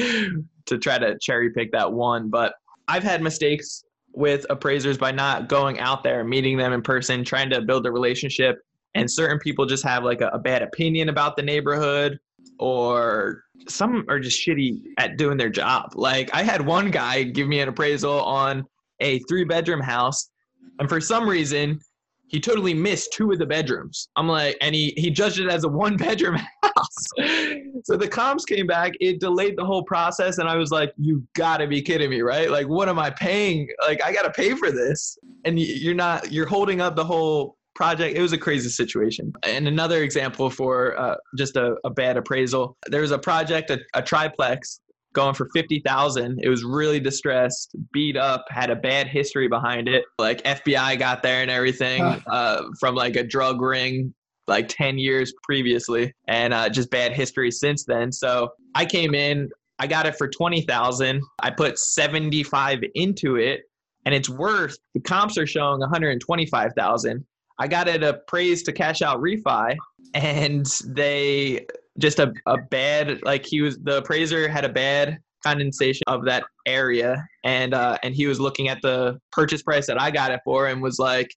to 0.67 0.79
try 0.79 0.99
to 0.99 1.17
cherry 1.21 1.51
pick 1.51 1.73
that 1.73 1.91
one 1.91 2.29
but 2.29 2.55
i've 2.89 3.03
had 3.03 3.23
mistakes 3.23 3.85
with 4.13 4.47
appraisers 4.49 4.97
by 4.97 5.13
not 5.13 5.49
going 5.49 5.79
out 5.79 6.03
there 6.03 6.25
meeting 6.25 6.57
them 6.57 6.73
in 6.73 6.83
person 6.83 7.25
trying 7.25 7.51
to 7.51 7.61
build 7.61 7.87
a 7.87 7.91
relationship 7.91 8.61
and 8.95 9.11
certain 9.11 9.39
people 9.39 9.67
just 9.67 9.85
have 9.85 10.05
like 10.05 10.21
a, 10.21 10.29
a 10.29 10.39
bad 10.39 10.63
opinion 10.63 11.09
about 11.09 11.37
the 11.37 11.43
neighborhood 11.43 12.19
or 12.59 13.43
some 13.69 14.05
are 14.09 14.21
just 14.21 14.45
shitty 14.47 14.81
at 14.99 15.17
doing 15.17 15.37
their 15.37 15.51
job 15.51 15.91
like 15.95 16.33
i 16.35 16.43
had 16.43 16.65
one 16.65 16.91
guy 16.91 17.23
give 17.23 17.49
me 17.49 17.61
an 17.61 17.69
appraisal 17.69 18.23
on 18.23 18.65
a 19.01 19.19
three 19.21 19.45
bedroom 19.45 19.81
house 19.81 20.31
and 20.79 20.89
for 20.89 21.01
some 21.01 21.29
reason 21.29 21.79
he 22.29 22.41
totally 22.41 22.75
missed 22.75 23.13
two 23.13 23.31
of 23.31 23.39
the 23.39 23.47
bedrooms. 23.47 24.09
I'm 24.17 24.29
like, 24.29 24.57
and 24.61 24.75
he 24.75 24.93
he 24.97 25.11
judged 25.11 25.39
it 25.39 25.49
as 25.49 25.65
a 25.65 25.69
one 25.69 25.97
bedroom 25.97 26.37
house. 26.63 27.07
so 27.85 27.97
the 27.97 28.09
comps 28.09 28.45
came 28.45 28.67
back. 28.67 28.93
It 29.01 29.21
delayed 29.21 29.57
the 29.57 29.65
whole 29.65 29.85
process, 29.85 30.39
and 30.39 30.49
I 30.49 30.57
was 30.57 30.71
like, 30.71 30.93
you 30.97 31.27
gotta 31.35 31.67
be 31.67 31.81
kidding 31.81 32.11
me, 32.11 32.23
right? 32.23 32.51
Like, 32.51 32.69
what 32.69 32.89
am 32.89 32.99
I 32.99 33.11
paying? 33.11 33.69
Like, 33.87 34.03
I 34.05 34.13
gotta 34.13 34.31
pay 34.31 34.55
for 34.55 34.73
this, 34.73 35.17
and 35.45 35.59
you're 35.59 35.95
not. 35.95 36.33
You're 36.33 36.47
holding 36.47 36.81
up 36.81 36.97
the 36.97 37.05
whole 37.05 37.57
project. 37.77 38.17
It 38.17 38.23
was 38.23 38.33
a 38.33 38.39
crazy 38.39 38.71
situation. 38.71 39.33
And 39.45 39.69
another 39.69 40.03
example 40.03 40.51
for 40.51 40.99
uh, 40.99 41.17
just 41.37 41.57
a, 41.57 41.77
a 41.85 41.91
bad 41.91 42.17
appraisal. 42.17 42.77
There 42.89 43.03
was 43.03 43.13
a 43.13 43.19
project, 43.19 43.71
a, 43.71 43.79
a 43.95 44.03
triplex 44.03 44.81
going 45.13 45.35
for 45.35 45.49
50,000. 45.55 46.41
It 46.43 46.49
was 46.49 46.65
really 46.65 47.01
distressed, 47.01 47.75
beat 47.93 48.17
up, 48.17 48.45
had 48.49 48.71
a 48.71 48.77
bad 48.77 49.07
history 49.07 49.49
behind 49.49 49.89
it. 49.89 50.05
Like 50.19 50.43
FBI 50.43 50.99
got 50.99 51.23
there 51.23 51.43
and 51.43 51.51
everything 51.51 52.03
uh, 52.03 52.63
from 52.81 52.95
like 52.95 53.17
a 53.17 53.23
drug 53.23 53.61
ring 53.61 54.15
like 54.49 54.69
10 54.69 54.99
years 54.99 55.33
previously 55.43 56.15
and 56.29 56.55
uh, 56.55 56.69
just 56.69 56.91
bad 56.91 57.13
history 57.13 57.51
since 57.51 57.85
then. 57.85 58.13
So 58.13 58.51
I 58.75 58.85
came 58.85 59.15
in, 59.15 59.51
I 59.79 59.87
got 59.87 60.07
it 60.07 60.17
for 60.17 60.29
20,000. 60.29 61.21
I 61.41 61.51
put 61.51 61.79
75 61.79 62.81
into 62.95 63.37
it 63.37 63.63
and 64.05 64.15
it's 64.15 64.29
worth 64.29 64.77
the 64.95 65.01
comps 65.01 65.37
are 65.37 65.47
showing 65.47 65.81
125,000. 65.81 67.27
I 67.59 67.69
got 67.69 67.89
it 67.89 68.03
appraised 68.03 68.67
to 68.67 68.73
cash 68.73 69.03
out 69.03 69.21
refi 69.21 69.77
and 70.15 70.67
they 70.87 71.67
just 71.99 72.19
a, 72.19 72.33
a 72.47 72.59
bad 72.59 73.21
like 73.25 73.47
he 73.47 73.63
was 73.63 73.79
the 73.79 73.99
appraiser 73.99 74.49
had 74.49 74.65
a 74.65 74.69
bad 74.69 75.19
condensation 75.45 76.03
of 76.07 76.25
that 76.25 76.45
area 76.67 77.25
and 77.45 77.73
uh 77.73 77.97
and 78.03 78.15
he 78.15 78.27
was 78.27 78.41
looking 78.41 78.69
at 78.69 78.81
the 78.83 79.19
purchase 79.33 79.63
price 79.63 79.87
that 79.87 80.01
I 80.01 80.11
got 80.11 80.31
it 80.31 80.41
for 80.45 80.67
and 80.67 80.83
was 80.83 80.99
like 80.99 81.31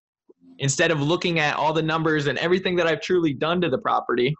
instead 0.57 0.91
of 0.91 1.01
looking 1.01 1.39
at 1.39 1.55
all 1.55 1.71
the 1.73 1.81
numbers 1.81 2.27
and 2.27 2.37
everything 2.39 2.75
that 2.75 2.87
I've 2.87 3.01
truly 3.01 3.33
done 3.33 3.61
to 3.61 3.69
the 3.69 3.77
property 3.77 4.35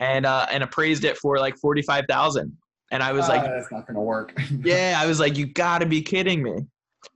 and 0.00 0.26
uh 0.26 0.46
and 0.50 0.62
appraised 0.64 1.04
it 1.04 1.16
for 1.18 1.38
like 1.38 1.56
45,000 1.58 2.56
and 2.90 3.02
I 3.02 3.12
was 3.12 3.24
Ah, 3.26 3.32
like 3.32 3.44
that's 3.44 3.70
not 3.72 3.86
going 3.86 3.94
to 3.96 4.00
work. 4.00 4.38
yeah, 4.62 4.98
I 5.02 5.06
was 5.06 5.18
like, 5.18 5.36
you 5.36 5.46
gotta 5.46 5.86
be 5.86 6.00
kidding 6.02 6.42
me. 6.42 6.66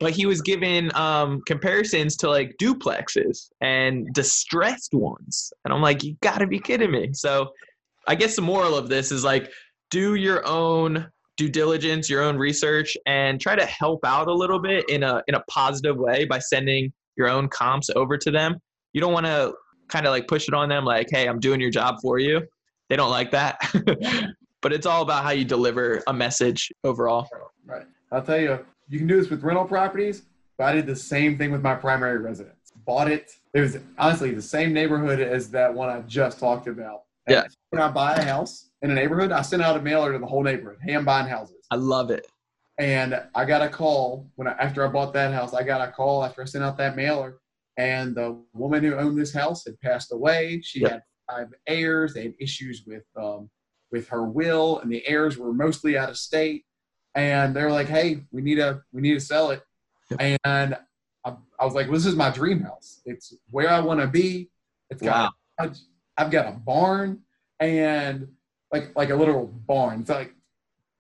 But 0.00 0.12
he 0.12 0.26
was 0.26 0.42
giving 0.42 0.94
um, 0.94 1.42
comparisons 1.46 2.16
to 2.18 2.28
like 2.28 2.54
duplexes 2.60 3.50
and 3.60 4.06
distressed 4.12 4.94
ones. 4.94 5.52
And 5.64 5.72
I'm 5.72 5.82
like, 5.82 6.02
you 6.04 6.16
gotta 6.22 6.46
be 6.46 6.58
kidding 6.58 6.90
me. 6.90 7.10
So 7.12 7.50
I 8.06 8.14
guess 8.14 8.36
the 8.36 8.42
moral 8.42 8.76
of 8.76 8.88
this 8.88 9.12
is 9.12 9.24
like, 9.24 9.50
do 9.90 10.14
your 10.14 10.46
own 10.46 11.08
due 11.36 11.48
diligence, 11.48 12.10
your 12.10 12.22
own 12.22 12.36
research, 12.36 12.96
and 13.06 13.40
try 13.40 13.54
to 13.56 13.64
help 13.64 14.04
out 14.04 14.28
a 14.28 14.32
little 14.32 14.58
bit 14.58 14.88
in 14.88 15.02
a 15.02 15.22
in 15.28 15.34
a 15.34 15.40
positive 15.48 15.96
way 15.96 16.24
by 16.24 16.38
sending 16.38 16.92
your 17.16 17.28
own 17.28 17.48
comps 17.48 17.90
over 17.96 18.16
to 18.18 18.30
them. 18.30 18.56
You 18.92 19.00
don't 19.00 19.12
want 19.12 19.26
to 19.26 19.54
kind 19.88 20.06
of 20.06 20.12
like 20.12 20.28
push 20.28 20.48
it 20.48 20.54
on 20.54 20.68
them 20.68 20.84
like, 20.84 21.08
hey, 21.10 21.28
I'm 21.28 21.40
doing 21.40 21.60
your 21.60 21.70
job 21.70 21.96
for 22.00 22.18
you. 22.18 22.42
They 22.88 22.96
don't 22.96 23.10
like 23.10 23.30
that. 23.32 23.58
but 24.62 24.72
it's 24.72 24.86
all 24.86 25.02
about 25.02 25.24
how 25.24 25.30
you 25.30 25.44
deliver 25.44 26.02
a 26.06 26.12
message 26.12 26.70
overall. 26.84 27.28
Right. 27.66 27.86
I'll 28.12 28.22
tell 28.22 28.40
you, 28.40 28.64
you 28.88 28.98
can 28.98 29.06
do 29.06 29.20
this 29.20 29.30
with 29.30 29.42
rental 29.42 29.64
properties, 29.64 30.22
but 30.56 30.64
I 30.64 30.72
did 30.72 30.86
the 30.86 30.96
same 30.96 31.36
thing 31.38 31.52
with 31.52 31.62
my 31.62 31.74
primary 31.74 32.18
residence. 32.18 32.72
Bought 32.86 33.10
it. 33.10 33.32
It 33.54 33.60
was 33.60 33.76
honestly 33.98 34.32
the 34.32 34.42
same 34.42 34.72
neighborhood 34.72 35.20
as 35.20 35.50
that 35.50 35.72
one 35.72 35.88
I 35.90 36.00
just 36.02 36.38
talked 36.38 36.66
about. 36.68 37.02
And 37.26 37.34
Yeah. 37.34 37.44
When 37.70 37.82
I 37.82 37.88
buy 37.90 38.14
a 38.14 38.24
house 38.24 38.70
in 38.82 38.90
a 38.90 38.94
neighborhood, 38.94 39.30
I 39.30 39.42
send 39.42 39.62
out 39.62 39.76
a 39.76 39.82
mailer 39.82 40.12
to 40.12 40.18
the 40.18 40.26
whole 40.26 40.42
neighborhood. 40.42 40.78
Hey, 40.82 40.94
I'm 40.94 41.04
buying 41.04 41.26
houses. 41.26 41.66
I 41.70 41.76
love 41.76 42.10
it. 42.10 42.26
And 42.78 43.20
I 43.34 43.44
got 43.44 43.60
a 43.60 43.68
call 43.68 44.30
when 44.36 44.48
I, 44.48 44.52
after 44.52 44.86
I 44.86 44.88
bought 44.88 45.12
that 45.14 45.34
house. 45.34 45.52
I 45.52 45.62
got 45.64 45.86
a 45.86 45.90
call 45.92 46.24
after 46.24 46.42
I 46.42 46.44
sent 46.46 46.64
out 46.64 46.76
that 46.78 46.96
mailer, 46.96 47.38
and 47.76 48.14
the 48.14 48.40
woman 48.54 48.82
who 48.84 48.94
owned 48.94 49.18
this 49.18 49.34
house 49.34 49.64
had 49.66 49.78
passed 49.80 50.12
away. 50.12 50.60
She 50.62 50.80
Yep. 50.80 50.90
had 50.90 51.02
five 51.28 51.46
heirs. 51.66 52.14
They 52.14 52.22
had 52.22 52.34
issues 52.40 52.84
with 52.86 53.04
um, 53.16 53.50
with 53.90 54.08
her 54.08 54.24
will, 54.24 54.78
and 54.80 54.90
the 54.92 55.06
heirs 55.08 55.36
were 55.36 55.52
mostly 55.52 55.98
out 55.98 56.08
of 56.08 56.16
state. 56.16 56.64
And 57.18 57.54
they're 57.54 57.70
like, 57.72 57.88
"Hey, 57.88 58.22
we 58.30 58.42
need 58.42 58.56
to 58.56 58.80
we 58.92 59.02
need 59.02 59.14
to 59.14 59.20
sell 59.20 59.50
it." 59.50 59.62
And 60.18 60.38
I, 61.24 61.34
I 61.60 61.64
was 61.64 61.74
like, 61.74 61.86
well, 61.86 61.94
"This 61.94 62.06
is 62.06 62.14
my 62.14 62.30
dream 62.30 62.60
house. 62.60 63.00
It's 63.04 63.34
where 63.50 63.68
I 63.68 63.80
want 63.80 63.98
to 64.00 64.06
be. 64.06 64.50
It's 64.88 65.02
got 65.02 65.32
Wow. 65.60 65.70
I've 66.16 66.30
got 66.30 66.46
a 66.46 66.52
barn 66.52 67.20
and 67.58 68.28
like 68.72 68.94
like 68.96 69.10
a 69.10 69.16
literal 69.16 69.46
barn. 69.46 70.00
It's 70.00 70.10
like 70.10 70.32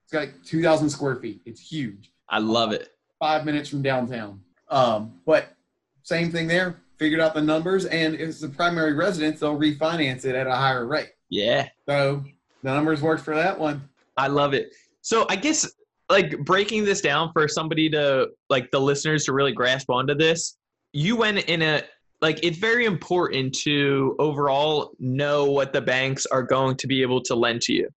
it's 0.02 0.12
got 0.12 0.20
like 0.20 0.42
two 0.44 0.60
thousand 0.60 0.90
square 0.90 1.14
feet. 1.16 1.40
It's 1.46 1.60
huge. 1.60 2.10
I 2.28 2.40
love 2.40 2.72
it. 2.72 2.88
Five 3.20 3.44
minutes 3.44 3.68
from 3.68 3.82
downtown. 3.82 4.40
Um, 4.68 5.20
but 5.24 5.54
same 6.02 6.32
thing 6.32 6.48
there. 6.48 6.82
Figured 6.98 7.20
out 7.20 7.32
the 7.32 7.42
numbers, 7.42 7.84
and 7.84 8.14
if 8.14 8.28
it's 8.28 8.42
a 8.42 8.48
primary 8.48 8.92
residence, 8.92 9.38
they'll 9.38 9.56
refinance 9.56 10.24
it 10.24 10.34
at 10.34 10.48
a 10.48 10.54
higher 10.54 10.84
rate. 10.84 11.10
Yeah, 11.30 11.68
So 11.86 12.24
the 12.64 12.70
numbers 12.72 13.00
worked 13.00 13.22
for 13.22 13.36
that 13.36 13.56
one. 13.56 13.88
I 14.16 14.26
love 14.26 14.52
it. 14.52 14.74
So 15.00 15.24
I 15.28 15.36
guess 15.36 15.70
like 16.10 16.38
breaking 16.44 16.84
this 16.84 17.00
down 17.00 17.30
for 17.32 17.46
somebody 17.48 17.88
to 17.90 18.28
like 18.48 18.70
the 18.70 18.80
listeners 18.80 19.24
to 19.24 19.32
really 19.32 19.52
grasp 19.52 19.90
onto 19.90 20.14
this, 20.14 20.56
you 20.92 21.16
went 21.16 21.38
in 21.38 21.62
a 21.62 21.82
like 22.20 22.40
it's 22.42 22.58
very 22.58 22.84
important 22.84 23.54
to 23.54 24.16
overall 24.18 24.92
know 24.98 25.44
what 25.44 25.72
the 25.72 25.80
banks 25.80 26.26
are 26.26 26.42
going 26.42 26.76
to 26.76 26.86
be 26.86 27.02
able 27.02 27.20
to 27.22 27.34
lend 27.34 27.60
to 27.62 27.72
you. 27.72 27.88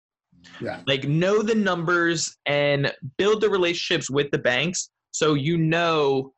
Yeah. 0.61 0.80
Like 0.86 1.04
know 1.04 1.42
the 1.42 1.54
numbers 1.54 2.36
and 2.46 2.92
build 3.16 3.40
the 3.40 3.48
relationships 3.48 4.11
with 4.11 4.30
the 4.30 4.38
banks 4.38 4.90
so 5.11 5.34
you 5.34 5.56
know 5.56 6.32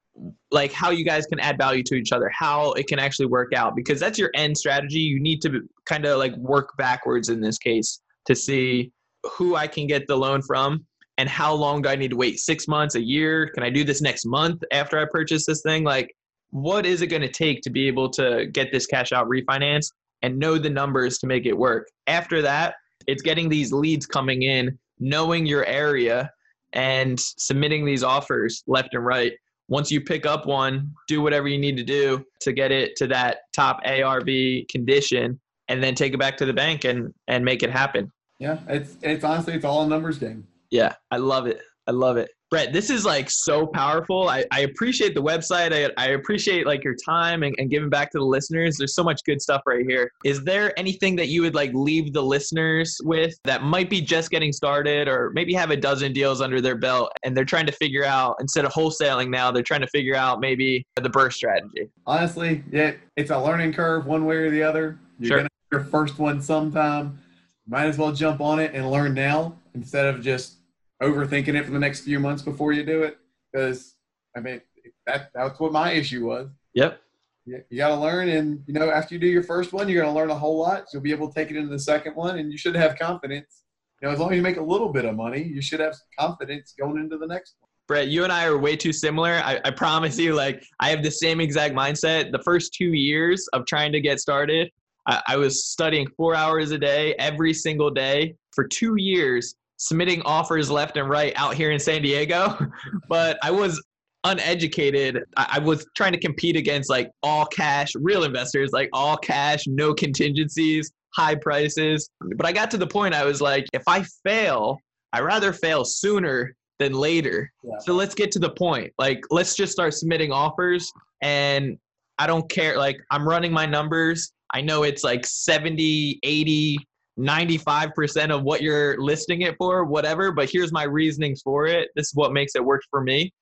like 0.50 0.72
how 0.72 0.90
you 0.90 1.04
guys 1.04 1.26
can 1.26 1.40
add 1.40 1.56
value 1.56 1.82
to 1.84 1.94
each 1.94 2.12
other, 2.12 2.28
how 2.28 2.72
it 2.72 2.86
can 2.86 2.98
actually 2.98 3.26
work 3.26 3.54
out 3.54 3.74
because 3.74 3.98
that's 3.98 4.18
your 4.18 4.30
end 4.34 4.56
strategy. 4.56 4.98
You 4.98 5.20
need 5.20 5.40
to 5.42 5.62
kind 5.86 6.04
of 6.04 6.18
like 6.18 6.36
work 6.36 6.76
backwards 6.76 7.30
in 7.30 7.40
this 7.40 7.58
case 7.58 8.00
to 8.26 8.34
see 8.34 8.92
who 9.24 9.56
I 9.56 9.66
can 9.66 9.86
get 9.86 10.06
the 10.06 10.16
loan 10.16 10.42
from 10.42 10.84
and 11.18 11.28
how 11.28 11.54
long 11.54 11.82
do 11.82 11.88
I 11.88 11.96
need 11.96 12.10
to 12.10 12.16
wait? 12.16 12.38
6 12.38 12.68
months, 12.68 12.94
a 12.94 13.02
year? 13.02 13.48
Can 13.54 13.62
I 13.62 13.70
do 13.70 13.84
this 13.84 14.00
next 14.00 14.24
month 14.24 14.62
after 14.72 14.98
I 14.98 15.04
purchase 15.10 15.46
this 15.46 15.62
thing? 15.62 15.84
Like 15.84 16.14
what 16.52 16.84
is 16.84 17.00
it 17.00 17.06
going 17.06 17.22
to 17.22 17.28
take 17.28 17.62
to 17.62 17.70
be 17.70 17.88
able 17.88 18.10
to 18.10 18.46
get 18.52 18.70
this 18.70 18.86
cash 18.86 19.10
out 19.10 19.26
refinance 19.26 19.90
and 20.20 20.38
know 20.38 20.58
the 20.58 20.70
numbers 20.70 21.18
to 21.18 21.26
make 21.26 21.46
it 21.46 21.56
work? 21.56 21.88
After 22.06 22.42
that, 22.42 22.74
it's 23.06 23.22
getting 23.22 23.48
these 23.48 23.72
leads 23.72 24.06
coming 24.06 24.42
in, 24.42 24.78
knowing 25.00 25.46
your 25.46 25.64
area 25.64 26.30
and 26.74 27.18
submitting 27.18 27.84
these 27.84 28.04
offers 28.04 28.62
left 28.66 28.94
and 28.94 29.04
right. 29.04 29.32
once 29.68 29.90
you 29.90 30.00
pick 30.00 30.26
up 30.26 30.46
one, 30.46 30.92
do 31.08 31.22
whatever 31.22 31.48
you 31.48 31.58
need 31.58 31.76
to 31.78 31.82
do 31.82 32.22
to 32.40 32.52
get 32.52 32.70
it 32.70 32.94
to 32.96 33.06
that 33.06 33.38
top 33.54 33.80
ARV 33.84 34.28
condition 34.70 35.40
and 35.68 35.82
then 35.82 35.94
take 35.94 36.12
it 36.12 36.18
back 36.18 36.36
to 36.36 36.44
the 36.44 36.52
bank 36.52 36.84
and 36.84 37.12
and 37.28 37.44
make 37.44 37.62
it 37.62 37.70
happen. 37.70 38.12
Yeah, 38.38 38.58
it's 38.68 38.96
it's 39.02 39.24
honestly 39.24 39.54
it's 39.54 39.64
all 39.64 39.82
a 39.82 39.86
numbers 39.86 40.18
game. 40.18 40.46
Yeah, 40.72 40.94
I 41.10 41.18
love 41.18 41.46
it. 41.46 41.60
I 41.86 41.90
love 41.90 42.16
it. 42.16 42.30
Bret, 42.50 42.72
this 42.72 42.90
is 42.90 43.04
like 43.04 43.30
so 43.30 43.66
powerful. 43.66 44.28
I, 44.28 44.44
I 44.50 44.60
appreciate 44.60 45.14
the 45.14 45.22
website. 45.22 45.72
I, 45.72 45.90
I 46.02 46.10
appreciate 46.10 46.66
like 46.66 46.84
your 46.84 46.94
time 46.94 47.42
and, 47.42 47.54
and 47.58 47.70
giving 47.70 47.88
back 47.88 48.10
to 48.12 48.18
the 48.18 48.24
listeners. 48.24 48.76
There's 48.76 48.94
so 48.94 49.02
much 49.02 49.22
good 49.24 49.40
stuff 49.40 49.62
right 49.66 49.84
here. 49.86 50.10
Is 50.24 50.44
there 50.44 50.78
anything 50.78 51.16
that 51.16 51.28
you 51.28 51.42
would 51.42 51.54
like 51.54 51.72
leave 51.74 52.12
the 52.12 52.22
listeners 52.22 52.98
with 53.04 53.34
that 53.44 53.62
might 53.62 53.90
be 53.90 54.00
just 54.00 54.30
getting 54.30 54.52
started 54.52 55.08
or 55.08 55.30
maybe 55.34 55.54
have 55.54 55.70
a 55.70 55.76
dozen 55.76 56.12
deals 56.12 56.40
under 56.40 56.60
their 56.60 56.76
belt 56.76 57.10
and 57.24 57.36
they're 57.36 57.44
trying 57.44 57.66
to 57.66 57.72
figure 57.72 58.04
out 58.04 58.36
instead 58.40 58.64
of 58.64 58.72
wholesaling 58.72 59.28
now, 59.28 59.50
they're 59.50 59.62
trying 59.62 59.80
to 59.80 59.88
figure 59.88 60.14
out 60.14 60.40
maybe 60.40 60.86
the 60.96 61.02
BRRRR 61.02 61.32
strategy? 61.32 61.88
Honestly, 62.06 62.62
yeah, 62.70 62.92
it's 63.16 63.30
a 63.30 63.38
learning 63.38 63.72
curve 63.72 64.06
one 64.06 64.24
way 64.26 64.36
or 64.36 64.50
the 64.50 64.62
other. 64.62 64.98
You're 65.18 65.28
Sure. 65.28 65.36
gonna 65.38 65.48
have 65.72 65.80
your 65.80 65.84
first 65.90 66.18
one 66.18 66.40
sometime. 66.40 67.18
Might 67.66 67.86
as 67.86 67.96
well 67.98 68.12
jump 68.12 68.40
on 68.40 68.58
it 68.60 68.72
and 68.74 68.90
learn 68.90 69.14
now 69.14 69.56
instead 69.74 70.06
of 70.06 70.20
just 70.22 70.56
overthinking 71.03 71.55
it 71.55 71.64
for 71.64 71.72
the 71.72 71.78
next 71.78 72.00
few 72.00 72.18
months 72.18 72.42
before 72.42 72.72
you 72.72 72.84
do 72.84 73.03
it. 73.03 73.18
Because 73.53 73.96
I 74.36 74.40
mean, 74.40 74.61
that 75.07 75.30
that's 75.34 75.61
what 75.61 75.72
my 75.72 75.92
issue 75.92 76.26
was. 76.26 76.48
Yep. 76.74 77.00
You, 77.44 77.62
you 77.70 77.78
got 77.78 77.88
to 77.88 77.96
learn, 77.96 78.28
and 78.28 78.62
you 78.66 78.74
know, 78.74 78.90
after 78.90 79.14
you 79.14 79.20
do 79.20 79.26
your 79.26 79.42
first 79.42 79.72
one, 79.72 79.88
you're 79.88 80.03
going 80.03 80.14
to 80.14 80.18
learn 80.18 80.30
a 80.30 80.38
whole 80.38 80.59
lot. 80.59 80.88
So 80.88 80.96
you'll 80.96 81.03
be 81.03 81.12
able 81.12 81.28
to 81.28 81.34
take 81.34 81.50
it 81.50 81.57
into 81.57 81.70
the 81.70 81.78
second 81.78 82.14
one, 82.14 82.38
and 82.38 82.53
you 82.53 82.59
should 82.59 82.76
have 82.76 82.98
confidence. 82.98 83.64
You 84.00 84.09
know, 84.09 84.14
as 84.14 84.20
long 84.20 84.30
as 84.30 84.36
you 84.36 84.42
make 84.42 84.57
a 84.57 84.62
little 84.62 84.88
bit 84.88 85.05
of 85.05 85.16
money, 85.16 85.42
you 85.42 85.61
should 85.61 85.80
have 85.80 85.94
confidence 86.18 86.74
going 86.78 86.98
into 86.98 87.18
the 87.18 87.26
next 87.26 87.57
one. 87.61 87.68
Bret, 87.88 88.09
you 88.09 88.22
and 88.24 88.32
I 88.32 88.46
are 88.46 88.57
way 88.59 88.76
too 88.76 88.92
similar. 88.92 89.40
I, 89.44 89.61
I 89.64 89.70
promise 89.70 90.18
you, 90.18 90.34
like, 90.34 90.64
I 90.80 90.88
have 90.90 91.03
the 91.03 91.11
same 91.11 91.40
exact 91.40 91.74
mindset. 91.74 92.30
The 92.30 92.40
first 92.44 92.74
two 92.74 92.92
years 92.92 93.48
of 93.53 93.66
trying 93.66 93.92
to 93.92 94.00
get 94.00 94.20
started, 94.20 94.70
I, 95.09 95.22
I 95.26 95.36
was 95.36 95.66
studying 95.66 96.07
four 96.16 96.34
hours 96.34 96.70
a 96.70 96.78
day, 96.78 97.14
every 97.18 97.53
single 97.53 97.90
day 97.90 98.36
for 98.53 98.66
two 98.66 98.94
years, 98.96 99.57
submitting 99.82 100.22
offers 100.22 100.70
left 100.70 100.96
and 100.96 101.08
right 101.08 101.32
out 101.34 101.54
here 101.54 101.72
in 101.72 101.80
San 101.80 102.02
Diego. 102.02 102.56
but 103.08 103.36
I 103.42 103.50
was 103.50 103.82
uneducated. 104.22 105.24
I, 105.36 105.58
was 105.58 105.84
trying 105.96 106.12
to 106.12 106.20
compete 106.20 106.54
against 106.54 106.88
like 106.88 107.10
all 107.24 107.46
cash, 107.46 107.90
real 107.96 108.22
investors, 108.22 108.70
like 108.72 108.88
all 108.92 109.16
cash, 109.16 109.64
no 109.66 109.92
contingencies, 109.92 110.92
high 111.16 111.34
prices. 111.34 112.08
But 112.36 112.46
I 112.46 112.52
got 112.52 112.70
to 112.70 112.78
the 112.78 112.86
point 112.86 113.12
I 113.12 113.24
was 113.24 113.40
like, 113.40 113.66
if 113.72 113.82
I 113.88 114.04
fail, 114.24 114.78
I 115.12 115.20
rather 115.20 115.52
fail 115.52 115.84
sooner 115.84 116.54
than 116.78 116.92
later. 116.92 117.50
Yeah. 117.64 117.78
So 117.80 117.94
let's 117.94 118.14
get 118.14 118.30
to 118.32 118.38
the 118.38 118.50
point. 118.50 118.92
Like, 118.98 119.24
let's 119.30 119.56
just 119.56 119.72
start 119.72 119.94
submitting 119.94 120.30
offers. 120.30 120.92
And 121.22 121.76
I 122.20 122.28
don't 122.28 122.48
care. 122.48 122.78
Like, 122.78 122.98
I'm 123.10 123.28
running 123.28 123.52
my 123.52 123.66
numbers. 123.66 124.32
I 124.54 124.60
know 124.60 124.84
it's 124.84 125.02
like 125.02 125.26
70, 125.26 126.20
80, 126.22 126.78
95% 127.18 128.30
of 128.30 128.42
what 128.42 128.62
you're 128.62 129.00
listing 129.00 129.42
it 129.42 129.56
for, 129.58 129.84
whatever. 129.84 130.32
But 130.32 130.50
here's 130.50 130.72
my 130.72 130.84
reasonings 130.84 131.42
for 131.42 131.66
it. 131.66 131.90
This 131.94 132.08
is 132.08 132.14
what 132.14 132.32
makes 132.32 132.54
it 132.54 132.64
work 132.64 132.82
for 132.90 133.02
me. 133.02 133.32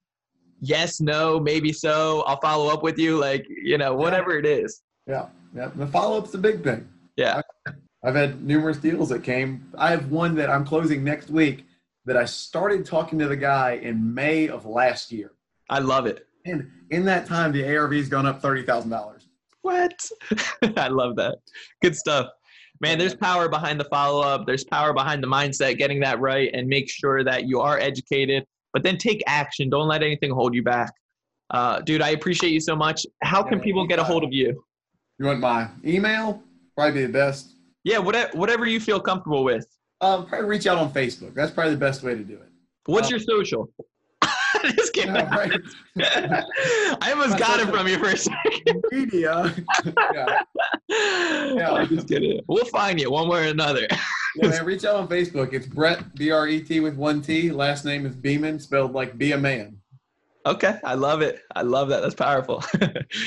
Yes, 0.60 1.00
no, 1.00 1.40
maybe 1.40 1.72
so. 1.72 2.22
I'll 2.26 2.40
follow 2.40 2.68
up 2.72 2.82
with 2.82 2.98
you. 2.98 3.18
Like, 3.18 3.46
you 3.48 3.78
know, 3.78 3.94
whatever 3.94 4.36
it 4.36 4.44
is. 4.44 4.82
Yeah, 5.06 5.26
yeah. 5.54 5.70
The 5.74 5.86
follow 5.86 6.18
up's 6.18 6.32
the 6.32 6.38
big 6.38 6.62
thing. 6.62 6.86
Yeah. 7.16 7.40
I've 8.04 8.14
had 8.14 8.42
numerous 8.42 8.78
deals 8.78 9.08
that 9.10 9.22
came. 9.22 9.70
I 9.76 9.90
have 9.90 10.10
one 10.10 10.34
that 10.36 10.50
I'm 10.50 10.64
closing 10.64 11.04
next 11.04 11.30
week 11.30 11.66
that 12.06 12.16
I 12.16 12.24
started 12.24 12.84
talking 12.86 13.18
to 13.18 13.28
the 13.28 13.36
guy 13.36 13.72
in 13.82 14.14
May 14.14 14.48
of 14.48 14.66
last 14.66 15.12
year. 15.12 15.32
I 15.68 15.80
love 15.80 16.06
it. 16.06 16.26
And 16.46 16.70
in 16.90 17.04
that 17.04 17.26
time, 17.26 17.52
the 17.52 17.62
ARV's 17.62 18.08
gone 18.08 18.26
up 18.26 18.40
thirty 18.40 18.62
thousand 18.62 18.90
dollars. 18.90 19.28
What? 19.62 20.08
I 20.76 20.88
love 20.88 21.16
that. 21.16 21.38
Good 21.82 21.94
stuff. 21.94 22.28
Man, 22.80 22.98
there's 22.98 23.14
power 23.14 23.48
behind 23.48 23.78
the 23.78 23.84
follow 23.84 24.22
up. 24.22 24.46
There's 24.46 24.64
power 24.64 24.92
behind 24.94 25.22
the 25.22 25.26
mindset, 25.28 25.76
getting 25.76 26.00
that 26.00 26.18
right, 26.18 26.50
and 26.54 26.66
make 26.66 26.88
sure 26.88 27.22
that 27.24 27.46
you 27.46 27.60
are 27.60 27.78
educated, 27.78 28.44
but 28.72 28.82
then 28.82 28.96
take 28.96 29.22
action. 29.26 29.68
Don't 29.68 29.86
let 29.86 30.02
anything 30.02 30.30
hold 30.30 30.54
you 30.54 30.62
back. 30.62 30.92
Uh, 31.50 31.80
dude, 31.80 32.00
I 32.00 32.10
appreciate 32.10 32.50
you 32.52 32.60
so 32.60 32.74
much. 32.74 33.04
How 33.22 33.42
can 33.42 33.60
people 33.60 33.86
get 33.86 33.98
a 33.98 34.04
hold 34.04 34.24
of 34.24 34.32
you? 34.32 34.64
You 35.18 35.26
want 35.26 35.40
my 35.40 35.68
email? 35.84 36.42
Probably 36.74 37.00
be 37.02 37.06
the 37.06 37.12
best. 37.12 37.50
Yeah, 37.84 37.98
whatever, 37.98 38.30
whatever 38.36 38.64
you 38.66 38.80
feel 38.80 39.00
comfortable 39.00 39.44
with. 39.44 39.66
Um, 40.00 40.24
probably 40.26 40.48
reach 40.48 40.66
out 40.66 40.78
on 40.78 40.90
Facebook. 40.92 41.34
That's 41.34 41.50
probably 41.50 41.72
the 41.74 41.80
best 41.80 42.02
way 42.02 42.14
to 42.14 42.22
do 42.24 42.34
it. 42.34 42.48
What's 42.86 43.08
Uh, 43.08 43.16
your 43.16 43.18
social? 43.20 43.68
Just 44.76 44.92
kidding. 44.92 45.14
Yeah, 45.14 45.34
right. 45.34 45.52
I 47.00 47.12
almost 47.12 47.38
got 47.38 47.60
it 47.60 47.68
from 47.68 47.88
you 47.88 47.98
for 47.98 48.06
a 48.06 48.16
second. 48.16 48.84
Media. 48.92 49.54
yeah. 50.88 51.70
I'm 51.70 51.88
just 51.88 52.08
kidding. 52.08 52.40
We'll 52.48 52.64
find 52.66 53.00
you 53.00 53.10
one 53.10 53.28
way 53.28 53.46
or 53.46 53.50
another. 53.50 53.86
yeah, 54.36 54.48
man, 54.48 54.64
reach 54.64 54.84
out 54.84 54.96
on 54.96 55.08
Facebook. 55.08 55.52
It's 55.52 55.66
Bret 55.66 56.14
B 56.14 56.30
R 56.30 56.48
E 56.48 56.60
T 56.62 56.80
with 56.80 56.96
one 56.96 57.22
T. 57.22 57.50
Last 57.50 57.84
name 57.84 58.06
is 58.06 58.14
Beaman, 58.14 58.58
spelled 58.58 58.92
like 58.92 59.16
be 59.16 59.32
a 59.32 59.38
man. 59.38 59.76
Okay, 60.46 60.78
I 60.84 60.94
love 60.94 61.20
it. 61.22 61.40
I 61.54 61.62
love 61.62 61.88
that. 61.88 62.00
That's 62.00 62.14
powerful. 62.14 62.64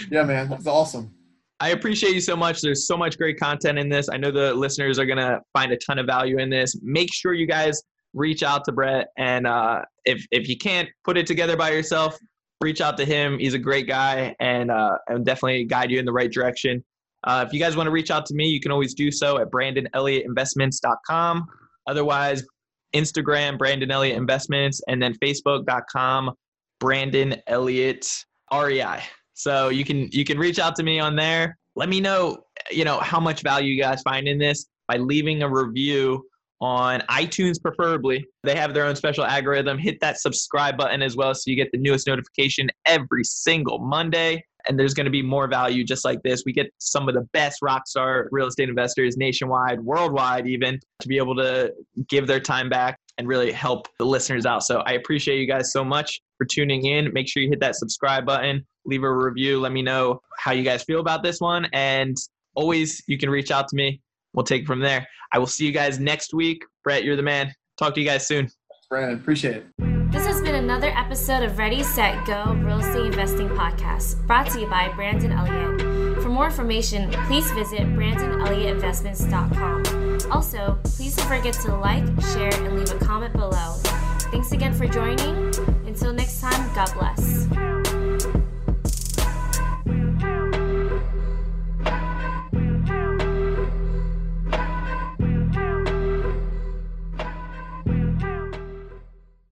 Yeah, 0.09 0.23
man, 0.23 0.49
that's 0.49 0.67
awesome. 0.67 1.13
I 1.59 1.69
appreciate 1.69 2.13
you 2.13 2.21
so 2.21 2.35
much. 2.35 2.61
There's 2.61 2.87
so 2.87 2.97
much 2.97 3.17
great 3.17 3.39
content 3.39 3.79
in 3.79 3.87
this. 3.87 4.09
I 4.09 4.17
know 4.17 4.31
the 4.31 4.53
listeners 4.53 4.99
are 4.99 5.05
gonna 5.05 5.39
find 5.53 5.71
a 5.71 5.77
ton 5.77 5.99
of 5.99 6.05
value 6.05 6.39
in 6.39 6.49
this. 6.49 6.75
Make 6.81 7.13
sure 7.13 7.33
you 7.33 7.47
guys 7.47 7.81
reach 8.13 8.43
out 8.43 8.65
to 8.65 8.71
Bret, 8.71 9.07
and 9.17 9.47
uh, 9.47 9.81
if 10.05 10.25
if 10.31 10.47
you 10.47 10.57
can't 10.57 10.89
put 11.03 11.17
it 11.17 11.27
together 11.27 11.57
by 11.57 11.71
yourself, 11.71 12.17
reach 12.61 12.81
out 12.81 12.97
to 12.97 13.05
him. 13.05 13.39
He's 13.39 13.53
a 13.53 13.59
great 13.59 13.87
guy, 13.87 14.35
and 14.39 14.71
uh, 14.71 14.97
and 15.07 15.25
definitely 15.25 15.65
guide 15.65 15.91
you 15.91 15.99
in 15.99 16.05
the 16.05 16.13
right 16.13 16.31
direction. 16.31 16.83
Uh, 17.25 17.43
if 17.47 17.53
you 17.53 17.59
guys 17.59 17.75
want 17.77 17.87
to 17.87 17.91
reach 17.91 18.11
out 18.11 18.25
to 18.27 18.35
me, 18.35 18.47
you 18.47 18.59
can 18.59 18.71
always 18.71 18.93
do 18.93 19.11
so 19.11 19.37
at 19.37 19.49
brandonelliottinvestments.com. 19.49 21.45
Otherwise, 21.87 22.43
Instagram 22.93 23.57
Brandon 23.57 23.89
Elliott 23.91 24.17
Investments, 24.17 24.81
and 24.87 25.01
then 25.01 25.13
Facebook.com 25.15 26.31
Brandon 26.79 27.35
Elliott 27.47 28.07
REI. 28.53 28.99
So 29.33 29.69
you 29.69 29.83
can 29.83 30.09
you 30.11 30.25
can 30.25 30.37
reach 30.37 30.59
out 30.59 30.75
to 30.77 30.83
me 30.83 30.99
on 30.99 31.15
there. 31.15 31.57
Let 31.75 31.89
me 31.89 31.99
know 31.99 32.37
you 32.71 32.85
know 32.85 32.99
how 32.99 33.19
much 33.19 33.41
value 33.41 33.73
you 33.73 33.81
guys 33.81 34.01
find 34.03 34.27
in 34.27 34.37
this 34.37 34.65
by 34.87 34.97
leaving 34.97 35.43
a 35.43 35.49
review 35.49 36.23
on 36.63 37.01
iTunes 37.09 37.61
preferably. 37.61 38.25
They 38.43 38.55
have 38.55 38.73
their 38.73 38.85
own 38.85 38.95
special 38.95 39.25
algorithm. 39.25 39.77
Hit 39.77 39.99
that 39.99 40.17
subscribe 40.17 40.77
button 40.77 41.01
as 41.01 41.17
well 41.17 41.35
so 41.35 41.51
you 41.51 41.57
get 41.57 41.69
the 41.73 41.77
newest 41.77 42.07
notification 42.07 42.69
every 42.85 43.25
single 43.25 43.79
Monday. 43.79 44.41
And 44.69 44.79
there's 44.79 44.93
going 44.93 45.03
to 45.03 45.11
be 45.11 45.21
more 45.21 45.49
value 45.49 45.83
just 45.83 46.05
like 46.05 46.23
this. 46.23 46.43
We 46.45 46.53
get 46.53 46.71
some 46.77 47.09
of 47.09 47.15
the 47.15 47.27
best 47.33 47.59
rock 47.61 47.85
star 47.85 48.29
real 48.31 48.47
estate 48.47 48.69
investors 48.69 49.17
nationwide, 49.17 49.81
worldwide, 49.81 50.47
even 50.47 50.79
to 51.01 51.07
be 51.09 51.17
able 51.17 51.35
to 51.35 51.73
give 52.07 52.27
their 52.27 52.39
time 52.39 52.69
back 52.69 52.97
and 53.17 53.27
really 53.27 53.51
help 53.51 53.89
the 53.99 54.05
listeners 54.05 54.45
out. 54.45 54.63
So 54.63 54.79
I 54.85 54.93
appreciate 54.93 55.39
you 55.39 55.47
guys 55.47 55.73
so 55.73 55.83
much 55.83 56.21
for 56.37 56.45
tuning 56.45 56.85
in. 56.85 57.11
Make 57.11 57.27
sure 57.27 57.43
you 57.43 57.49
hit 57.49 57.59
that 57.59 57.75
subscribe 57.75 58.25
button, 58.25 58.65
leave 58.85 59.03
a 59.03 59.13
review. 59.13 59.59
Let 59.59 59.73
me 59.73 59.81
know 59.81 60.21
how 60.37 60.53
you 60.53 60.63
guys 60.63 60.83
feel 60.83 61.01
about 61.01 61.23
this 61.23 61.41
one. 61.41 61.67
And 61.73 62.15
always, 62.55 63.03
you 63.05 63.17
can 63.17 63.29
reach 63.29 63.51
out 63.51 63.67
to 63.67 63.75
me. 63.75 63.99
We'll 64.33 64.43
take 64.43 64.63
it 64.63 64.67
from 64.67 64.79
there. 64.79 65.07
I 65.31 65.37
will 65.39 65.47
see 65.47 65.65
you 65.65 65.71
guys 65.71 65.99
next 65.99 66.33
week. 66.33 66.63
Bret, 66.83 67.03
you're 67.03 67.15
the 67.15 67.23
man. 67.23 67.53
Talk 67.77 67.93
to 67.95 68.01
you 68.01 68.07
guys 68.07 68.27
soon. 68.27 68.49
Brandon, 68.89 69.17
appreciate 69.17 69.55
it. 69.57 69.65
This 70.11 70.25
has 70.27 70.41
been 70.41 70.53
another 70.55 70.89
episode 70.89 71.41
of 71.41 71.57
Ready, 71.57 71.81
Set, 71.81 72.27
Go 72.27 72.53
Real 72.63 72.77
Estate 72.79 73.05
Investing 73.07 73.49
Podcast, 73.49 74.23
brought 74.27 74.47
to 74.51 74.59
you 74.59 74.67
by 74.67 74.89
Brandon 74.89 75.31
Elliott. 75.31 75.81
For 76.21 76.29
more 76.29 76.45
information, 76.45 77.09
please 77.25 77.49
visit 77.51 77.79
BrandonElliottInvestments.com. 77.79 80.31
Also, 80.31 80.77
please 80.83 81.15
don't 81.15 81.27
forget 81.27 81.55
to 81.55 81.75
like, 81.75 82.05
share, 82.33 82.53
and 82.53 82.77
leave 82.77 82.91
a 82.91 82.99
comment 83.03 83.33
below. 83.33 83.73
Thanks 84.31 84.51
again 84.51 84.73
for 84.75 84.85
joining. 84.85 85.47
Until 85.87 86.13
next 86.13 86.39
time, 86.41 86.71
God 86.75 86.93
bless. 86.93 87.47